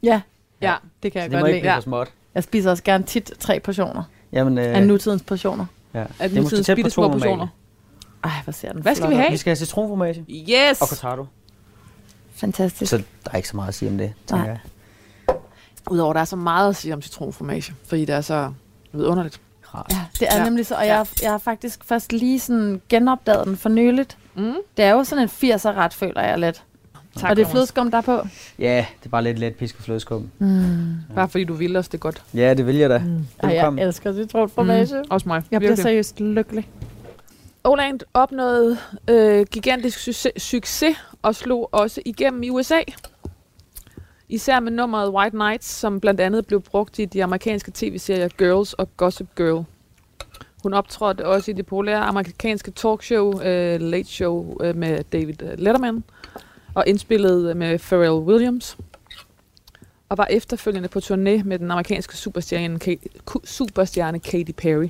Ja, 0.03 0.21
Ja. 0.61 0.75
det 1.03 1.13
kan 1.13 1.21
Så 1.21 1.23
jeg 1.23 1.31
det 1.31 1.37
må 1.37 1.41
godt 1.41 1.49
ikke 1.49 1.57
lide. 1.57 1.61
blive 1.63 1.71
Ja. 1.73 1.77
for 1.77 1.83
småt. 1.83 2.09
Jeg 2.35 2.43
spiser 2.45 2.71
også 2.71 2.83
gerne 2.83 3.05
tit 3.05 3.33
tre 3.39 3.61
portioner 3.61 4.03
Jamen, 4.33 4.59
øh, 4.59 4.65
af 4.77 4.83
nutidens 4.87 5.23
portioner. 5.23 5.67
ja. 5.95 5.99
Det 5.99 6.07
er 6.19 6.23
måske 6.25 6.41
nutidens 6.41 6.67
bitte 6.67 6.83
to 6.83 6.91
små 6.91 7.09
portioner. 7.09 7.47
Ej, 8.25 8.31
hvor 8.45 8.53
ser 8.53 8.73
den 8.73 8.83
Hvad 8.83 8.95
skal 8.95 9.11
vi 9.11 9.15
have? 9.15 9.31
Vi 9.31 9.37
skal 9.37 9.51
have 9.51 9.57
citronformage 9.57 10.25
Yes! 10.29 10.83
og 10.83 10.89
cortado. 10.89 11.27
Fantastisk. 12.35 12.91
Så 12.91 12.97
der 12.97 13.31
er 13.33 13.37
ikke 13.37 13.49
så 13.49 13.57
meget 13.57 13.69
at 13.69 13.75
sige 13.75 13.89
om 13.91 13.99
det, 13.99 14.13
tænker 14.27 14.45
Nej. 14.45 14.51
jeg. 14.53 14.59
Udover 15.91 16.11
at 16.11 16.15
der 16.15 16.21
er 16.21 16.25
så 16.25 16.37
meget 16.37 16.69
at 16.69 16.77
sige 16.77 16.95
om 16.95 17.03
citronformage, 17.03 17.75
fordi 17.89 18.05
det 18.05 18.15
er 18.15 18.21
så 18.21 18.53
vidunderligt. 18.93 19.41
Rart. 19.75 19.87
Ja, 19.93 19.97
det 20.21 20.23
er 20.23 20.35
Ja. 20.35 20.39
ja. 20.39 20.45
nemlig 20.45 20.67
så, 20.67 20.75
og 20.75 20.85
Ja. 20.85 20.97
jeg, 20.97 21.07
jeg 21.23 21.31
har 21.31 21.39
faktisk 21.39 21.85
først 21.85 22.13
lige 22.13 22.41
sådan 22.41 22.81
genopdaget 22.89 23.47
den 23.47 23.57
for 23.57 23.69
nyligt. 23.69 24.17
Mm. 24.35 24.55
Det 24.77 24.85
er 24.85 24.91
jo 24.91 25.05
sådan 25.05 25.23
en 25.23 25.29
80'er 25.29 25.73
ret, 25.73 25.95
føler 25.95 26.23
jeg 26.23 26.39
lidt. 26.39 26.63
Tak, 27.17 27.31
og 27.31 27.37
det 27.37 27.47
er 27.47 27.51
flødeskum, 27.51 27.91
der 27.91 27.99
er 27.99 28.03
på. 28.03 28.27
Ja, 28.59 28.87
det 29.01 29.07
er 29.07 29.11
bare 29.11 29.23
lidt 29.25 29.39
let 29.39 29.55
pisket 29.55 29.85
flødeskum. 29.85 30.31
Mm. 30.39 30.95
Bare 31.15 31.29
fordi 31.29 31.45
du 31.45 31.55
vil 31.55 31.77
os 31.77 31.89
det 31.89 32.01
godt. 32.01 32.23
Ja, 32.35 32.55
det 32.55 32.67
vil 32.67 32.77
jeg 32.77 32.91
da. 32.91 32.99
Mm. 32.99 33.27
Ej, 33.43 33.51
jeg 33.55 33.75
elsker 33.79 34.15
citronformage. 34.15 34.97
Mm. 34.99 35.05
Også 35.11 35.29
mig. 35.29 35.43
Jeg 35.51 35.61
bliver 35.61 35.71
Virkelig. 35.71 35.83
seriøst 35.83 36.21
lykkelig. 36.21 36.69
Oland 37.65 38.01
opnåede 38.15 38.79
øh, 39.11 39.47
gigantisk 39.51 39.99
succes, 39.99 40.33
succes 40.43 40.97
og 41.23 41.35
slog 41.35 41.69
også 41.73 42.01
igennem 42.05 42.43
i 42.43 42.51
USA. 42.51 42.79
Især 44.29 44.61
med 44.61 44.73
nummeret 44.73 45.11
White 45.15 45.37
Nights, 45.39 45.67
som 45.67 46.01
blandt 46.01 46.21
andet 46.21 46.47
blev 46.47 46.61
brugt 46.63 46.99
i 46.99 47.05
de 47.05 47.25
amerikanske 47.25 47.71
tv-serier 47.75 48.29
Girls 48.29 48.73
og 48.73 48.97
Gossip 48.97 49.27
Girl. 49.37 49.65
Hun 50.63 50.75
optrådte 50.75 51.27
også 51.27 51.51
i 51.51 51.55
det 51.55 51.67
populære 51.67 51.99
amerikanske 52.01 52.71
talkshow 52.71 53.33
uh, 53.33 53.41
Late 53.81 54.05
Show 54.09 54.57
uh, 54.65 54.77
med 54.77 55.05
David 55.05 55.43
øh, 55.43 55.59
Letterman 55.59 56.05
og 56.75 56.85
indspillede 56.87 57.55
med 57.55 57.79
Pharrell 57.79 58.11
Williams 58.29 58.77
og 60.09 60.19
var 60.19 60.27
efterfølgende 60.31 60.89
på 60.89 60.99
turné 60.99 61.43
med 61.45 61.59
den 61.59 61.71
amerikanske 61.71 62.17
superstjerne, 62.17 62.79
ku- 63.25 63.41
superstjerne 63.45 64.19
Katy 64.21 64.53
Perry. 64.57 64.89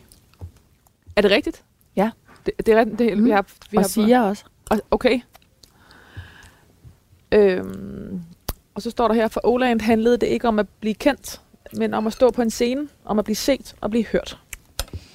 Er 1.16 1.20
det 1.20 1.30
rigtigt? 1.30 1.64
Ja. 1.97 2.11
Det, 2.47 2.55
det 2.66 2.68
er 2.74 2.78
rigtigt. 2.80 2.99
Det, 2.99 3.24
vi 3.24 3.30
har, 3.30 3.47
vi 3.70 3.76
og 3.76 3.82
har, 3.82 3.89
siger 3.89 4.20
også. 4.20 4.45
og- 4.70 4.80
Okay. 4.91 5.20
Øhm, 7.32 7.86
og 8.77 8.83
så 8.83 8.91
står 8.91 9.09
der 9.09 9.14
her, 9.14 9.29
for 9.29 9.41
Oland 9.45 9.81
handlede 9.81 10.16
det 10.16 10.27
ikke 10.27 10.49
om 10.49 10.59
at 10.59 10.66
blive 10.81 10.95
kendt, 10.95 11.41
men 11.72 11.95
om 11.95 12.07
at 12.07 12.12
stå 12.12 12.31
på 12.31 12.43
en 12.43 12.51
scene, 12.51 12.89
om 13.05 13.18
at 13.18 13.24
blive 13.24 13.37
set 13.37 13.74
og 13.81 13.91
blive 13.91 14.05
hørt. 14.05 14.39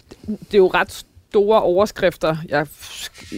Det, 0.09 0.39
det 0.39 0.53
er 0.53 0.57
jo 0.57 0.68
ret 0.68 0.91
store 1.30 1.62
overskrifter, 1.62 2.36
jeg, 2.49 2.68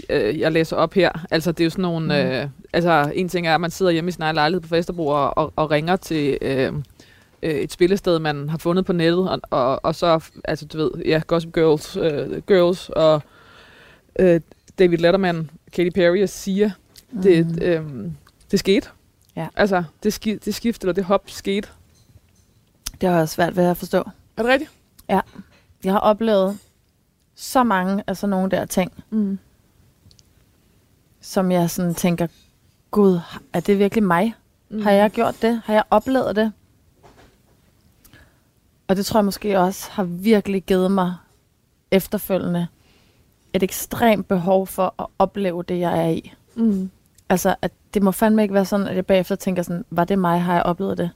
øh, 0.09 0.39
jeg 0.39 0.51
læser 0.51 0.75
op 0.75 0.93
her. 0.93 1.11
Altså, 1.31 1.51
det 1.51 1.59
er 1.59 1.63
jo 1.65 1.69
sådan 1.69 1.81
nogle... 1.81 2.05
Mm. 2.05 2.11
Øh, 2.11 2.47
altså, 2.73 3.11
en 3.15 3.29
ting 3.29 3.47
er, 3.47 3.55
at 3.55 3.61
man 3.61 3.71
sidder 3.71 3.91
hjemme 3.91 4.09
i 4.09 4.11
sin 4.11 4.21
egen 4.23 4.35
lejlighed 4.35 4.61
på 4.61 4.67
Vesterbro 4.75 5.07
og, 5.07 5.37
og, 5.37 5.53
og 5.55 5.71
ringer 5.71 5.95
til 5.95 6.37
øh, 6.41 6.73
øh, 7.43 7.55
et 7.55 7.71
spillested, 7.71 8.19
man 8.19 8.49
har 8.49 8.57
fundet 8.57 8.85
på 8.85 8.93
nettet, 8.93 9.29
og, 9.29 9.39
og, 9.49 9.79
og 9.85 9.95
så, 9.95 10.23
altså, 10.45 10.65
du 10.65 10.77
ved, 10.77 10.91
ja, 11.05 11.21
Gossip 11.27 11.53
Girls, 11.53 11.97
øh, 11.97 12.41
Girls 12.47 12.89
og 12.89 13.21
øh, 14.19 14.41
David 14.79 14.97
Letterman, 14.97 15.49
Katy 15.73 15.89
Perry 15.95 16.23
og 16.23 16.29
Sia, 16.29 16.71
det, 17.23 17.45
Mm. 17.47 17.61
øhm, 17.61 18.11
det 18.51 18.59
skete. 18.59 18.87
Ja. 19.35 19.47
Altså, 19.55 19.83
det, 20.03 20.13
ski, 20.13 20.35
det 20.35 20.55
skift, 20.55 20.81
eller 20.81 20.93
det 20.93 21.03
hop 21.03 21.29
skete. 21.29 21.67
Det 23.01 23.09
har 23.09 23.17
jeg 23.17 23.29
svært 23.29 23.55
ved 23.55 23.63
at 23.63 23.77
forstå. 23.77 23.97
Er 24.37 24.43
det 24.43 24.45
rigtigt? 24.45 24.71
Jeg 25.83 25.93
har 25.93 25.99
oplevet 25.99 26.57
så 27.35 27.63
mange 27.63 28.03
af 28.07 28.17
sådan 28.17 28.29
nogle 28.29 28.51
der 28.51 28.65
ting, 28.65 29.03
Mm. 29.09 29.39
som 31.21 31.51
jeg 31.51 31.69
sådan 31.69 31.95
tænker, 31.95 32.27
gud, 32.91 33.19
er 33.53 33.59
det 33.59 33.79
virkelig 33.79 34.03
mig? 34.03 34.35
Mm. 34.69 34.81
Har 34.81 34.91
jeg 34.91 35.11
gjort 35.11 35.35
det? 35.41 35.61
Har 35.65 35.73
jeg 35.73 35.83
oplevet 35.89 36.35
det? 36.35 36.51
Og 38.87 38.95
det 38.95 39.05
tror 39.05 39.17
jeg 39.19 39.25
måske 39.25 39.59
også 39.59 39.91
har 39.91 40.03
virkelig 40.03 40.63
givet 40.63 40.91
mig 40.91 41.15
efterfølgende 41.91 42.67
et 43.53 43.63
ekstremt 43.63 44.27
behov 44.27 44.67
for 44.67 44.95
at 44.99 45.05
opleve 45.19 45.63
det, 45.63 45.79
jeg 45.79 46.05
er 46.05 46.09
i. 46.09 46.33
Mm. 46.55 46.91
Altså, 47.29 47.55
at 47.61 47.71
det 47.93 48.03
må 48.03 48.11
fandme 48.11 48.41
ikke 48.41 48.53
være 48.53 48.65
sådan, 48.65 48.87
at 48.87 48.95
jeg 48.95 49.05
bagefter 49.05 49.35
tænker 49.35 49.63
sådan, 49.63 49.85
var 49.89 50.03
det 50.03 50.19
mig, 50.19 50.41
har 50.41 50.53
jeg 50.53 50.63
oplevet 50.63 50.97
det? 50.97 51.09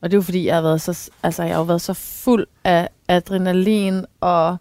Og 0.00 0.10
det 0.10 0.16
er 0.16 0.18
jo 0.18 0.22
fordi, 0.22 0.46
jeg 0.46 0.54
har 0.54 0.62
været 0.62 0.80
så, 0.80 1.10
altså, 1.22 1.42
jeg 1.42 1.56
har 1.56 1.64
været 1.64 1.80
så 1.80 1.94
fuld 1.94 2.46
af 2.64 2.88
adrenalin 3.08 4.04
og 4.20 4.56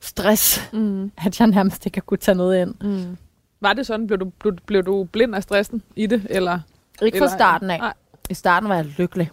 stress, 0.00 0.68
Mm. 0.72 1.12
at 1.26 1.40
jeg 1.40 1.48
nærmest 1.48 1.86
ikke 1.86 1.96
har 1.96 2.02
kunne 2.02 2.18
tage 2.18 2.34
noget 2.34 2.62
ind. 2.62 2.74
Mm. 2.80 3.16
Var 3.60 3.72
det 3.72 3.86
sådan? 3.86 4.06
Blev 4.06 4.18
du, 4.18 4.24
blev, 4.24 4.56
blev 4.66 4.82
du 4.82 5.04
blind 5.04 5.34
af 5.34 5.42
stressen 5.42 5.82
i 5.96 6.06
det? 6.06 6.26
Eller? 6.30 6.60
Ikke 7.02 7.18
fra 7.18 7.28
starten 7.28 7.70
af. 7.70 7.78
Nej. 7.78 7.92
I 8.30 8.34
starten 8.34 8.68
var 8.68 8.74
jeg 8.74 8.84
lykkelig. 8.84 9.30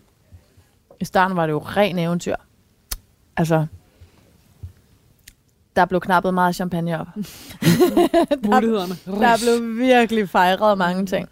I 1.00 1.06
starten 1.06 1.38
var 1.38 1.46
det 1.46 1.54
jo 1.54 1.60
ren 1.60 2.00
eventyr. 2.00 2.36
Altså, 3.38 3.66
der 5.78 5.86
blev 5.86 6.02
knappet 6.02 6.34
meget 6.34 6.56
champagne 6.56 7.00
op. 7.00 7.08
Mulighederne. 8.46 8.96
Der 9.06 9.38
blev 9.38 9.78
virkelig 9.78 10.30
fejret 10.30 10.78
mange 10.78 11.06
ting. 11.06 11.30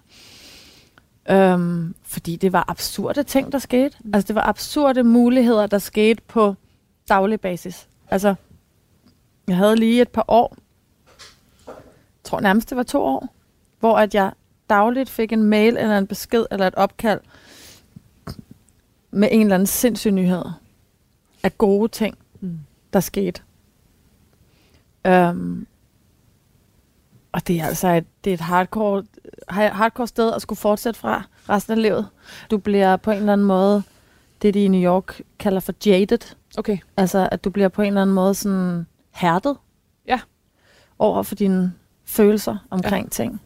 Øhm, 1.30 1.96
fordi 2.04 2.36
det 2.36 2.54
var 2.54 2.66
absurde 2.68 3.24
ting, 3.24 3.52
der 3.52 3.60
skete. 3.60 3.98
Altså, 4.14 4.28
det 4.28 4.36
var 4.36 4.42
absurde 4.50 5.04
muligheder, 5.04 5.68
der 5.68 5.78
skete 5.78 6.22
på 6.28 6.56
daglig 7.10 7.42
basis. 7.42 7.88
Altså, 8.10 8.36
jeg 9.48 9.56
havde 9.58 9.76
lige 9.76 10.02
et 10.02 10.10
par 10.10 10.26
år, 10.28 10.56
jeg 11.68 11.76
tror 12.24 12.40
nærmest 12.40 12.70
det 12.70 12.78
var 12.78 12.84
to 12.84 13.02
år, 13.04 13.28
hvor 13.80 13.98
at 13.98 14.16
jeg 14.16 14.32
dagligt 14.70 15.10
fik 15.10 15.32
en 15.32 15.44
mail 15.44 15.78
eller 15.78 15.98
en 15.98 16.08
besked 16.08 16.46
eller 16.52 16.68
et 16.68 16.76
opkald 16.76 17.20
med 19.12 19.30
en 19.32 19.42
eller 19.42 19.56
anden 19.56 19.68
sindssyg 19.68 20.12
nyhed 20.12 20.44
af 21.44 21.58
gode 21.58 21.88
ting, 21.92 22.18
Mm. 22.40 22.60
der 22.94 23.00
skete. 23.00 23.42
Øhm, 25.06 25.68
og 27.32 27.48
det 27.48 27.60
er 27.60 27.66
altså 27.66 27.88
et, 27.88 28.06
det 28.24 28.30
er 28.30 28.34
et 28.34 28.42
hardcore, 28.42 29.04
hardcore 29.50 30.08
sted 30.08 30.34
at 30.34 30.42
skulle 30.42 30.60
fortsætte 30.60 31.00
fra 31.00 31.24
resten 31.50 31.74
af 31.74 31.82
livet. 31.82 32.08
Du 32.52 32.58
bliver 32.58 32.98
på 32.98 33.12
en 33.12 33.18
eller 33.18 33.34
anden 33.34 33.48
måde, 33.48 33.84
det 34.42 34.54
de 34.54 34.64
i 34.64 34.68
New 34.68 34.82
York 34.82 35.22
kalder 35.40 35.60
for 35.60 35.74
jaded. 35.86 36.36
Okay. 36.58 36.78
Altså, 36.98 37.30
at 37.32 37.44
du 37.44 37.50
bliver 37.50 37.70
på 37.70 37.82
en 37.82 37.88
eller 37.88 38.02
anden 38.02 38.16
måde 38.16 38.34
sådan 38.34 38.86
hærdet. 39.12 39.58
Ja. 40.08 40.20
Over 41.00 41.24
for 41.24 41.36
dine 41.36 41.74
følelser 42.06 42.58
omkring 42.70 43.06
ja. 43.06 43.10
ting. 43.10 43.42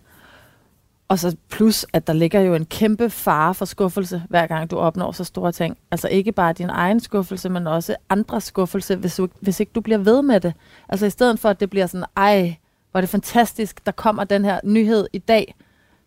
Og 1.09 1.19
så 1.19 1.35
plus, 1.49 1.85
at 1.93 2.07
der 2.07 2.13
ligger 2.13 2.39
jo 2.39 2.55
en 2.55 2.65
kæmpe 2.65 3.09
fare 3.09 3.53
for 3.55 3.65
skuffelse, 3.65 4.23
hver 4.29 4.47
gang 4.47 4.71
du 4.71 4.77
opnår 4.77 5.11
så 5.11 5.23
store 5.23 5.51
ting. 5.51 5.77
Altså 5.91 6.07
ikke 6.07 6.31
bare 6.31 6.53
din 6.53 6.69
egen 6.69 6.99
skuffelse, 6.99 7.49
men 7.49 7.67
også 7.67 7.95
andres 8.09 8.43
skuffelse, 8.43 8.95
hvis, 8.95 9.15
du, 9.15 9.27
hvis 9.39 9.59
ikke 9.59 9.71
du 9.75 9.81
bliver 9.81 9.97
ved 9.97 10.21
med 10.21 10.39
det. 10.39 10.53
Altså 10.89 11.05
i 11.05 11.09
stedet 11.09 11.39
for, 11.39 11.49
at 11.49 11.59
det 11.59 11.69
bliver 11.69 11.87
sådan, 11.87 12.05
ej, 12.15 12.57
hvor 12.91 12.97
er 12.97 13.01
det 13.01 13.09
fantastisk, 13.09 13.85
der 13.85 13.91
kommer 13.91 14.23
den 14.23 14.45
her 14.45 14.59
nyhed 14.63 15.07
i 15.13 15.17
dag, 15.17 15.55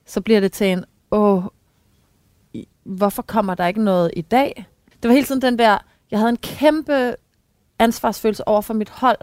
så 0.07 0.20
bliver 0.20 0.40
det 0.40 0.53
til 0.53 0.66
en, 0.66 0.84
åh, 1.11 1.42
hvorfor 2.84 3.22
kommer 3.22 3.55
der 3.55 3.66
ikke 3.66 3.84
noget 3.84 4.11
i 4.16 4.22
dag? 4.22 4.66
Det 5.03 5.09
var 5.09 5.14
hele 5.14 5.26
tiden 5.26 5.42
den 5.42 5.59
der, 5.59 5.78
jeg 6.11 6.18
havde 6.18 6.30
en 6.30 6.36
kæmpe 6.36 7.14
ansvarsfølelse 7.78 8.48
over 8.48 8.61
for 8.61 8.74
mit 8.74 8.90
hold, 8.90 9.18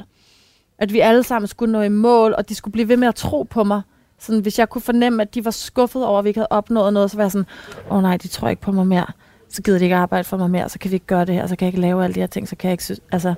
at 0.78 0.94
vi 0.94 1.00
alle 1.00 1.24
sammen 1.24 1.48
skulle 1.48 1.72
nå 1.72 1.82
i 1.82 1.90
mål, 1.90 2.34
og 2.34 2.50
de 2.50 2.56
skulle 2.56 2.72
blive 2.72 2.88
ved 2.88 2.98
med 2.98 3.08
at 3.08 3.16
tro 3.16 3.44
på 3.44 3.64
mig. 3.64 3.82
Sådan, 4.20 4.42
hvis 4.42 4.60
jeg 4.60 4.70
kunne 4.70 4.82
fornemme, 4.82 5.22
at 5.22 5.36
de 5.36 5.46
var 5.46 5.52
skuffet 5.52 6.06
over, 6.06 6.20
at 6.20 6.24
vi 6.24 6.30
ikke 6.30 6.40
havde 6.40 6.48
opnået 6.50 6.94
noget, 6.94 7.12
så 7.12 7.18
var 7.18 7.24
jeg 7.24 7.32
sådan, 7.32 7.46
åh 7.90 7.98
oh, 7.98 8.02
nej, 8.04 8.18
de 8.18 8.28
tror 8.28 8.50
ikke 8.50 8.62
på 8.62 8.72
mig 8.72 8.88
mere. 8.88 9.06
Så 9.50 9.62
gider 9.62 9.78
de 9.78 9.84
ikke 9.84 9.96
arbejde 9.96 10.24
for 10.24 10.38
mig 10.38 10.50
mere, 10.52 10.70
så 10.70 10.80
kan 10.80 10.92
vi 10.92 10.96
ikke 10.96 11.06
gøre 11.06 11.26
det 11.26 11.36
her, 11.36 11.48
så 11.48 11.56
kan 11.56 11.66
jeg 11.66 11.70
ikke 11.74 11.82
lave 11.82 12.04
alle 12.04 12.16
de 12.16 12.20
her 12.20 12.28
ting, 12.28 12.48
så 12.48 12.56
kan 12.56 12.68
jeg 12.68 12.74
ikke 12.74 12.84
synes... 12.84 13.00
Altså, 13.12 13.34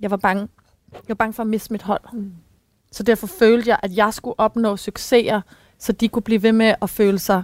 jeg 0.00 0.10
var 0.10 0.16
bange. 0.16 0.48
Jeg 0.92 1.08
var 1.08 1.14
bange 1.14 1.32
for 1.32 1.42
at 1.42 1.46
miste 1.46 1.72
mit 1.72 1.82
hold. 1.82 2.00
Mm. 2.12 2.32
Så 2.92 3.02
derfor 3.02 3.26
følte 3.26 3.68
jeg, 3.70 3.78
at 3.82 3.96
jeg 3.96 4.14
skulle 4.14 4.34
opnå 4.40 4.76
succeser, 4.76 5.40
så 5.78 5.92
de 5.92 6.08
kunne 6.08 6.22
blive 6.22 6.42
ved 6.42 6.52
med 6.52 6.74
at 6.82 6.90
føle 6.90 7.18
sig 7.18 7.42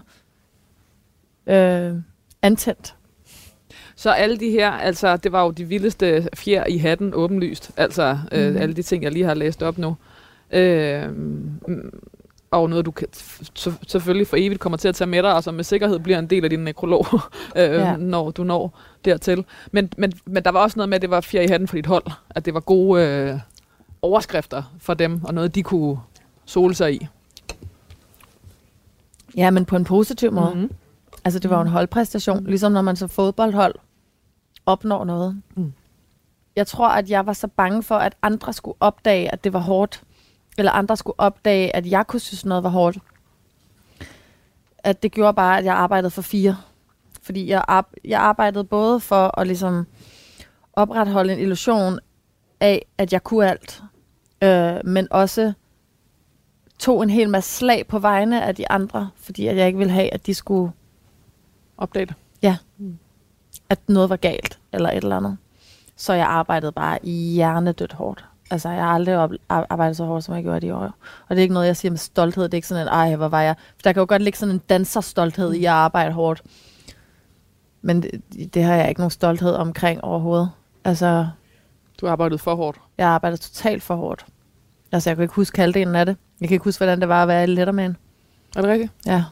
øh, 1.46 1.94
antændt. 2.42 2.94
Så 3.96 4.11
alle 4.11 4.36
de 4.36 4.50
her, 4.50 4.70
altså 4.70 5.16
det 5.16 5.32
var 5.32 5.44
jo 5.44 5.50
de 5.50 5.64
vildeste 5.64 6.28
fjer 6.34 6.66
i 6.66 6.76
hatten 6.78 7.14
åbenlyst. 7.14 7.70
Altså 7.76 8.18
øh, 8.32 8.48
Mhm. 8.48 8.57
alle 8.57 8.74
de 8.74 8.82
ting, 8.82 9.02
jeg 9.02 9.12
lige 9.12 9.24
har 9.24 9.34
læst 9.34 9.62
op 9.62 9.78
nu. 9.78 9.96
Øh, 10.50 11.11
mm, 11.11 12.00
og 12.51 12.70
noget, 12.70 12.86
du 12.86 12.90
kan, 12.90 13.09
selvfølgelig 13.86 14.26
for 14.26 14.36
evigt 14.36 14.61
kommer 14.61 14.76
til 14.76 14.88
at 14.88 14.94
tage 14.94 15.09
med 15.09 15.22
dig, 15.22 15.34
og 15.34 15.44
som 15.44 15.55
med 15.55 15.64
sikkerhed 15.64 15.99
bliver 15.99 16.18
en 16.18 16.26
del 16.26 16.44
af 16.44 16.51
din 16.51 16.59
nekrolog, 16.61 17.07
øh, 17.57 17.62
Ja. 17.62 17.90
ja. 17.90 17.97
når 17.97 18.30
du 18.30 18.44
når 18.44 18.78
dertil. 19.05 19.44
Men, 19.72 19.90
men, 19.97 20.12
men 20.24 20.44
der 20.44 20.51
var 20.51 20.61
også 20.61 20.78
noget 20.78 20.88
med, 20.88 20.97
at 20.97 21.03
det 21.03 21.11
var 21.11 21.20
fjer 21.20 21.40
i 21.42 21.47
hatten 21.47 21.68
for 21.68 21.76
dit 21.76 21.86
hold. 21.86 22.05
At 22.30 22.44
det 22.44 22.55
var 22.55 22.61
gode 22.61 23.03
øh, 23.05 23.38
overskrifter 24.03 24.62
for 24.78 24.94
dem, 24.94 25.24
og 25.24 25.34
noget, 25.34 25.55
de 25.55 25.62
kunne 25.62 25.99
sole 26.44 26.74
sig 26.74 26.94
i. 26.94 27.07
Ja, 29.36 29.51
men 29.51 29.64
på 29.64 29.76
en 29.76 29.84
positiv 29.84 30.32
måde. 30.32 30.55
Mm-hmm. 30.55 30.70
Altså, 31.24 31.38
det 31.38 31.51
var 31.51 31.57
jo 31.57 31.62
en 31.62 31.68
holdpræstation, 31.68 32.44
ligesom 32.47 32.72
når 32.72 32.82
man 32.82 32.97
som 32.97 33.09
fodboldhold 33.09 33.74
opnår 34.66 35.05
noget. 35.05 35.42
Mm. 35.57 35.72
Jeg 36.57 36.66
tror, 36.66 36.88
at 36.88 37.11
jeg 37.11 37.26
var 37.26 37.32
så 37.32 37.47
bange 37.49 37.82
for, 37.82 37.94
at 37.94 38.14
andre 38.22 38.53
skulle 38.53 38.76
opdage, 38.80 39.32
at 39.32 39.44
det 39.44 39.53
var 39.53 39.59
hårdt. 39.61 40.03
Eller 40.59 40.72
andre 40.72 40.96
skulle 40.96 41.20
opdage, 41.20 41.76
at 41.76 41.86
jeg 41.86 42.07
kunne 42.07 42.20
synes, 42.20 42.44
noget 42.44 42.64
var 42.64 42.70
hårdt. 42.70 42.98
At 44.78 45.02
det 45.02 45.12
gjorde 45.12 45.34
bare, 45.34 45.59
at 45.59 45.64
jeg 45.64 45.74
arbejdede 45.74 46.11
for 46.11 46.22
fire. 46.22 46.57
Fordi 47.22 47.48
jeg, 47.50 47.64
ar- 47.68 47.90
jeg 48.04 48.20
arbejdede 48.20 48.64
både 48.64 49.00
for 49.00 49.40
at 49.40 49.46
ligesom 49.46 49.86
opretholde 50.72 51.32
en 51.32 51.38
illusion 51.38 51.98
af, 52.61 52.86
at 52.98 53.12
jeg 53.12 53.24
kunne 53.24 53.50
alt. 53.50 53.82
Øh, 54.42 54.76
men 54.84 55.09
også 55.11 55.52
tog 56.78 57.02
en 57.02 57.11
hel 57.11 57.30
masse 57.30 57.54
slag 57.57 57.86
på 57.86 57.98
vegne 57.98 58.42
af 58.44 58.54
de 58.54 58.70
andre, 58.70 59.11
fordi 59.16 59.46
at 59.46 59.57
jeg 59.57 59.66
ikke 59.66 59.78
ville 59.78 59.92
have, 59.92 60.14
at 60.14 60.26
de 60.26 60.34
skulle 60.34 60.72
Opdage 61.78 62.07
det. 62.07 62.14
at 63.70 63.80
noget 63.88 64.11
var 64.11 64.16
galt, 64.16 64.59
eller 64.72 64.90
et 64.90 64.96
eller 64.96 65.16
andet. 65.16 65.36
Så 65.96 66.12
jeg 66.12 66.26
arbejdede 66.26 66.72
bare 66.72 66.98
hjernedødt 67.02 67.92
hårdt. 67.92 68.24
Altså, 68.51 68.68
jeg 68.68 68.82
har 68.84 68.90
aldrig 68.94 69.28
arbejdet 69.49 69.97
så 69.97 70.05
hårdt, 70.05 70.24
som 70.24 70.34
jeg 70.34 70.42
gjorde 70.42 70.66
i 70.66 70.70
år. 70.70 70.78
Og 71.28 71.30
det 71.30 71.38
er 71.38 71.42
ikke 71.42 71.55
noget, 71.55 71.66
jeg 71.66 71.76
siger 71.76 71.90
med 71.90 71.99
stolthed. 71.99 72.44
Det 72.44 72.55
er 72.55 72.59
ikke 72.59 72.68
sådan 72.68 72.82
en, 72.82 72.88
ej, 72.88 73.16
hvor 73.16 73.28
var 73.28 73.42
jeg... 73.42 73.55
For 73.74 73.82
der 73.84 73.92
kan 73.92 74.01
jo 74.01 74.07
godt 74.09 74.22
ligge 74.22 74.38
sådan 74.38 74.55
en 74.55 74.61
danserstolthed 74.68 75.53
i 75.53 75.64
at 75.64 75.70
arbejde 75.72 76.12
hårdt. 76.12 76.42
Men 77.82 78.03
det, 78.03 78.55
det 78.55 78.62
har 78.64 78.74
jeg 78.74 78.88
ikke 78.88 79.01
nogen 79.01 79.11
stolthed 79.11 79.53
omkring 79.55 80.05
overhovedet. 80.05 80.51
Altså, 80.84 81.28
Du 82.01 82.07
har 82.07 82.12
arbejdet 82.12 82.40
for 82.40 82.55
hårdt. 82.55 82.78
jeg 82.99 83.09
arbejder 83.09 83.36
totalt 83.36 83.82
for 83.82 83.94
hårdt. 83.94 84.26
Altså, 84.92 85.11
jeg 85.11 85.16
kan 85.16 85.22
ikke 85.22 85.34
huske 85.34 85.59
halvdelen 85.61 85.94
af 85.94 86.07
det. 86.07 86.16
Jeg 86.40 86.49
kan 86.49 86.55
ikke 86.55 86.64
huske, 86.64 86.78
hvordan 86.78 87.01
det 87.01 87.09
var 87.09 87.22
at 87.22 87.28
være 87.28 87.44
i 87.44 87.47
Letterman. 87.47 87.97
Er 88.57 88.61
det 88.61 88.70
rigtigt? 88.70 88.92
Ja. 89.07 89.24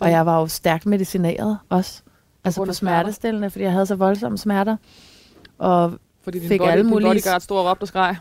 Og 0.00 0.10
jeg 0.10 0.26
var 0.26 0.40
jo 0.40 0.46
stærkt 0.46 0.86
medicineret 0.86 1.58
også. 1.68 2.02
Altså 2.44 2.64
på 2.64 2.72
smertestillende, 2.72 3.50
fordi 3.50 3.64
jeg 3.64 3.72
havde 3.72 3.86
så 3.86 3.96
voldsomme 3.96 4.38
smerter. 4.38 4.76
Og 5.58 5.92
Fordi 6.24 6.38
din, 6.38 6.48
Fik 6.48 6.60
body, 6.60 6.68
alle 6.70 6.82
din 6.82 6.90
mulige- 6.90 7.08
bodyguard 7.08 7.40
stod 7.40 7.58
og 7.58 7.66
råbte 7.70 7.82
og 7.82 7.88
skreg. 7.88 8.16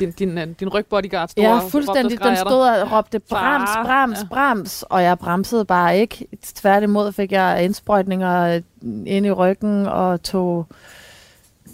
Din, 0.00 0.10
din, 0.12 0.38
øh, 0.38 0.48
din 0.60 0.68
rygbodyguard 0.68 1.28
stod 1.28 1.44
ja, 1.44 1.54
og 1.54 1.70
fuldstændig. 1.70 2.22
og 2.22 2.28
Den 2.28 2.36
stod 2.36 2.68
og 2.68 2.92
råbte 2.92 3.18
brams, 3.18 3.70
brams, 3.84 4.18
Ja. 4.18 4.26
brams. 4.30 4.82
Og 4.82 5.02
jeg 5.02 5.18
bremsede 5.18 5.64
bare 5.64 5.98
ikke. 5.98 6.26
Tværtimod 6.44 7.12
fik 7.12 7.32
jeg 7.32 7.64
indsprøjtninger 7.64 8.40
øh, 8.56 8.62
ind 9.06 9.26
i 9.26 9.30
ryggen 9.30 9.86
og 9.86 10.22
tog 10.22 10.66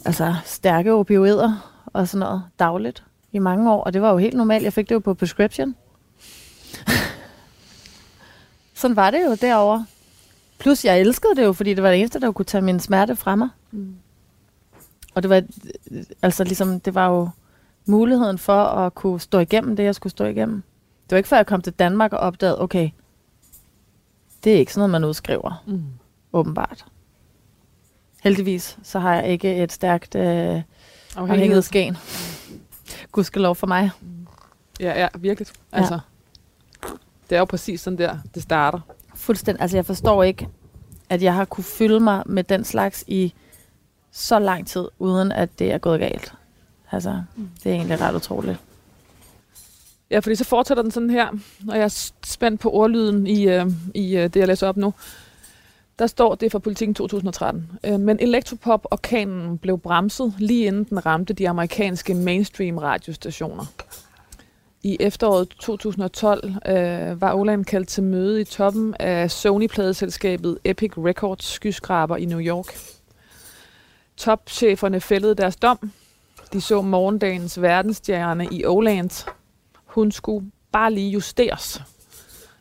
altså, 0.05 0.35
stærke 0.45 0.93
opioider 0.93 1.73
og 1.87 2.09
sådan 2.09 2.19
noget 2.19 2.43
dagligt 2.59 3.03
i 3.33 3.39
mange 3.39 3.73
år. 3.73 3.83
Og 3.85 3.93
det 3.93 4.03
var 4.03 4.11
jo 4.11 4.17
helt 4.19 4.37
normalt. 4.37 4.65
Jeg 4.65 4.73
fik 4.73 4.89
det 4.89 4.95
jo 4.95 4.99
på 4.99 5.15
prescription. 5.15 5.75
sådan 8.75 8.97
var 8.97 9.11
det 9.11 9.25
jo 9.27 9.35
derovre. 9.41 9.87
Plus 10.59 10.85
jeg 10.85 11.01
elskede 11.01 11.37
det 11.37 11.45
jo, 11.45 11.53
fordi 11.53 11.75
det 11.75 11.83
var 11.83 11.91
det 11.91 11.99
eneste, 11.99 12.21
der 12.21 12.33
kunne 12.33 12.45
tage 12.45 12.63
min 12.63 12.81
smerte 12.81 13.17
fra 13.17 13.35
mig. 13.37 13.49
Mm. 13.71 13.95
Og 15.17 15.23
det 15.23 15.31
var, 15.31 15.43
altså 16.23 16.45
ligesom, 16.45 16.81
det 16.81 16.95
var 16.95 17.09
jo 17.09 17.29
muligheden 17.87 18.39
for 18.39 18.63
at 18.65 18.95
kunne 18.95 19.21
stå 19.21 19.39
igennem 19.39 19.77
det, 19.77 19.83
jeg 19.85 19.95
skulle 19.95 20.11
stå 20.11 20.25
igennem. 20.25 20.63
Det 21.05 21.11
var 21.11 21.17
ikke 21.17 21.29
før 21.29 21.37
jeg 21.37 21.47
kom 21.47 21.63
til 21.63 21.73
Danmark 21.73 22.13
og 22.13 22.19
opdagede, 22.19 22.61
okay, 22.63 22.91
det 24.45 24.55
er 24.55 24.59
ikke 24.59 24.73
sådan 24.73 24.81
noget, 24.81 24.91
man 24.91 25.05
udskriver, 25.09 25.63
Mm. 25.67 25.83
åbenbart. 26.33 26.85
Heldigvis, 28.23 28.79
så 28.83 28.99
har 28.99 29.15
jeg 29.15 29.29
ikke 29.29 29.57
et 29.63 29.73
stærkt 29.73 30.15
øh, 30.15 30.23
Afhængighed. 30.23 30.65
afhængighedsgen. 31.17 31.97
Gudskelov 33.13 33.55
for 33.57 33.67
mig. 33.67 33.91
Ja, 34.81 35.01
ja, 35.01 35.09
virkelig. 35.19 35.49
Altså, 35.73 35.99
det 37.31 37.37
er 37.37 37.39
jo 37.39 37.45
præcis 37.45 37.81
sådan 37.81 37.99
der, 37.99 38.19
det 38.35 38.43
starter. 38.43 38.81
Fuldstændig. 39.15 39.63
Altså, 39.63 39.77
jeg 39.77 39.87
forstår 39.87 40.23
ikke, 40.23 40.49
at 41.09 41.23
jeg 41.23 41.35
har 41.35 41.45
kunne 41.45 41.65
fylde 41.65 42.01
mig 42.01 42.23
med 42.27 42.45
den 42.45 42.65
slags 42.65 43.05
i 43.07 43.35
så 44.17 44.39
lang 44.39 44.67
tid, 44.67 44.89
uden 44.99 45.33
at 45.33 45.59
det 45.59 45.73
er 45.73 45.79
gået 45.79 46.01
galt. 46.01 46.33
Altså, 46.93 47.23
det 47.65 47.71
er 47.73 47.75
egentlig 47.75 48.01
ret 48.01 48.15
utroligt. 48.15 48.59
Ja, 50.11 50.19
fordi 50.19 50.35
så 50.35 50.45
fortsætter 50.45 50.83
den 50.83 50.93
sådan 50.93 51.11
her, 51.11 51.29
og 51.69 51.77
jeg 51.77 51.85
er 51.85 52.11
spændt 52.25 52.61
på 52.61 52.71
ordlyden 52.71 53.27
i, 53.27 53.49
øh, 53.49 53.67
i 53.95 54.17
øh, 54.17 54.23
det, 54.23 54.37
jeg 54.37 54.49
læser 54.49 54.69
op 54.69 54.77
nu. 54.77 54.95
Der 55.99 56.07
står 56.07 56.35
det 56.35 56.53
fra 56.53 56.59
politikken 56.59 56.95
2013. 56.95 57.71
Øh, 57.85 58.01
men 58.01 58.21
elektropop-orkanen 58.21 59.59
blev 59.59 59.79
bremset 59.79 60.35
lige 60.39 60.67
inden 60.67 60.85
den 60.85 61.07
ramte 61.07 61.35
de 61.35 61.49
amerikanske 61.49 62.15
mainstream 62.15 62.79
radiostationer. 62.79 63.65
I 64.83 64.97
efteråret 65.01 65.49
2012 65.49 66.55
øh, 66.67 67.21
var 67.21 67.35
Olan 67.35 67.65
kaldt 67.65 67.89
til 67.89 68.03
møde 68.03 68.41
i 68.41 68.45
toppen 68.45 68.95
af 69.01 69.31
Sony-pladeselskabet 69.31 70.59
Epic 70.65 70.93
Records 70.99 71.45
skyskraber 71.45 72.17
i 72.17 72.25
New 72.25 72.41
York. 72.41 72.96
Topcheferne 74.17 75.01
fældede 75.01 75.35
deres 75.35 75.57
dom. 75.57 75.93
De 76.53 76.61
så 76.61 76.83
morgendagens 76.83 77.63
verdensstjerne 77.63 78.49
i 78.53 78.65
Oland. 78.65 79.27
Hun 79.85 80.13
skulle 80.13 80.51
bare 80.73 80.93
lige 80.93 81.11
justeres. 81.11 81.83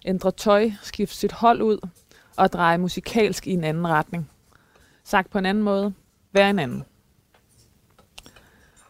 Ændre 0.06 0.32
tøj, 0.32 0.72
skifte 0.82 1.16
sit 1.16 1.32
hold 1.32 1.62
ud 1.62 1.78
og 2.36 2.54
dreje 2.54 2.78
musikalsk 2.78 3.48
i 3.48 3.52
en 3.52 3.64
anden 3.64 3.88
retning. 3.88 4.30
Sagt 5.04 5.30
på 5.30 5.38
en 5.38 5.46
anden 5.46 5.64
måde, 5.64 5.94
være 6.32 6.50
en 6.50 6.60
anden. 6.60 6.84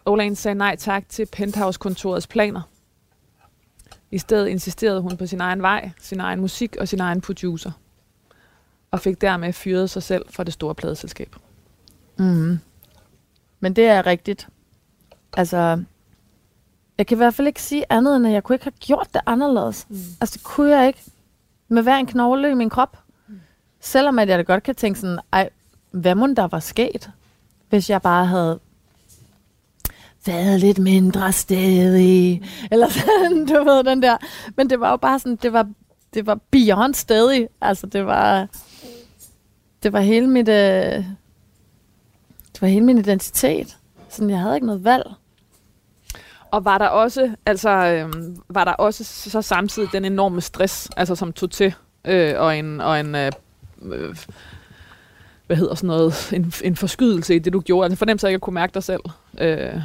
Oland 0.05 0.36
sagde 0.36 0.55
nej 0.55 0.76
tak 0.76 1.09
til 1.09 1.26
Penthouse-kontorets 1.26 2.28
planer. 2.28 2.61
I 4.11 4.18
stedet 4.18 4.47
insisterede 4.47 5.01
hun 5.01 5.18
på 5.18 5.26
sin 5.26 5.41
egen 5.41 5.61
vej, 5.61 5.91
sin 5.99 6.20
egen 6.20 6.41
musik 6.41 6.76
og 6.80 6.88
sin 6.88 6.99
egen 6.99 7.22
producer. 7.22 7.72
Og 8.91 8.99
fik 8.99 9.22
dermed 9.22 9.53
fyret 9.53 9.89
sig 9.89 10.03
selv 10.03 10.26
fra 10.30 10.43
det 10.43 10.53
store 10.53 10.76
pladeselskab. 10.76 11.36
Mm. 12.18 12.59
Men 13.59 13.74
det 13.74 13.86
er 13.86 14.05
rigtigt. 14.05 14.47
Altså, 15.38 15.84
jeg 16.97 17.07
kan 17.07 17.16
i 17.16 17.18
hvert 17.18 17.34
fald 17.34 17.47
ikke 17.47 17.61
sige 17.61 17.86
andet, 17.89 18.16
end 18.16 18.28
at 18.28 18.34
jeg 18.34 18.43
kunne 18.43 18.55
ikke 18.55 18.66
have 18.66 18.74
gjort 18.80 19.07
det 19.13 19.22
anderledes. 19.26 19.86
Mm. 19.89 19.97
Altså, 20.22 20.34
det 20.34 20.43
kunne 20.43 20.78
jeg 20.78 20.88
ikke. 20.88 21.01
Med 21.68 21.84
hver 21.84 21.95
en 21.95 22.05
knogle 22.05 22.51
i 22.51 22.53
min 22.53 22.70
krop. 22.70 22.97
Mm. 23.28 23.39
Selvom 23.80 24.20
at 24.20 24.30
jeg 24.30 24.38
da 24.38 24.43
godt 24.43 24.63
kan 24.63 24.76
tænke 24.76 24.99
sådan, 24.99 25.20
ej, 25.34 25.49
hvad 25.91 26.16
må 26.16 26.28
der 26.28 26.47
var 26.47 26.59
sket, 26.59 27.09
hvis 27.70 27.89
jeg 27.89 28.01
bare 28.01 28.26
havde 28.26 28.59
været 30.26 30.59
lidt 30.59 30.78
mindre 30.78 31.32
stedig, 31.32 32.43
eller 32.72 32.89
sådan, 32.89 33.45
du 33.55 33.63
ved, 33.63 33.84
den 33.84 34.01
der. 34.01 34.18
Men 34.55 34.70
det 34.70 34.80
var 34.80 34.89
jo 34.89 34.97
bare 34.97 35.20
sådan, 35.20 35.36
det 35.36 35.53
var, 35.53 35.70
det 36.13 36.26
var 36.26 36.39
beyond 36.51 36.93
stedig. 36.93 37.47
Altså, 37.61 37.88
det 37.88 38.05
var, 38.05 38.47
det 39.84 39.93
var 39.93 39.99
hele 39.99 40.28
mit, 40.28 40.49
øh, 40.49 41.05
det 42.56 42.62
var 42.62 42.68
hele 42.68 42.86
min 42.86 42.97
identitet. 42.97 43.78
Sådan, 44.10 44.30
jeg 44.30 44.39
havde 44.39 44.56
ikke 44.56 44.68
noget 44.68 44.84
valg. 44.84 45.12
Og 46.51 46.66
var 46.66 46.78
der 46.78 46.88
også, 46.88 47.32
altså, 47.45 47.70
øhm, 47.70 48.38
var 48.49 48.64
der 48.64 48.72
også 48.72 49.03
så 49.03 49.41
samtidig 49.41 49.89
den 49.93 50.06
enorme 50.06 50.41
stress, 50.41 50.89
altså 50.97 51.16
som 51.16 51.34
tog 51.34 51.51
til, 51.51 51.74
øh, 52.06 52.34
og 52.38 52.58
en, 52.58 52.82
og 52.82 52.99
en 52.99 53.16
øh, 53.16 53.32
øh, 53.82 54.16
hvad 55.47 55.58
hedder 55.58 55.76
sådan 55.76 55.88
noget, 55.88 56.34
en, 56.34 56.53
en 56.64 56.76
forskydelse 56.76 57.36
i 57.36 57.39
det, 57.39 57.53
du 57.53 57.60
gjorde? 57.60 57.86
Altså 57.86 57.97
fornemmelse 57.97 58.28
af 58.28 58.32
ikke 58.32 58.36
at 58.36 58.41
kunne 58.41 58.53
mærke 58.53 58.74
dig 58.74 58.84
selv? 58.84 59.01
Øh. 59.38 59.82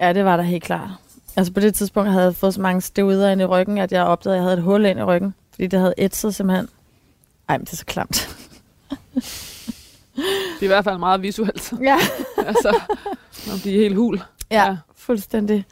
Ja, 0.00 0.12
det 0.12 0.24
var 0.24 0.36
der 0.36 0.44
helt 0.44 0.62
klart. 0.62 0.90
Altså 1.36 1.52
på 1.52 1.60
det 1.60 1.74
tidspunkt 1.74 2.10
havde 2.10 2.24
jeg 2.24 2.34
fået 2.34 2.54
så 2.54 2.60
mange 2.60 2.80
steroider 2.80 3.30
ind 3.30 3.40
i 3.40 3.44
ryggen, 3.44 3.78
at 3.78 3.92
jeg 3.92 4.04
opdagede, 4.04 4.36
at 4.36 4.38
jeg 4.38 4.44
havde 4.44 4.56
et 4.56 4.62
hul 4.62 4.84
ind 4.84 4.98
i 4.98 5.02
ryggen, 5.02 5.34
fordi 5.50 5.66
det 5.66 5.78
havde 5.78 5.94
ætset 5.98 6.34
simpelthen. 6.34 6.68
Ej, 7.48 7.58
men 7.58 7.64
det 7.64 7.72
er 7.72 7.76
så 7.76 7.86
klamt. 7.86 8.36
det 10.16 10.60
er 10.60 10.62
i 10.62 10.66
hvert 10.66 10.84
fald 10.84 10.98
meget 10.98 11.22
visuelt. 11.22 11.72
Ja. 11.80 11.96
altså, 12.50 12.80
man 13.48 13.60
bliver 13.60 13.76
helt 13.76 13.96
hul. 13.96 14.22
Ja, 14.50 14.64
ja, 14.64 14.76
fuldstændig. 14.96 15.64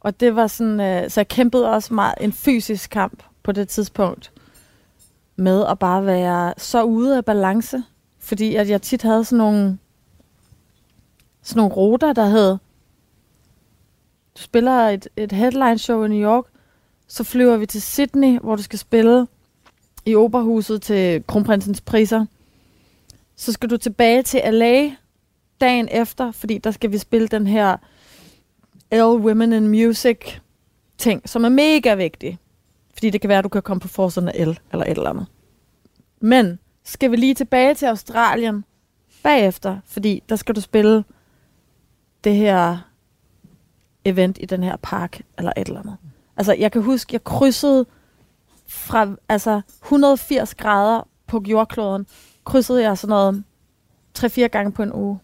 Og 0.00 0.20
det 0.20 0.36
var 0.36 0.46
sådan, 0.46 0.80
øh, 0.80 1.10
så 1.10 1.20
jeg 1.20 1.28
kæmpede 1.28 1.70
også 1.70 1.94
meget 1.94 2.14
en 2.20 2.32
fysisk 2.32 2.90
kamp 2.90 3.22
på 3.42 3.52
det 3.52 3.68
tidspunkt 3.68 4.32
med 5.36 5.66
at 5.66 5.78
bare 5.78 6.06
være 6.06 6.54
så 6.56 6.82
ude 6.82 7.16
af 7.16 7.24
balance, 7.24 7.82
fordi 8.18 8.54
at 8.54 8.70
jeg 8.70 8.82
tit 8.82 9.02
havde 9.02 9.24
sådan 9.24 9.38
nogle 9.38 9.78
sådan 11.42 11.60
nogle 11.60 11.74
ruter, 11.74 12.12
der 12.12 12.26
hed 12.26 12.58
du 14.36 14.42
spiller 14.42 14.88
et, 14.88 15.08
et 15.16 15.32
headline 15.32 15.78
show 15.78 16.04
i 16.04 16.08
New 16.08 16.28
York, 16.30 16.44
så 17.08 17.24
flyver 17.24 17.56
vi 17.56 17.66
til 17.66 17.82
Sydney, 17.82 18.38
hvor 18.38 18.56
du 18.56 18.62
skal 18.62 18.78
spille 18.78 19.26
i 20.06 20.14
operahuset 20.14 20.82
til 20.82 21.24
kronprinsens 21.26 21.80
priser. 21.80 22.26
Så 23.36 23.52
skal 23.52 23.70
du 23.70 23.76
tilbage 23.76 24.22
til 24.22 24.40
LA 24.54 24.90
dagen 25.60 25.88
efter, 25.90 26.32
fordi 26.32 26.58
der 26.58 26.70
skal 26.70 26.92
vi 26.92 26.98
spille 26.98 27.28
den 27.28 27.46
her 27.46 27.76
L 28.92 29.02
Women 29.02 29.52
in 29.52 29.68
Music 29.68 30.18
ting, 30.98 31.28
som 31.28 31.44
er 31.44 31.48
mega 31.48 31.94
vigtig. 31.94 32.38
Fordi 32.94 33.10
det 33.10 33.20
kan 33.20 33.28
være, 33.28 33.38
at 33.38 33.44
du 33.44 33.48
kan 33.48 33.62
komme 33.62 33.80
på 33.80 33.88
forsiden 33.88 34.28
af 34.28 34.46
L 34.46 34.58
eller 34.72 34.84
et 34.84 34.90
eller 34.90 35.10
andet. 35.10 35.26
Men 36.20 36.58
skal 36.84 37.10
vi 37.10 37.16
lige 37.16 37.34
tilbage 37.34 37.74
til 37.74 37.86
Australien 37.86 38.64
bagefter, 39.22 39.78
fordi 39.84 40.22
der 40.28 40.36
skal 40.36 40.56
du 40.56 40.60
spille 40.60 41.04
det 42.24 42.36
her 42.36 42.78
event 44.04 44.38
i 44.40 44.44
den 44.44 44.62
her 44.62 44.76
park, 44.76 45.20
eller 45.38 45.52
et 45.56 45.66
eller 45.66 45.80
andet. 45.80 45.96
Altså, 46.36 46.52
jeg 46.52 46.72
kan 46.72 46.82
huske, 46.82 47.14
jeg 47.14 47.24
krydsede 47.24 47.86
fra 48.66 49.08
altså 49.28 49.60
180 49.82 50.54
grader 50.54 51.08
på 51.26 51.42
jordkloden, 51.46 52.06
krydsede 52.46 52.82
jeg 52.82 52.98
sådan 52.98 53.12
noget 53.12 53.44
3-4 54.18 54.46
gange 54.46 54.72
på 54.72 54.82
en 54.82 54.92
uge. 54.92 55.18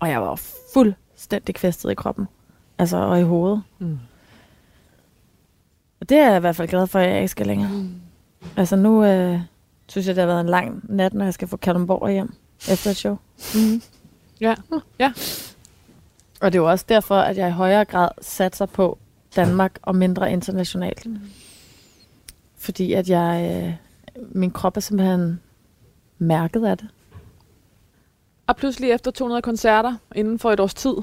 Og 0.00 0.08
jeg 0.08 0.22
var 0.22 0.40
fuldstændig 0.74 1.54
kvæstet 1.54 1.90
i 1.90 1.94
kroppen. 1.94 2.28
Altså, 2.78 2.96
og 2.96 3.20
i 3.20 3.22
hovedet. 3.22 3.62
Mm. 3.78 3.98
Og 6.00 6.08
det 6.08 6.18
er 6.18 6.28
jeg 6.28 6.36
i 6.36 6.40
hvert 6.40 6.56
fald 6.56 6.68
glad 6.68 6.86
for, 6.86 6.98
at 6.98 7.08
jeg 7.08 7.16
ikke 7.16 7.28
skal 7.28 7.46
længere. 7.46 7.72
Mm. 7.72 7.94
Altså, 8.56 8.76
nu 8.76 9.04
øh, 9.04 9.40
synes 9.88 10.06
jeg, 10.06 10.14
det 10.16 10.20
har 10.22 10.26
været 10.26 10.40
en 10.40 10.48
lang 10.48 10.80
nat, 10.96 11.14
når 11.14 11.24
jeg 11.24 11.34
skal 11.34 11.48
få 11.48 11.56
Kalundborg 11.56 12.10
hjem 12.10 12.34
efter 12.70 12.90
et 12.90 12.96
show. 12.96 13.18
Mm. 13.54 13.82
Ja, 14.40 14.54
ja. 14.98 15.12
Og 16.40 16.52
det 16.52 16.58
er 16.58 16.62
jo 16.62 16.70
også 16.70 16.84
derfor, 16.88 17.16
at 17.16 17.36
jeg 17.36 17.48
i 17.48 17.52
højere 17.52 17.84
grad 17.84 18.08
satser 18.20 18.66
på 18.66 18.98
Danmark 19.36 19.78
og 19.82 19.96
mindre 19.96 20.32
internationalt. 20.32 21.06
Mm. 21.06 21.18
Fordi 22.56 22.92
at 22.92 23.08
jeg, 23.08 23.62
øh, 23.64 23.74
min 24.32 24.50
krop 24.50 24.76
er 24.76 24.80
simpelthen 24.80 25.40
mærket 26.20 26.64
af 26.64 26.78
det. 26.78 26.88
Og 28.46 28.56
pludselig 28.56 28.90
efter 28.90 29.10
200 29.10 29.42
koncerter 29.42 29.94
inden 30.14 30.38
for 30.38 30.52
et 30.52 30.60
års 30.60 30.74
tid, 30.74 30.94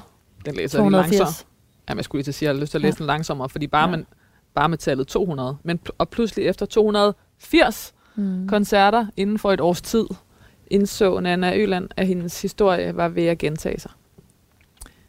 den 0.45 0.55
læser 0.55 0.78
280. 0.78 1.11
jeg 1.11 1.20
langsomt. 1.20 1.47
Jamen, 1.89 1.97
jeg 1.97 2.05
skulle 2.05 2.20
lige 2.20 2.24
til 2.24 2.32
at 2.32 2.36
sige, 2.36 2.49
at 2.49 2.53
jeg 2.53 2.57
har 2.57 2.61
lyst 2.61 2.72
til 2.72 2.78
at 2.78 2.82
læse 2.82 2.95
ja. 2.95 2.97
den 2.97 3.07
langsommere, 3.07 3.49
fordi 3.49 3.68
bare, 3.68 3.89
ja. 3.89 3.95
med, 3.95 4.05
bare 4.53 4.70
med 4.70 4.78
tallet 4.78 5.07
200. 5.07 5.57
Men, 5.63 5.80
og 5.97 6.09
pludselig 6.09 6.45
efter 6.45 6.65
280 6.65 7.93
mm. 8.15 8.47
koncerter 8.47 9.05
inden 9.18 9.39
for 9.39 9.51
et 9.51 9.61
års 9.61 9.82
tid, 9.82 10.05
indså 10.68 11.20
Nana 11.20 11.57
Øland, 11.57 11.89
at 11.97 12.07
hendes 12.07 12.41
historie 12.41 12.95
var 12.95 13.07
ved 13.07 13.26
at 13.26 13.38
gentage 13.38 13.80
sig. 13.80 13.91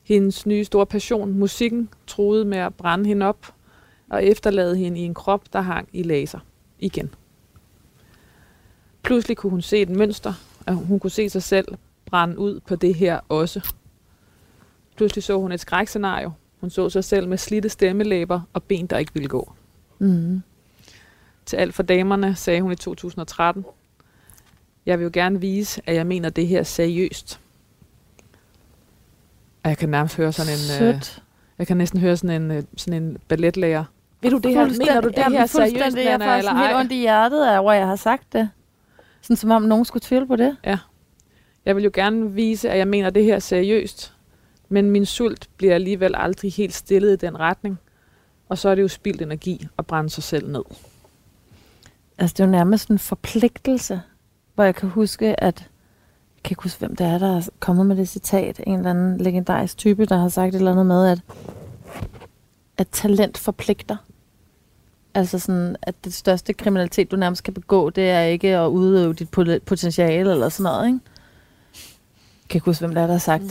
Hendes 0.02 0.46
nye 0.46 0.64
store 0.64 0.86
passion, 0.86 1.38
musikken, 1.38 1.88
troede 2.06 2.44
med 2.44 2.58
at 2.58 2.74
brænde 2.74 3.06
hende 3.06 3.26
op 3.26 3.54
og 4.10 4.24
efterlade 4.24 4.76
hende 4.76 5.00
i 5.00 5.02
en 5.02 5.14
krop, 5.14 5.52
der 5.52 5.60
hang 5.60 5.88
i 5.92 6.02
laser 6.02 6.38
igen. 6.78 7.14
Pludselig 9.08 9.36
kunne 9.36 9.50
hun 9.50 9.62
se 9.62 9.82
et 9.82 9.88
mønster, 9.88 10.34
og 10.66 10.74
hun 10.74 11.00
kunne 11.00 11.10
se 11.10 11.28
sig 11.30 11.42
selv 11.42 11.68
brænde 12.06 12.38
ud 12.38 12.60
på 12.60 12.76
det 12.76 12.94
her 12.94 13.20
også. 13.28 13.72
Pludselig 14.96 15.24
så 15.24 15.38
hun 15.38 15.52
et 15.52 15.60
skrækscenario. 15.60 16.30
Hun 16.60 16.70
så 16.70 16.90
sig 16.90 17.04
selv 17.04 17.28
med 17.28 17.38
slidte 17.38 17.68
stemmelæber 17.68 18.40
og 18.52 18.62
ben, 18.62 18.86
der 18.86 18.98
ikke 18.98 19.14
ville 19.14 19.28
gå. 19.28 19.52
Mm. 19.98 20.42
Til 21.46 21.56
alt 21.56 21.74
for 21.74 21.82
damerne 21.82 22.34
sagde 22.34 22.60
hun 22.60 22.72
i 22.72 22.74
2013, 22.74 23.64
jeg 24.86 24.98
vil 24.98 25.04
jo 25.04 25.10
gerne 25.12 25.40
vise, 25.40 25.82
at 25.86 25.94
jeg 25.94 26.06
mener 26.06 26.30
det 26.30 26.46
her 26.46 26.62
seriøst. 26.62 27.40
Og 29.62 29.70
jeg 29.70 29.78
kan 29.78 29.88
nærmest 29.88 30.16
høre 30.16 30.32
sådan 30.32 30.52
en... 30.52 30.94
Øh, 30.94 31.02
jeg 31.58 31.66
kan 31.66 31.76
næsten 31.76 32.00
høre 32.00 32.16
sådan 32.16 32.42
en, 32.42 32.50
øh, 32.50 32.62
sådan 32.76 33.02
en 33.02 33.18
balletlærer. 33.28 33.84
Ved 34.20 34.30
du 34.30 34.38
det 34.38 34.50
her? 34.54 34.66
Mener 34.66 35.00
du 35.00 35.08
det 35.08 35.24
her 35.24 35.46
seriøst, 35.46 35.96
Jeg 35.96 36.04
er 36.04 36.18
faktisk 36.18 36.52
helt 36.52 36.76
ondt 36.76 36.92
i 36.92 37.00
hjertet 37.00 37.44
af, 37.44 37.62
hvor 37.62 37.72
jeg 37.72 37.86
har 37.86 37.96
sagt 37.96 38.32
det. 38.32 38.50
Sådan 39.22 39.36
som 39.36 39.50
om 39.50 39.62
nogen 39.62 39.84
skulle 39.84 40.02
tvivle 40.06 40.26
på 40.26 40.36
det. 40.36 40.56
Ja. 40.64 40.78
Jeg 41.64 41.76
vil 41.76 41.84
jo 41.84 41.90
gerne 41.94 42.32
vise, 42.32 42.70
at 42.70 42.78
jeg 42.78 42.88
mener 42.88 43.10
det 43.10 43.24
her 43.24 43.38
seriøst. 43.38 44.14
Men 44.68 44.90
min 44.90 45.06
sult 45.06 45.48
bliver 45.56 45.74
alligevel 45.74 46.14
aldrig 46.16 46.52
helt 46.52 46.74
stillet 46.74 47.12
i 47.12 47.26
den 47.26 47.40
retning. 47.40 47.78
Og 48.48 48.58
så 48.58 48.68
er 48.68 48.74
det 48.74 48.82
jo 48.82 48.88
spildt 48.88 49.22
energi 49.22 49.66
at 49.78 49.86
brænde 49.86 50.10
sig 50.10 50.22
selv 50.22 50.48
ned. 50.48 50.62
Altså 52.18 52.34
det 52.34 52.40
er 52.40 52.46
jo 52.46 52.50
nærmest 52.50 52.88
en 52.88 52.98
forpligtelse, 52.98 54.00
hvor 54.54 54.64
jeg 54.64 54.74
kan 54.74 54.88
huske, 54.88 55.40
at 55.40 55.60
jeg 56.36 56.42
kan 56.44 56.52
ikke 56.52 56.62
huske, 56.62 56.78
hvem 56.78 56.96
det 56.96 57.06
er, 57.06 57.18
der 57.18 57.36
er 57.36 57.48
kommet 57.60 57.86
med 57.86 57.96
det 57.96 58.08
citat. 58.08 58.60
En 58.66 58.78
eller 58.78 58.90
anden 58.90 59.18
legendarisk 59.18 59.76
type, 59.76 60.06
der 60.06 60.16
har 60.16 60.28
sagt 60.28 60.54
et 60.54 60.58
eller 60.58 60.70
andet 60.70 60.86
med, 60.86 61.06
at, 61.06 61.20
at 62.78 62.88
talent 62.88 63.38
forpligter. 63.38 63.96
Altså 65.18 65.38
sådan, 65.38 65.76
at 65.82 66.04
det 66.04 66.14
største 66.14 66.52
kriminalitet, 66.52 67.10
du 67.10 67.16
nærmest 67.16 67.42
kan 67.42 67.54
begå, 67.54 67.90
det 67.90 68.10
er 68.10 68.20
ikke 68.20 68.56
at 68.56 68.66
udøve 68.66 69.12
dit 69.12 69.30
potentiale 69.66 70.30
eller 70.30 70.48
sådan 70.48 70.72
noget, 70.72 70.86
ikke? 70.86 70.98
Jeg 72.42 72.48
kan 72.48 72.56
ikke 72.56 72.64
huske, 72.64 72.86
hvem 72.86 72.94
der 72.94 73.02
er, 73.02 73.06
der 73.06 73.14
har 73.14 73.18
sagt 73.18 73.42
det. 73.42 73.50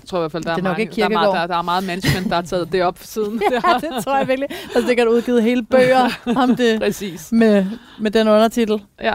Jeg 0.00 0.06
tror 0.06 0.18
i 0.18 0.20
hvert 0.20 0.32
fald, 0.32 0.44
der, 0.44 0.54
det 0.54 0.64
er, 0.64 0.70
er, 0.70 0.72
mange, 0.72 0.96
der, 0.96 1.04
er, 1.04 1.08
meget, 1.08 1.34
der, 1.34 1.46
der 1.46 1.56
er 1.56 1.62
meget 1.62 1.84
management, 1.84 2.28
der 2.28 2.34
har 2.34 2.42
taget 2.42 2.72
det 2.72 2.82
op 2.82 2.98
siden. 3.02 3.42
ja, 3.52 3.56
det 3.80 4.04
tror 4.04 4.16
jeg 4.18 4.28
virkelig. 4.28 4.48
Er 4.76 4.86
sikkert 4.86 5.08
udgivet 5.08 5.42
hele 5.42 5.62
bøger 5.62 6.08
om 6.36 6.56
det 6.56 6.80
Præcis. 6.84 7.32
Med, 7.32 7.66
med 8.00 8.10
den 8.10 8.28
undertitel. 8.28 8.82
Ja, 9.00 9.14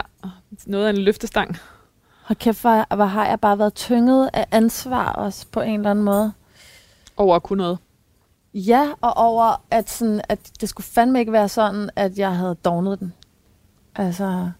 noget 0.66 0.86
af 0.86 0.90
en 0.90 0.98
løftestang. 0.98 1.56
Og 2.26 2.38
kæft, 2.38 2.60
hvor, 2.60 2.94
hvor 2.94 3.04
har 3.04 3.26
jeg 3.26 3.40
bare 3.40 3.58
været 3.58 3.74
tynget 3.74 4.30
af 4.32 4.46
ansvar 4.50 5.12
også 5.12 5.46
på 5.52 5.60
en 5.60 5.80
eller 5.80 5.90
anden 5.90 6.04
måde. 6.04 6.32
Over 7.16 7.36
at 7.36 7.42
kunne 7.42 7.62
noget. 7.62 7.78
Ja, 8.56 8.92
og 9.00 9.16
over, 9.16 9.64
at, 9.70 9.90
sådan, 9.90 10.20
at 10.28 10.52
det 10.60 10.68
skulle 10.68 10.84
fandme 10.84 11.20
ikke 11.20 11.32
være 11.32 11.48
sådan, 11.48 11.90
at 11.96 12.18
jeg 12.18 12.36
havde 12.36 12.54
dognet 12.54 13.00
den. 13.00 13.12
Altså, 13.94 14.50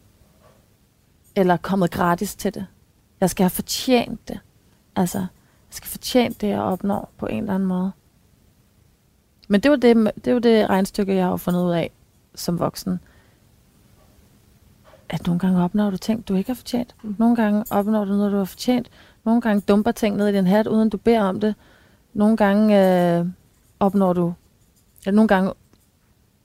eller 1.36 1.56
kommet 1.56 1.90
gratis 1.90 2.34
til 2.34 2.54
det. 2.54 2.66
Jeg 3.20 3.30
skal 3.30 3.44
have 3.44 3.50
fortjent 3.50 4.28
det. 4.28 4.40
Altså, 4.96 5.18
jeg 5.18 5.26
skal 5.70 5.88
fortjene 5.88 6.34
det, 6.40 6.48
jeg 6.48 6.60
opnår 6.60 7.10
på 7.18 7.26
en 7.26 7.38
eller 7.38 7.54
anden 7.54 7.68
måde. 7.68 7.92
Men 9.48 9.60
det 9.60 9.70
var 9.70 9.76
det, 9.76 10.10
det, 10.24 10.34
var 10.34 10.40
det 10.40 10.70
regnstykke, 10.70 11.14
jeg 11.14 11.26
har 11.26 11.36
fundet 11.36 11.64
ud 11.64 11.72
af 11.72 11.90
som 12.34 12.58
voksen. 12.58 13.00
At 15.08 15.26
nogle 15.26 15.38
gange 15.38 15.64
opnår 15.64 15.90
du 15.90 15.96
ting, 15.96 16.28
du 16.28 16.34
ikke 16.34 16.50
har 16.50 16.54
fortjent. 16.54 16.94
Mm. 17.02 17.16
Nogle 17.18 17.36
gange 17.36 17.64
opnår 17.70 18.04
du 18.04 18.12
noget, 18.12 18.32
du 18.32 18.36
har 18.36 18.44
fortjent. 18.44 18.90
Nogle 19.24 19.40
gange 19.40 19.60
dumper 19.60 19.92
ting 19.92 20.16
ned 20.16 20.28
i 20.28 20.32
din 20.32 20.46
hat, 20.46 20.66
uden 20.66 20.90
du 20.90 20.96
beder 20.96 21.22
om 21.22 21.40
det. 21.40 21.54
Nogle 22.14 22.36
gange 22.36 23.18
øh, 23.18 23.26
opnår 23.80 24.12
du, 24.12 24.34
eller 25.06 25.16
nogle 25.16 25.28
gange 25.28 25.52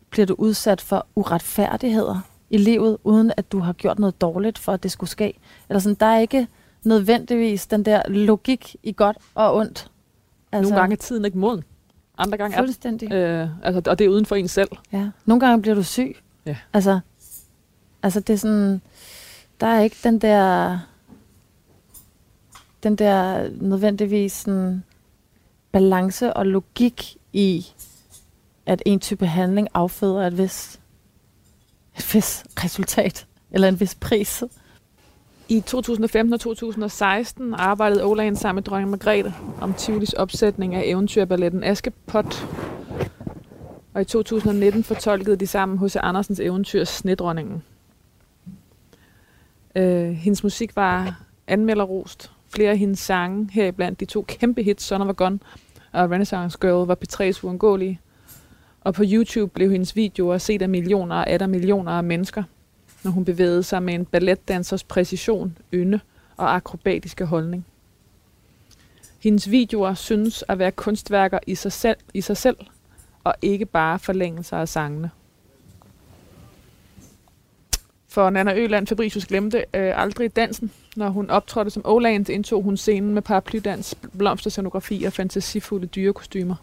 bliver 0.09 0.25
du 0.25 0.36
udsat 0.38 0.82
for 0.82 1.05
uretfærdigheder 1.15 2.19
i 2.49 2.57
livet, 2.57 2.97
uden 3.03 3.32
at 3.38 3.51
du 3.51 3.59
har 3.59 3.73
gjort 3.73 3.99
noget 3.99 4.21
dårligt 4.21 4.57
for, 4.57 4.71
at 4.71 4.84
det 4.84 4.91
skulle 4.91 5.09
ske. 5.09 5.34
Eller 5.69 5.79
sådan, 5.79 5.95
der 5.99 6.05
er 6.05 6.19
ikke 6.19 6.47
nødvendigvis 6.84 7.67
den 7.67 7.86
der 7.86 8.01
logik 8.07 8.75
i 8.84 8.91
godt 8.91 9.17
og 9.36 9.55
ondt. 9.55 9.91
Altså, 10.51 10.69
Nogle 10.69 10.82
gange 10.82 10.93
er 10.93 10.97
tiden 10.97 11.25
ikke 11.25 11.38
moden. 11.38 11.63
Andre 12.17 12.38
gange 12.38 12.57
er 12.57 12.61
Fuldstændig. 12.61 13.11
øh, 13.11 13.47
altså, 13.63 13.91
og 13.91 13.99
det 13.99 14.05
er 14.05 14.09
uden 14.09 14.25
for 14.25 14.36
en 14.36 14.47
selv. 14.47 14.69
Ja. 14.91 15.09
Nogle 15.25 15.39
gange 15.39 15.61
bliver 15.61 15.75
du 15.75 15.84
syg. 15.84 16.15
Ja. 16.45 16.57
Altså, 16.73 16.99
altså 18.03 18.19
det 18.19 18.34
er 18.34 18.38
sådan, 18.38 18.82
der 19.61 19.67
er 19.67 19.82
ikke 19.82 19.97
den 20.03 20.19
der, 20.19 20.79
den 22.84 22.95
der 22.95 23.49
nødvendigvis 23.61 24.32
sådan 24.34 24.84
balance 25.71 26.34
og 26.34 26.45
logik 26.45 27.17
i, 27.34 27.65
at 28.65 28.84
en 28.86 28.99
type 28.99 29.27
handling 29.27 29.67
afføder 29.73 30.27
et 30.27 30.38
vis, 30.38 30.79
et 31.97 32.13
vis 32.13 32.43
resultat, 32.63 33.27
eller 33.51 33.67
en 33.67 33.79
vis 33.79 33.95
pris. 33.95 34.43
I 35.49 35.61
2015 35.61 36.34
og 36.34 36.39
2016 36.39 37.53
arbejdede 37.53 38.03
Olaen 38.03 38.36
sammen 38.36 38.55
med 38.55 38.63
dronning 38.63 38.89
Margrethe 38.89 39.34
om 39.61 39.73
Tivolis 39.73 40.13
opsætning 40.13 40.75
af 40.75 40.82
eventyrballetten 40.86 41.63
Askepot. 41.63 42.47
Og 43.93 44.01
i 44.01 44.05
2019 44.05 44.84
fortolkede 44.84 45.36
de 45.36 45.47
sammen 45.47 45.79
H.C. 45.79 45.95
Andersens 45.95 46.39
eventyr 46.39 46.84
Snedronningen. 46.84 47.63
Øh, 49.75 50.09
hendes 50.09 50.43
musik 50.43 50.75
var 50.75 51.23
anmelderrost. 51.47 52.32
Flere 52.49 52.71
af 52.71 52.77
hendes 52.77 52.99
sange, 52.99 53.49
heriblandt 53.51 53.99
de 53.99 54.05
to 54.05 54.25
kæmpe 54.27 54.63
hits, 54.63 54.84
Son 54.84 55.01
of 55.01 55.09
a 55.09 55.11
Gun 55.11 55.41
og 55.91 56.11
Renaissance 56.11 56.57
Girl, 56.61 56.87
var 56.87 56.97
P3's 57.05 57.43
uundgåelige. 57.43 57.99
Og 58.81 58.93
på 58.93 59.03
YouTube 59.05 59.51
blev 59.53 59.71
hendes 59.71 59.95
videoer 59.95 60.37
set 60.37 60.61
af 60.61 60.69
millioner 60.69 61.15
og 61.15 61.29
atter 61.29 61.47
millioner 61.47 61.91
af 61.91 62.03
mennesker 62.03 62.43
når 63.03 63.11
hun 63.11 63.25
bevægede 63.25 63.63
sig 63.63 63.83
med 63.83 63.93
en 63.93 64.05
balletdansers 64.05 64.83
præcision, 64.83 65.57
ynde 65.73 65.99
og 66.37 66.55
akrobatiske 66.55 67.25
holdning. 67.25 67.65
Hendes 69.19 69.51
videoer 69.51 69.93
synes 69.93 70.43
at 70.47 70.59
være 70.59 70.71
kunstværker 70.71 71.39
i 71.47 71.55
sig 71.55 71.71
selv, 71.71 71.97
i 72.13 72.21
sig 72.21 72.37
selv 72.37 72.57
og 73.23 73.33
ikke 73.41 73.65
bare 73.65 73.99
forlængelser 73.99 74.57
af 74.57 74.69
sangene. 74.69 75.11
For 78.12 78.30
Nana 78.30 78.55
Øland 78.55 78.88
Fabricius 78.88 79.26
glemte 79.26 79.57
øh, 79.74 80.01
aldrig 80.01 80.36
dansen. 80.36 80.72
Når 80.95 81.09
hun 81.09 81.30
optrådte 81.30 81.72
som 81.72 81.82
Oland, 81.86 82.30
indtog 82.30 82.64
hun 82.64 82.78
scenen 82.78 83.14
med 83.14 83.22
paraplydans, 83.22 83.95
blomsterscenografi 84.18 85.03
og 85.03 85.14
fantasifulde 85.14 85.88
dyrekostymer. 85.88 86.55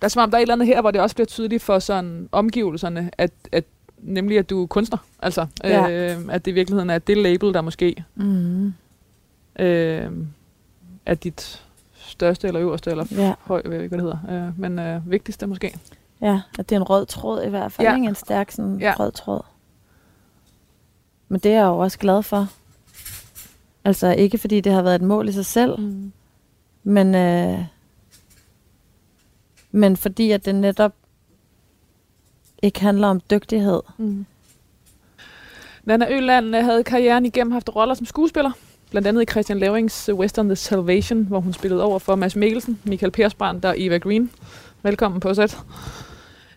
Der 0.00 0.04
er 0.04 0.08
som 0.08 0.22
om, 0.22 0.30
der 0.30 0.38
er 0.38 0.40
et 0.40 0.42
eller 0.42 0.54
andet 0.54 0.66
her, 0.68 0.80
hvor 0.80 0.90
det 0.90 1.00
også 1.00 1.16
bliver 1.16 1.26
tydeligt 1.26 1.62
for 1.62 1.78
sådan 1.78 2.28
omgivelserne, 2.32 3.10
at, 3.18 3.30
at 3.52 3.64
nemlig 3.98 4.38
at 4.38 4.50
du 4.50 4.62
er 4.62 4.66
kunstner. 4.66 4.98
Altså, 5.22 5.46
Ja. 5.64 5.90
øh, 5.90 6.18
at 6.30 6.44
det 6.44 6.50
i 6.50 6.54
virkeligheden 6.54 6.90
er 6.90 6.98
det 6.98 7.16
label, 7.18 7.54
der 7.54 7.60
måske 7.60 8.04
Mm. 8.14 8.66
øh, 9.58 10.10
er 11.06 11.14
dit 11.14 11.62
største 11.94 12.46
eller 12.46 12.60
øverste, 12.62 12.90
eller 12.90 13.04
Ja, 13.10 13.34
høj, 13.40 13.58
ikke, 13.58 13.68
hvad 13.68 13.88
det 13.90 14.00
hedder, 14.00 14.46
øh, 14.48 14.60
men 14.60 14.78
øh, 14.78 15.10
vigtigste 15.10 15.46
måske. 15.46 15.78
ja, 16.20 16.40
at 16.58 16.68
det 16.68 16.76
er 16.76 16.80
en 16.80 16.82
rød 16.90 17.06
tråd 17.06 17.42
i 17.42 17.48
hvert 17.48 17.72
fald. 17.72 17.88
Ja. 17.88 17.94
Ikke 17.96 18.08
en 18.08 18.14
stærk 18.14 18.50
sådan 18.50 18.78
Ja. 18.80 18.94
rød 18.98 19.12
tråd. 19.12 19.40
Men 21.28 21.40
det 21.40 21.52
er 21.52 21.56
jeg 21.56 21.66
jo 21.66 21.78
også 21.78 21.98
glad 21.98 22.22
for. 22.22 22.48
Altså 23.84 24.12
ikke 24.12 24.38
fordi 24.38 24.60
det 24.60 24.72
har 24.72 24.82
været 24.82 24.94
et 24.94 25.02
mål 25.02 25.28
i 25.28 25.32
sig 25.32 25.46
selv, 25.46 25.80
Mm. 25.80 26.12
Men, 26.86 27.14
øh, 27.14 27.58
men 29.70 29.96
fordi 29.96 30.30
at 30.30 30.44
det 30.44 30.54
netop 30.54 30.92
ikke 32.62 32.80
handler 32.80 33.08
om 33.08 33.20
dygtighed. 33.30 33.80
Mm. 33.98 34.26
Nana 35.84 36.06
Øland 36.10 36.56
øh, 36.56 36.64
havde 36.64 36.84
karrieren 36.84 37.26
igennem 37.26 37.52
haft 37.52 37.76
roller 37.76 37.94
som 37.94 38.06
skuespiller, 38.06 38.50
blandt 38.90 39.08
andet 39.08 39.22
i 39.22 39.30
Christian 39.30 39.58
Lavrings 39.58 40.08
øh, 40.08 40.14
western 40.14 40.48
The 40.48 40.56
Salvation, 40.56 41.24
hvor 41.24 41.40
hun 41.40 41.52
spillede 41.52 41.82
over 41.84 41.98
for 41.98 42.14
Mads 42.14 42.36
Mikkelsen, 42.36 42.80
Michael 42.84 43.12
Persbrandt 43.12 43.64
og 43.64 43.74
Eva 43.78 43.98
Green. 43.98 44.30
Velkommen 44.82 45.20
på 45.20 45.34
sæt. 45.34 45.58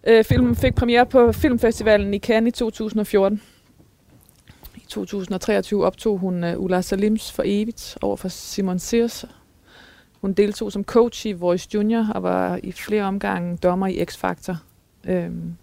Øh, 0.08 0.24
filmen 0.24 0.56
fik 0.56 0.76
premiere 0.76 1.06
på 1.06 1.32
Filmfestivalen 1.32 2.14
i 2.14 2.20
Cannes 2.20 2.54
i 2.54 2.58
2014. 2.60 3.42
I 4.88 4.90
2023 4.90 5.86
optog 5.86 6.20
hun 6.20 6.44
uh, 6.44 6.64
Ulla 6.64 6.82
Salims 6.82 7.32
for 7.32 7.44
evigt 7.46 7.98
over 8.02 8.16
for 8.16 8.28
Simon 8.28 8.80
Sears. 8.80 9.26
Hun 10.22 10.34
deltog 10.34 10.72
som 10.72 10.84
coach 10.84 11.26
i 11.26 11.32
Voice 11.32 11.70
Junior 11.74 12.06
og 12.16 12.24
var 12.24 12.60
i 12.64 12.72
flere 12.72 13.04
omgange 13.04 13.58
dommer 13.58 13.88
i 13.88 14.06
X-Factor. 14.06 14.56
Øhm, 15.04 15.56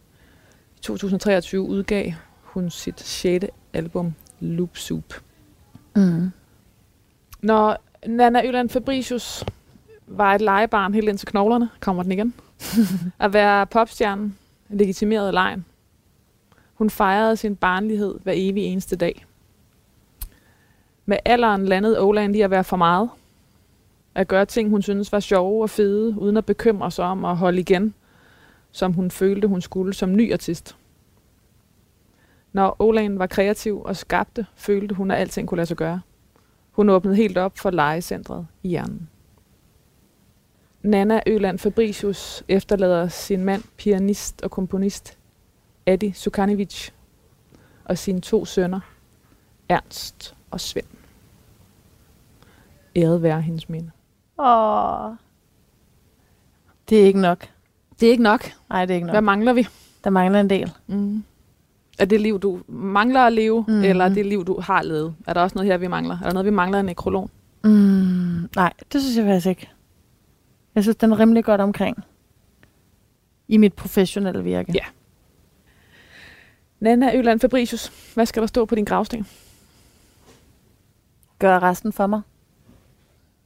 I 0.76 0.80
2023 0.82 1.60
udgav 1.60 2.12
hun 2.42 2.70
sit 2.70 3.00
sjette 3.00 3.48
album, 3.72 4.14
Loop 4.40 4.76
Soup. 4.76 5.14
Mm. 5.96 6.30
Når 7.42 7.76
Nana 8.06 8.46
Øland 8.46 8.68
Fabricius 8.68 9.44
var 10.06 10.34
et 10.34 10.40
legebarn 10.40 10.94
helt 10.94 11.08
ind 11.08 11.18
til 11.18 11.28
knoglerne, 11.28 11.68
kommer 11.80 12.02
den 12.02 12.12
igen. 12.12 12.34
at 13.24 13.32
være 13.32 13.66
popstjernen, 13.66 14.38
legitimerede 14.68 15.32
lejen. 15.32 15.64
Hun 16.74 16.90
fejrede 16.90 17.36
sin 17.36 17.56
barnlighed 17.56 18.18
hver 18.22 18.32
evig 18.36 18.64
eneste 18.64 18.96
dag. 18.96 19.26
Med 21.06 21.16
alderen 21.24 21.64
landede 21.64 22.00
Åland 22.00 22.36
i 22.36 22.40
at 22.40 22.50
være 22.50 22.64
for 22.64 22.76
meget. 22.76 23.10
At 24.14 24.28
gøre 24.28 24.46
ting, 24.46 24.70
hun 24.70 24.82
syntes 24.82 25.12
var 25.12 25.20
sjove 25.20 25.62
og 25.62 25.70
fede, 25.70 26.18
uden 26.18 26.36
at 26.36 26.46
bekymre 26.46 26.90
sig 26.90 27.04
om 27.04 27.24
at 27.24 27.36
holde 27.36 27.60
igen, 27.60 27.94
som 28.72 28.92
hun 28.92 29.10
følte, 29.10 29.48
hun 29.48 29.60
skulle 29.60 29.94
som 29.94 30.16
ny 30.16 30.32
artist. 30.32 30.76
Når 32.52 32.76
Åland 32.78 33.18
var 33.18 33.26
kreativ 33.26 33.82
og 33.82 33.96
skabte, 33.96 34.46
følte 34.54 34.94
hun, 34.94 35.10
at 35.10 35.18
alting 35.18 35.48
kunne 35.48 35.56
lade 35.56 35.66
sig 35.66 35.76
gøre. 35.76 36.00
Hun 36.70 36.88
åbnede 36.88 37.16
helt 37.16 37.38
op 37.38 37.58
for 37.58 37.70
legecentret 37.70 38.46
i 38.62 38.68
hjernen. 38.68 39.08
Nana 40.82 41.20
Øland 41.26 41.58
Fabricius 41.58 42.44
efterlader 42.48 43.08
sin 43.08 43.44
mand, 43.44 43.62
pianist 43.76 44.42
og 44.42 44.50
komponist 44.50 45.18
Adi 45.86 46.12
Sukanovic 46.12 46.90
og 47.84 47.98
sine 47.98 48.20
to 48.20 48.44
sønner, 48.44 48.80
Ernst 49.68 50.34
og 50.50 50.60
Svend. 50.60 50.86
Æret 52.96 53.22
være 53.22 53.42
hendes 53.42 53.68
minde. 53.68 53.90
Åh. 54.38 55.10
Det 56.88 57.02
er 57.02 57.06
ikke 57.06 57.20
nok. 57.20 57.48
Det 58.00 58.06
er 58.06 58.10
ikke 58.10 58.22
nok. 58.22 58.44
Nej, 58.68 58.84
det 58.84 58.92
er 58.92 58.94
ikke 58.94 59.04
Hvad 59.04 59.14
nok. 59.14 59.24
mangler 59.24 59.52
vi? 59.52 59.66
Der 60.04 60.10
mangler 60.10 60.40
en 60.40 60.50
del. 60.50 60.72
Mm. 60.86 61.24
Er 61.98 62.04
det 62.04 62.20
liv, 62.20 62.40
du 62.40 62.60
mangler 62.68 63.20
at 63.20 63.32
leve, 63.32 63.64
mm. 63.68 63.82
Eller 63.82 64.04
er 64.04 64.08
det 64.08 64.26
liv, 64.26 64.44
du 64.44 64.60
har 64.60 64.82
levet? 64.82 65.14
Er 65.26 65.32
der 65.34 65.40
også 65.40 65.54
noget 65.58 65.70
her, 65.70 65.76
vi 65.78 65.86
mangler? 65.86 66.18
Er 66.18 66.22
der 66.24 66.32
noget, 66.32 66.46
vi 66.46 66.50
mangler 66.50 66.78
i 66.78 66.80
en 66.80 66.86
nekrolog? 66.86 67.30
Mm, 67.64 67.70
nej, 68.56 68.72
det 68.92 69.02
synes 69.02 69.16
jeg 69.16 69.24
faktisk 69.24 69.46
ikke. 69.46 69.70
Jeg 70.74 70.82
synes, 70.82 70.96
den 70.96 71.12
er 71.12 71.18
rimelig 71.18 71.44
godt 71.44 71.60
omkring. 71.60 72.04
I 73.48 73.56
mit 73.56 73.72
professionelle 73.72 74.42
virke. 74.44 74.72
Ja. 74.74 74.84
Nana 76.80 77.16
Øland 77.16 77.40
Fabricius, 77.40 77.92
hvad 78.14 78.26
skal 78.26 78.40
der 78.42 78.46
stå 78.46 78.64
på 78.64 78.74
din 78.74 78.84
gravsten? 78.84 79.26
Gør 81.38 81.58
resten 81.62 81.92
for 81.92 82.06
mig. 82.06 82.20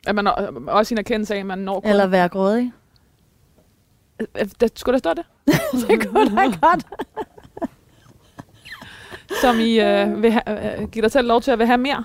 Er 0.07 0.13
man 0.13 0.27
også 0.69 0.95
en 0.95 0.99
erkendelse 0.99 1.35
af, 1.35 1.39
at 1.39 1.47
man 1.47 1.59
når 1.59 1.81
kun... 1.81 1.91
Eller 1.91 2.07
være 2.07 2.29
grådig. 2.29 2.73
Øh, 4.21 4.49
Der, 4.61 4.69
skulle 4.75 4.93
der 4.93 4.99
stå 4.99 5.11
det? 5.15 5.25
det 5.89 6.07
kunne 6.09 6.37
da 6.37 6.43
godt. 6.61 6.87
Som 9.41 9.61
I 9.61 9.81
øh, 9.81 10.23
vil 10.23 10.33
ha- 10.33 10.77
øh, 10.83 10.89
give 10.89 11.03
dig 11.03 11.11
selv 11.13 11.29
lov 11.29 11.41
til 11.41 11.51
at 11.51 11.59
vil 11.59 11.67
have 11.67 11.79
mere? 11.79 12.05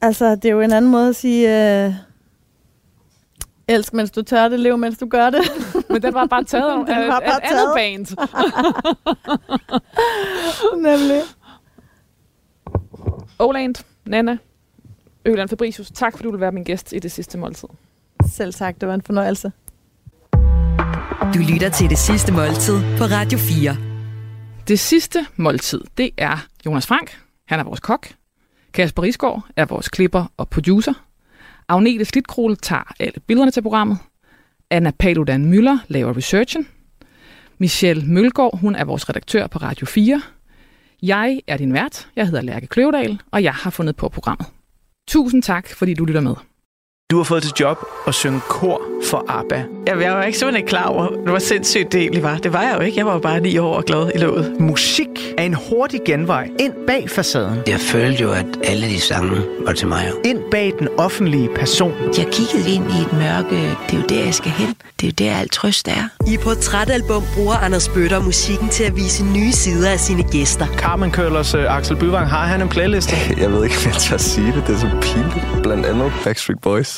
Altså, 0.00 0.34
det 0.36 0.44
er 0.44 0.52
jo 0.52 0.60
en 0.60 0.72
anden 0.72 0.90
måde 0.90 1.08
at 1.08 1.16
sige... 1.16 1.48
Øh, 1.86 1.92
Elsk, 3.68 3.92
mens 3.92 4.10
du 4.10 4.22
tør 4.22 4.48
det, 4.48 4.60
lev, 4.60 4.78
mens 4.78 4.98
du 4.98 5.06
gør 5.06 5.30
det. 5.30 5.40
Men 5.90 6.02
den 6.02 6.14
var 6.14 6.26
bare 6.26 6.44
taget 6.44 6.78
Den 6.86 6.94
af 6.94 7.08
var 7.08 7.16
et, 7.18 7.24
bare 7.24 7.38
et 7.38 7.42
andet 7.42 7.50
taget. 7.50 7.74
band. 7.76 8.06
Nemlig. 10.88 11.20
Oland, 13.38 13.74
Nana, 14.06 14.38
Øland 15.24 15.48
Fabricius, 15.48 15.90
tak 15.90 16.12
fordi 16.12 16.24
du 16.24 16.30
vil 16.30 16.40
være 16.40 16.52
min 16.52 16.64
gæst 16.64 16.92
i 16.92 16.98
det 16.98 17.12
sidste 17.12 17.38
måltid. 17.38 17.68
Selv 18.32 18.54
tak, 18.54 18.80
det 18.80 18.88
var 18.88 18.94
en 18.94 19.02
fornøjelse. 19.02 19.52
Du 21.34 21.38
lytter 21.52 21.68
til 21.68 21.90
det 21.90 21.98
sidste 21.98 22.32
måltid 22.32 22.80
på 22.98 23.04
Radio 23.04 23.38
4. 23.38 23.76
Det 24.68 24.78
sidste 24.80 25.26
måltid, 25.36 25.80
det 25.98 26.10
er 26.16 26.46
Jonas 26.66 26.86
Frank. 26.86 27.18
Han 27.46 27.60
er 27.60 27.64
vores 27.64 27.80
kok. 27.80 28.08
Kasper 28.72 29.02
Risgaard 29.02 29.42
er 29.56 29.64
vores 29.64 29.88
klipper 29.88 30.32
og 30.36 30.48
producer. 30.48 30.92
Agnete 31.68 32.04
Slitkrol 32.04 32.56
tager 32.56 32.94
alle 33.00 33.20
billederne 33.26 33.50
til 33.50 33.62
programmet. 33.62 33.98
Anna 34.70 34.90
Paludan 34.90 35.44
Møller 35.44 35.78
laver 35.88 36.16
researchen. 36.16 36.68
Michelle 37.58 38.06
Mølgaard, 38.06 38.58
hun 38.58 38.74
er 38.74 38.84
vores 38.84 39.08
redaktør 39.08 39.46
på 39.46 39.58
Radio 39.58 39.86
4. 39.86 40.22
Jeg 41.02 41.40
er 41.46 41.56
din 41.56 41.72
vært. 41.72 42.08
Jeg 42.16 42.26
hedder 42.26 42.42
Lærke 42.42 42.66
Kløvedal, 42.66 43.20
og 43.30 43.42
jeg 43.42 43.54
har 43.54 43.70
fundet 43.70 43.96
på 43.96 44.08
programmet. 44.08 44.46
Tusind 45.08 45.42
tak, 45.42 45.68
fordi 45.68 45.94
du 45.94 46.04
lytter 46.04 46.20
med. 46.20 46.34
Du 47.10 47.16
har 47.16 47.24
fået 47.24 47.42
til 47.42 47.52
job 47.60 47.78
at 48.06 48.14
synge 48.14 48.40
kor 48.48 48.82
for 49.10 49.24
ABBA. 49.28 49.64
Jamen, 49.86 50.04
jeg 50.04 50.12
var 50.12 50.22
ikke 50.24 50.38
simpelthen 50.38 50.56
ikke 50.62 50.68
klar 50.68 50.84
over, 50.84 51.08
hvor 51.26 51.38
sindssygt 51.38 51.92
det 51.92 52.00
egentlig 52.00 52.22
var. 52.22 52.36
Det 52.36 52.52
var 52.52 52.62
jeg 52.62 52.74
jo 52.78 52.80
ikke. 52.80 52.98
Jeg 52.98 53.06
var 53.06 53.12
jo 53.12 53.18
bare 53.18 53.40
ni 53.40 53.58
år 53.58 53.76
og 53.76 53.84
glad 53.84 54.10
i 54.14 54.18
låget. 54.18 54.60
Musik 54.60 55.08
er 55.38 55.42
en 55.42 55.54
hurtig 55.54 56.00
genvej 56.06 56.50
ind 56.58 56.72
bag 56.86 57.10
facaden. 57.10 57.58
Jeg 57.66 57.80
følte 57.80 58.22
jo, 58.22 58.32
at 58.32 58.46
alle 58.64 58.86
de 58.86 59.00
sange 59.00 59.42
var 59.66 59.72
til 59.72 59.88
mig. 59.88 60.10
Ind 60.24 60.38
bag 60.50 60.72
den 60.78 60.88
offentlige 60.98 61.48
person. 61.54 61.92
Jeg 62.18 62.26
kiggede 62.32 62.74
ind 62.74 62.84
i 62.90 63.02
et 63.02 63.12
mørke. 63.12 63.56
Det 63.86 63.92
er 63.92 63.96
jo 63.96 64.02
der, 64.08 64.24
jeg 64.24 64.34
skal 64.34 64.50
hen. 64.50 64.74
Det 65.00 65.06
er 65.06 65.26
jo 65.26 65.30
der, 65.30 65.38
alt 65.38 65.52
trøst 65.52 65.88
er. 65.88 66.08
I 66.26 66.36
Portrætalbum 66.36 67.22
bruger 67.34 67.54
Anders 67.54 67.88
Bøtter 67.88 68.22
musikken 68.22 68.68
til 68.68 68.84
at 68.84 68.96
vise 68.96 69.24
nye 69.24 69.52
sider 69.52 69.90
af 69.90 70.00
sine 70.00 70.22
gæster. 70.22 70.66
Carmen 70.66 71.10
Køllers 71.10 71.54
uh, 71.54 71.76
Axel 71.76 71.96
Byvang, 71.96 72.28
har 72.28 72.46
han 72.46 72.62
en 72.62 72.68
playliste? 72.68 73.16
Jeg 73.42 73.52
ved 73.52 73.64
ikke, 73.64 73.76
om 73.76 73.92
jeg 73.92 73.94
tør 73.94 74.16
sige 74.16 74.52
det. 74.52 74.66
Det 74.66 74.74
er 74.74 74.78
så 74.78 74.90
pinligt. 75.02 75.62
Blandt 75.62 75.86
andet 75.86 76.12
Backstreet 76.24 76.60
Boys. 76.60 76.97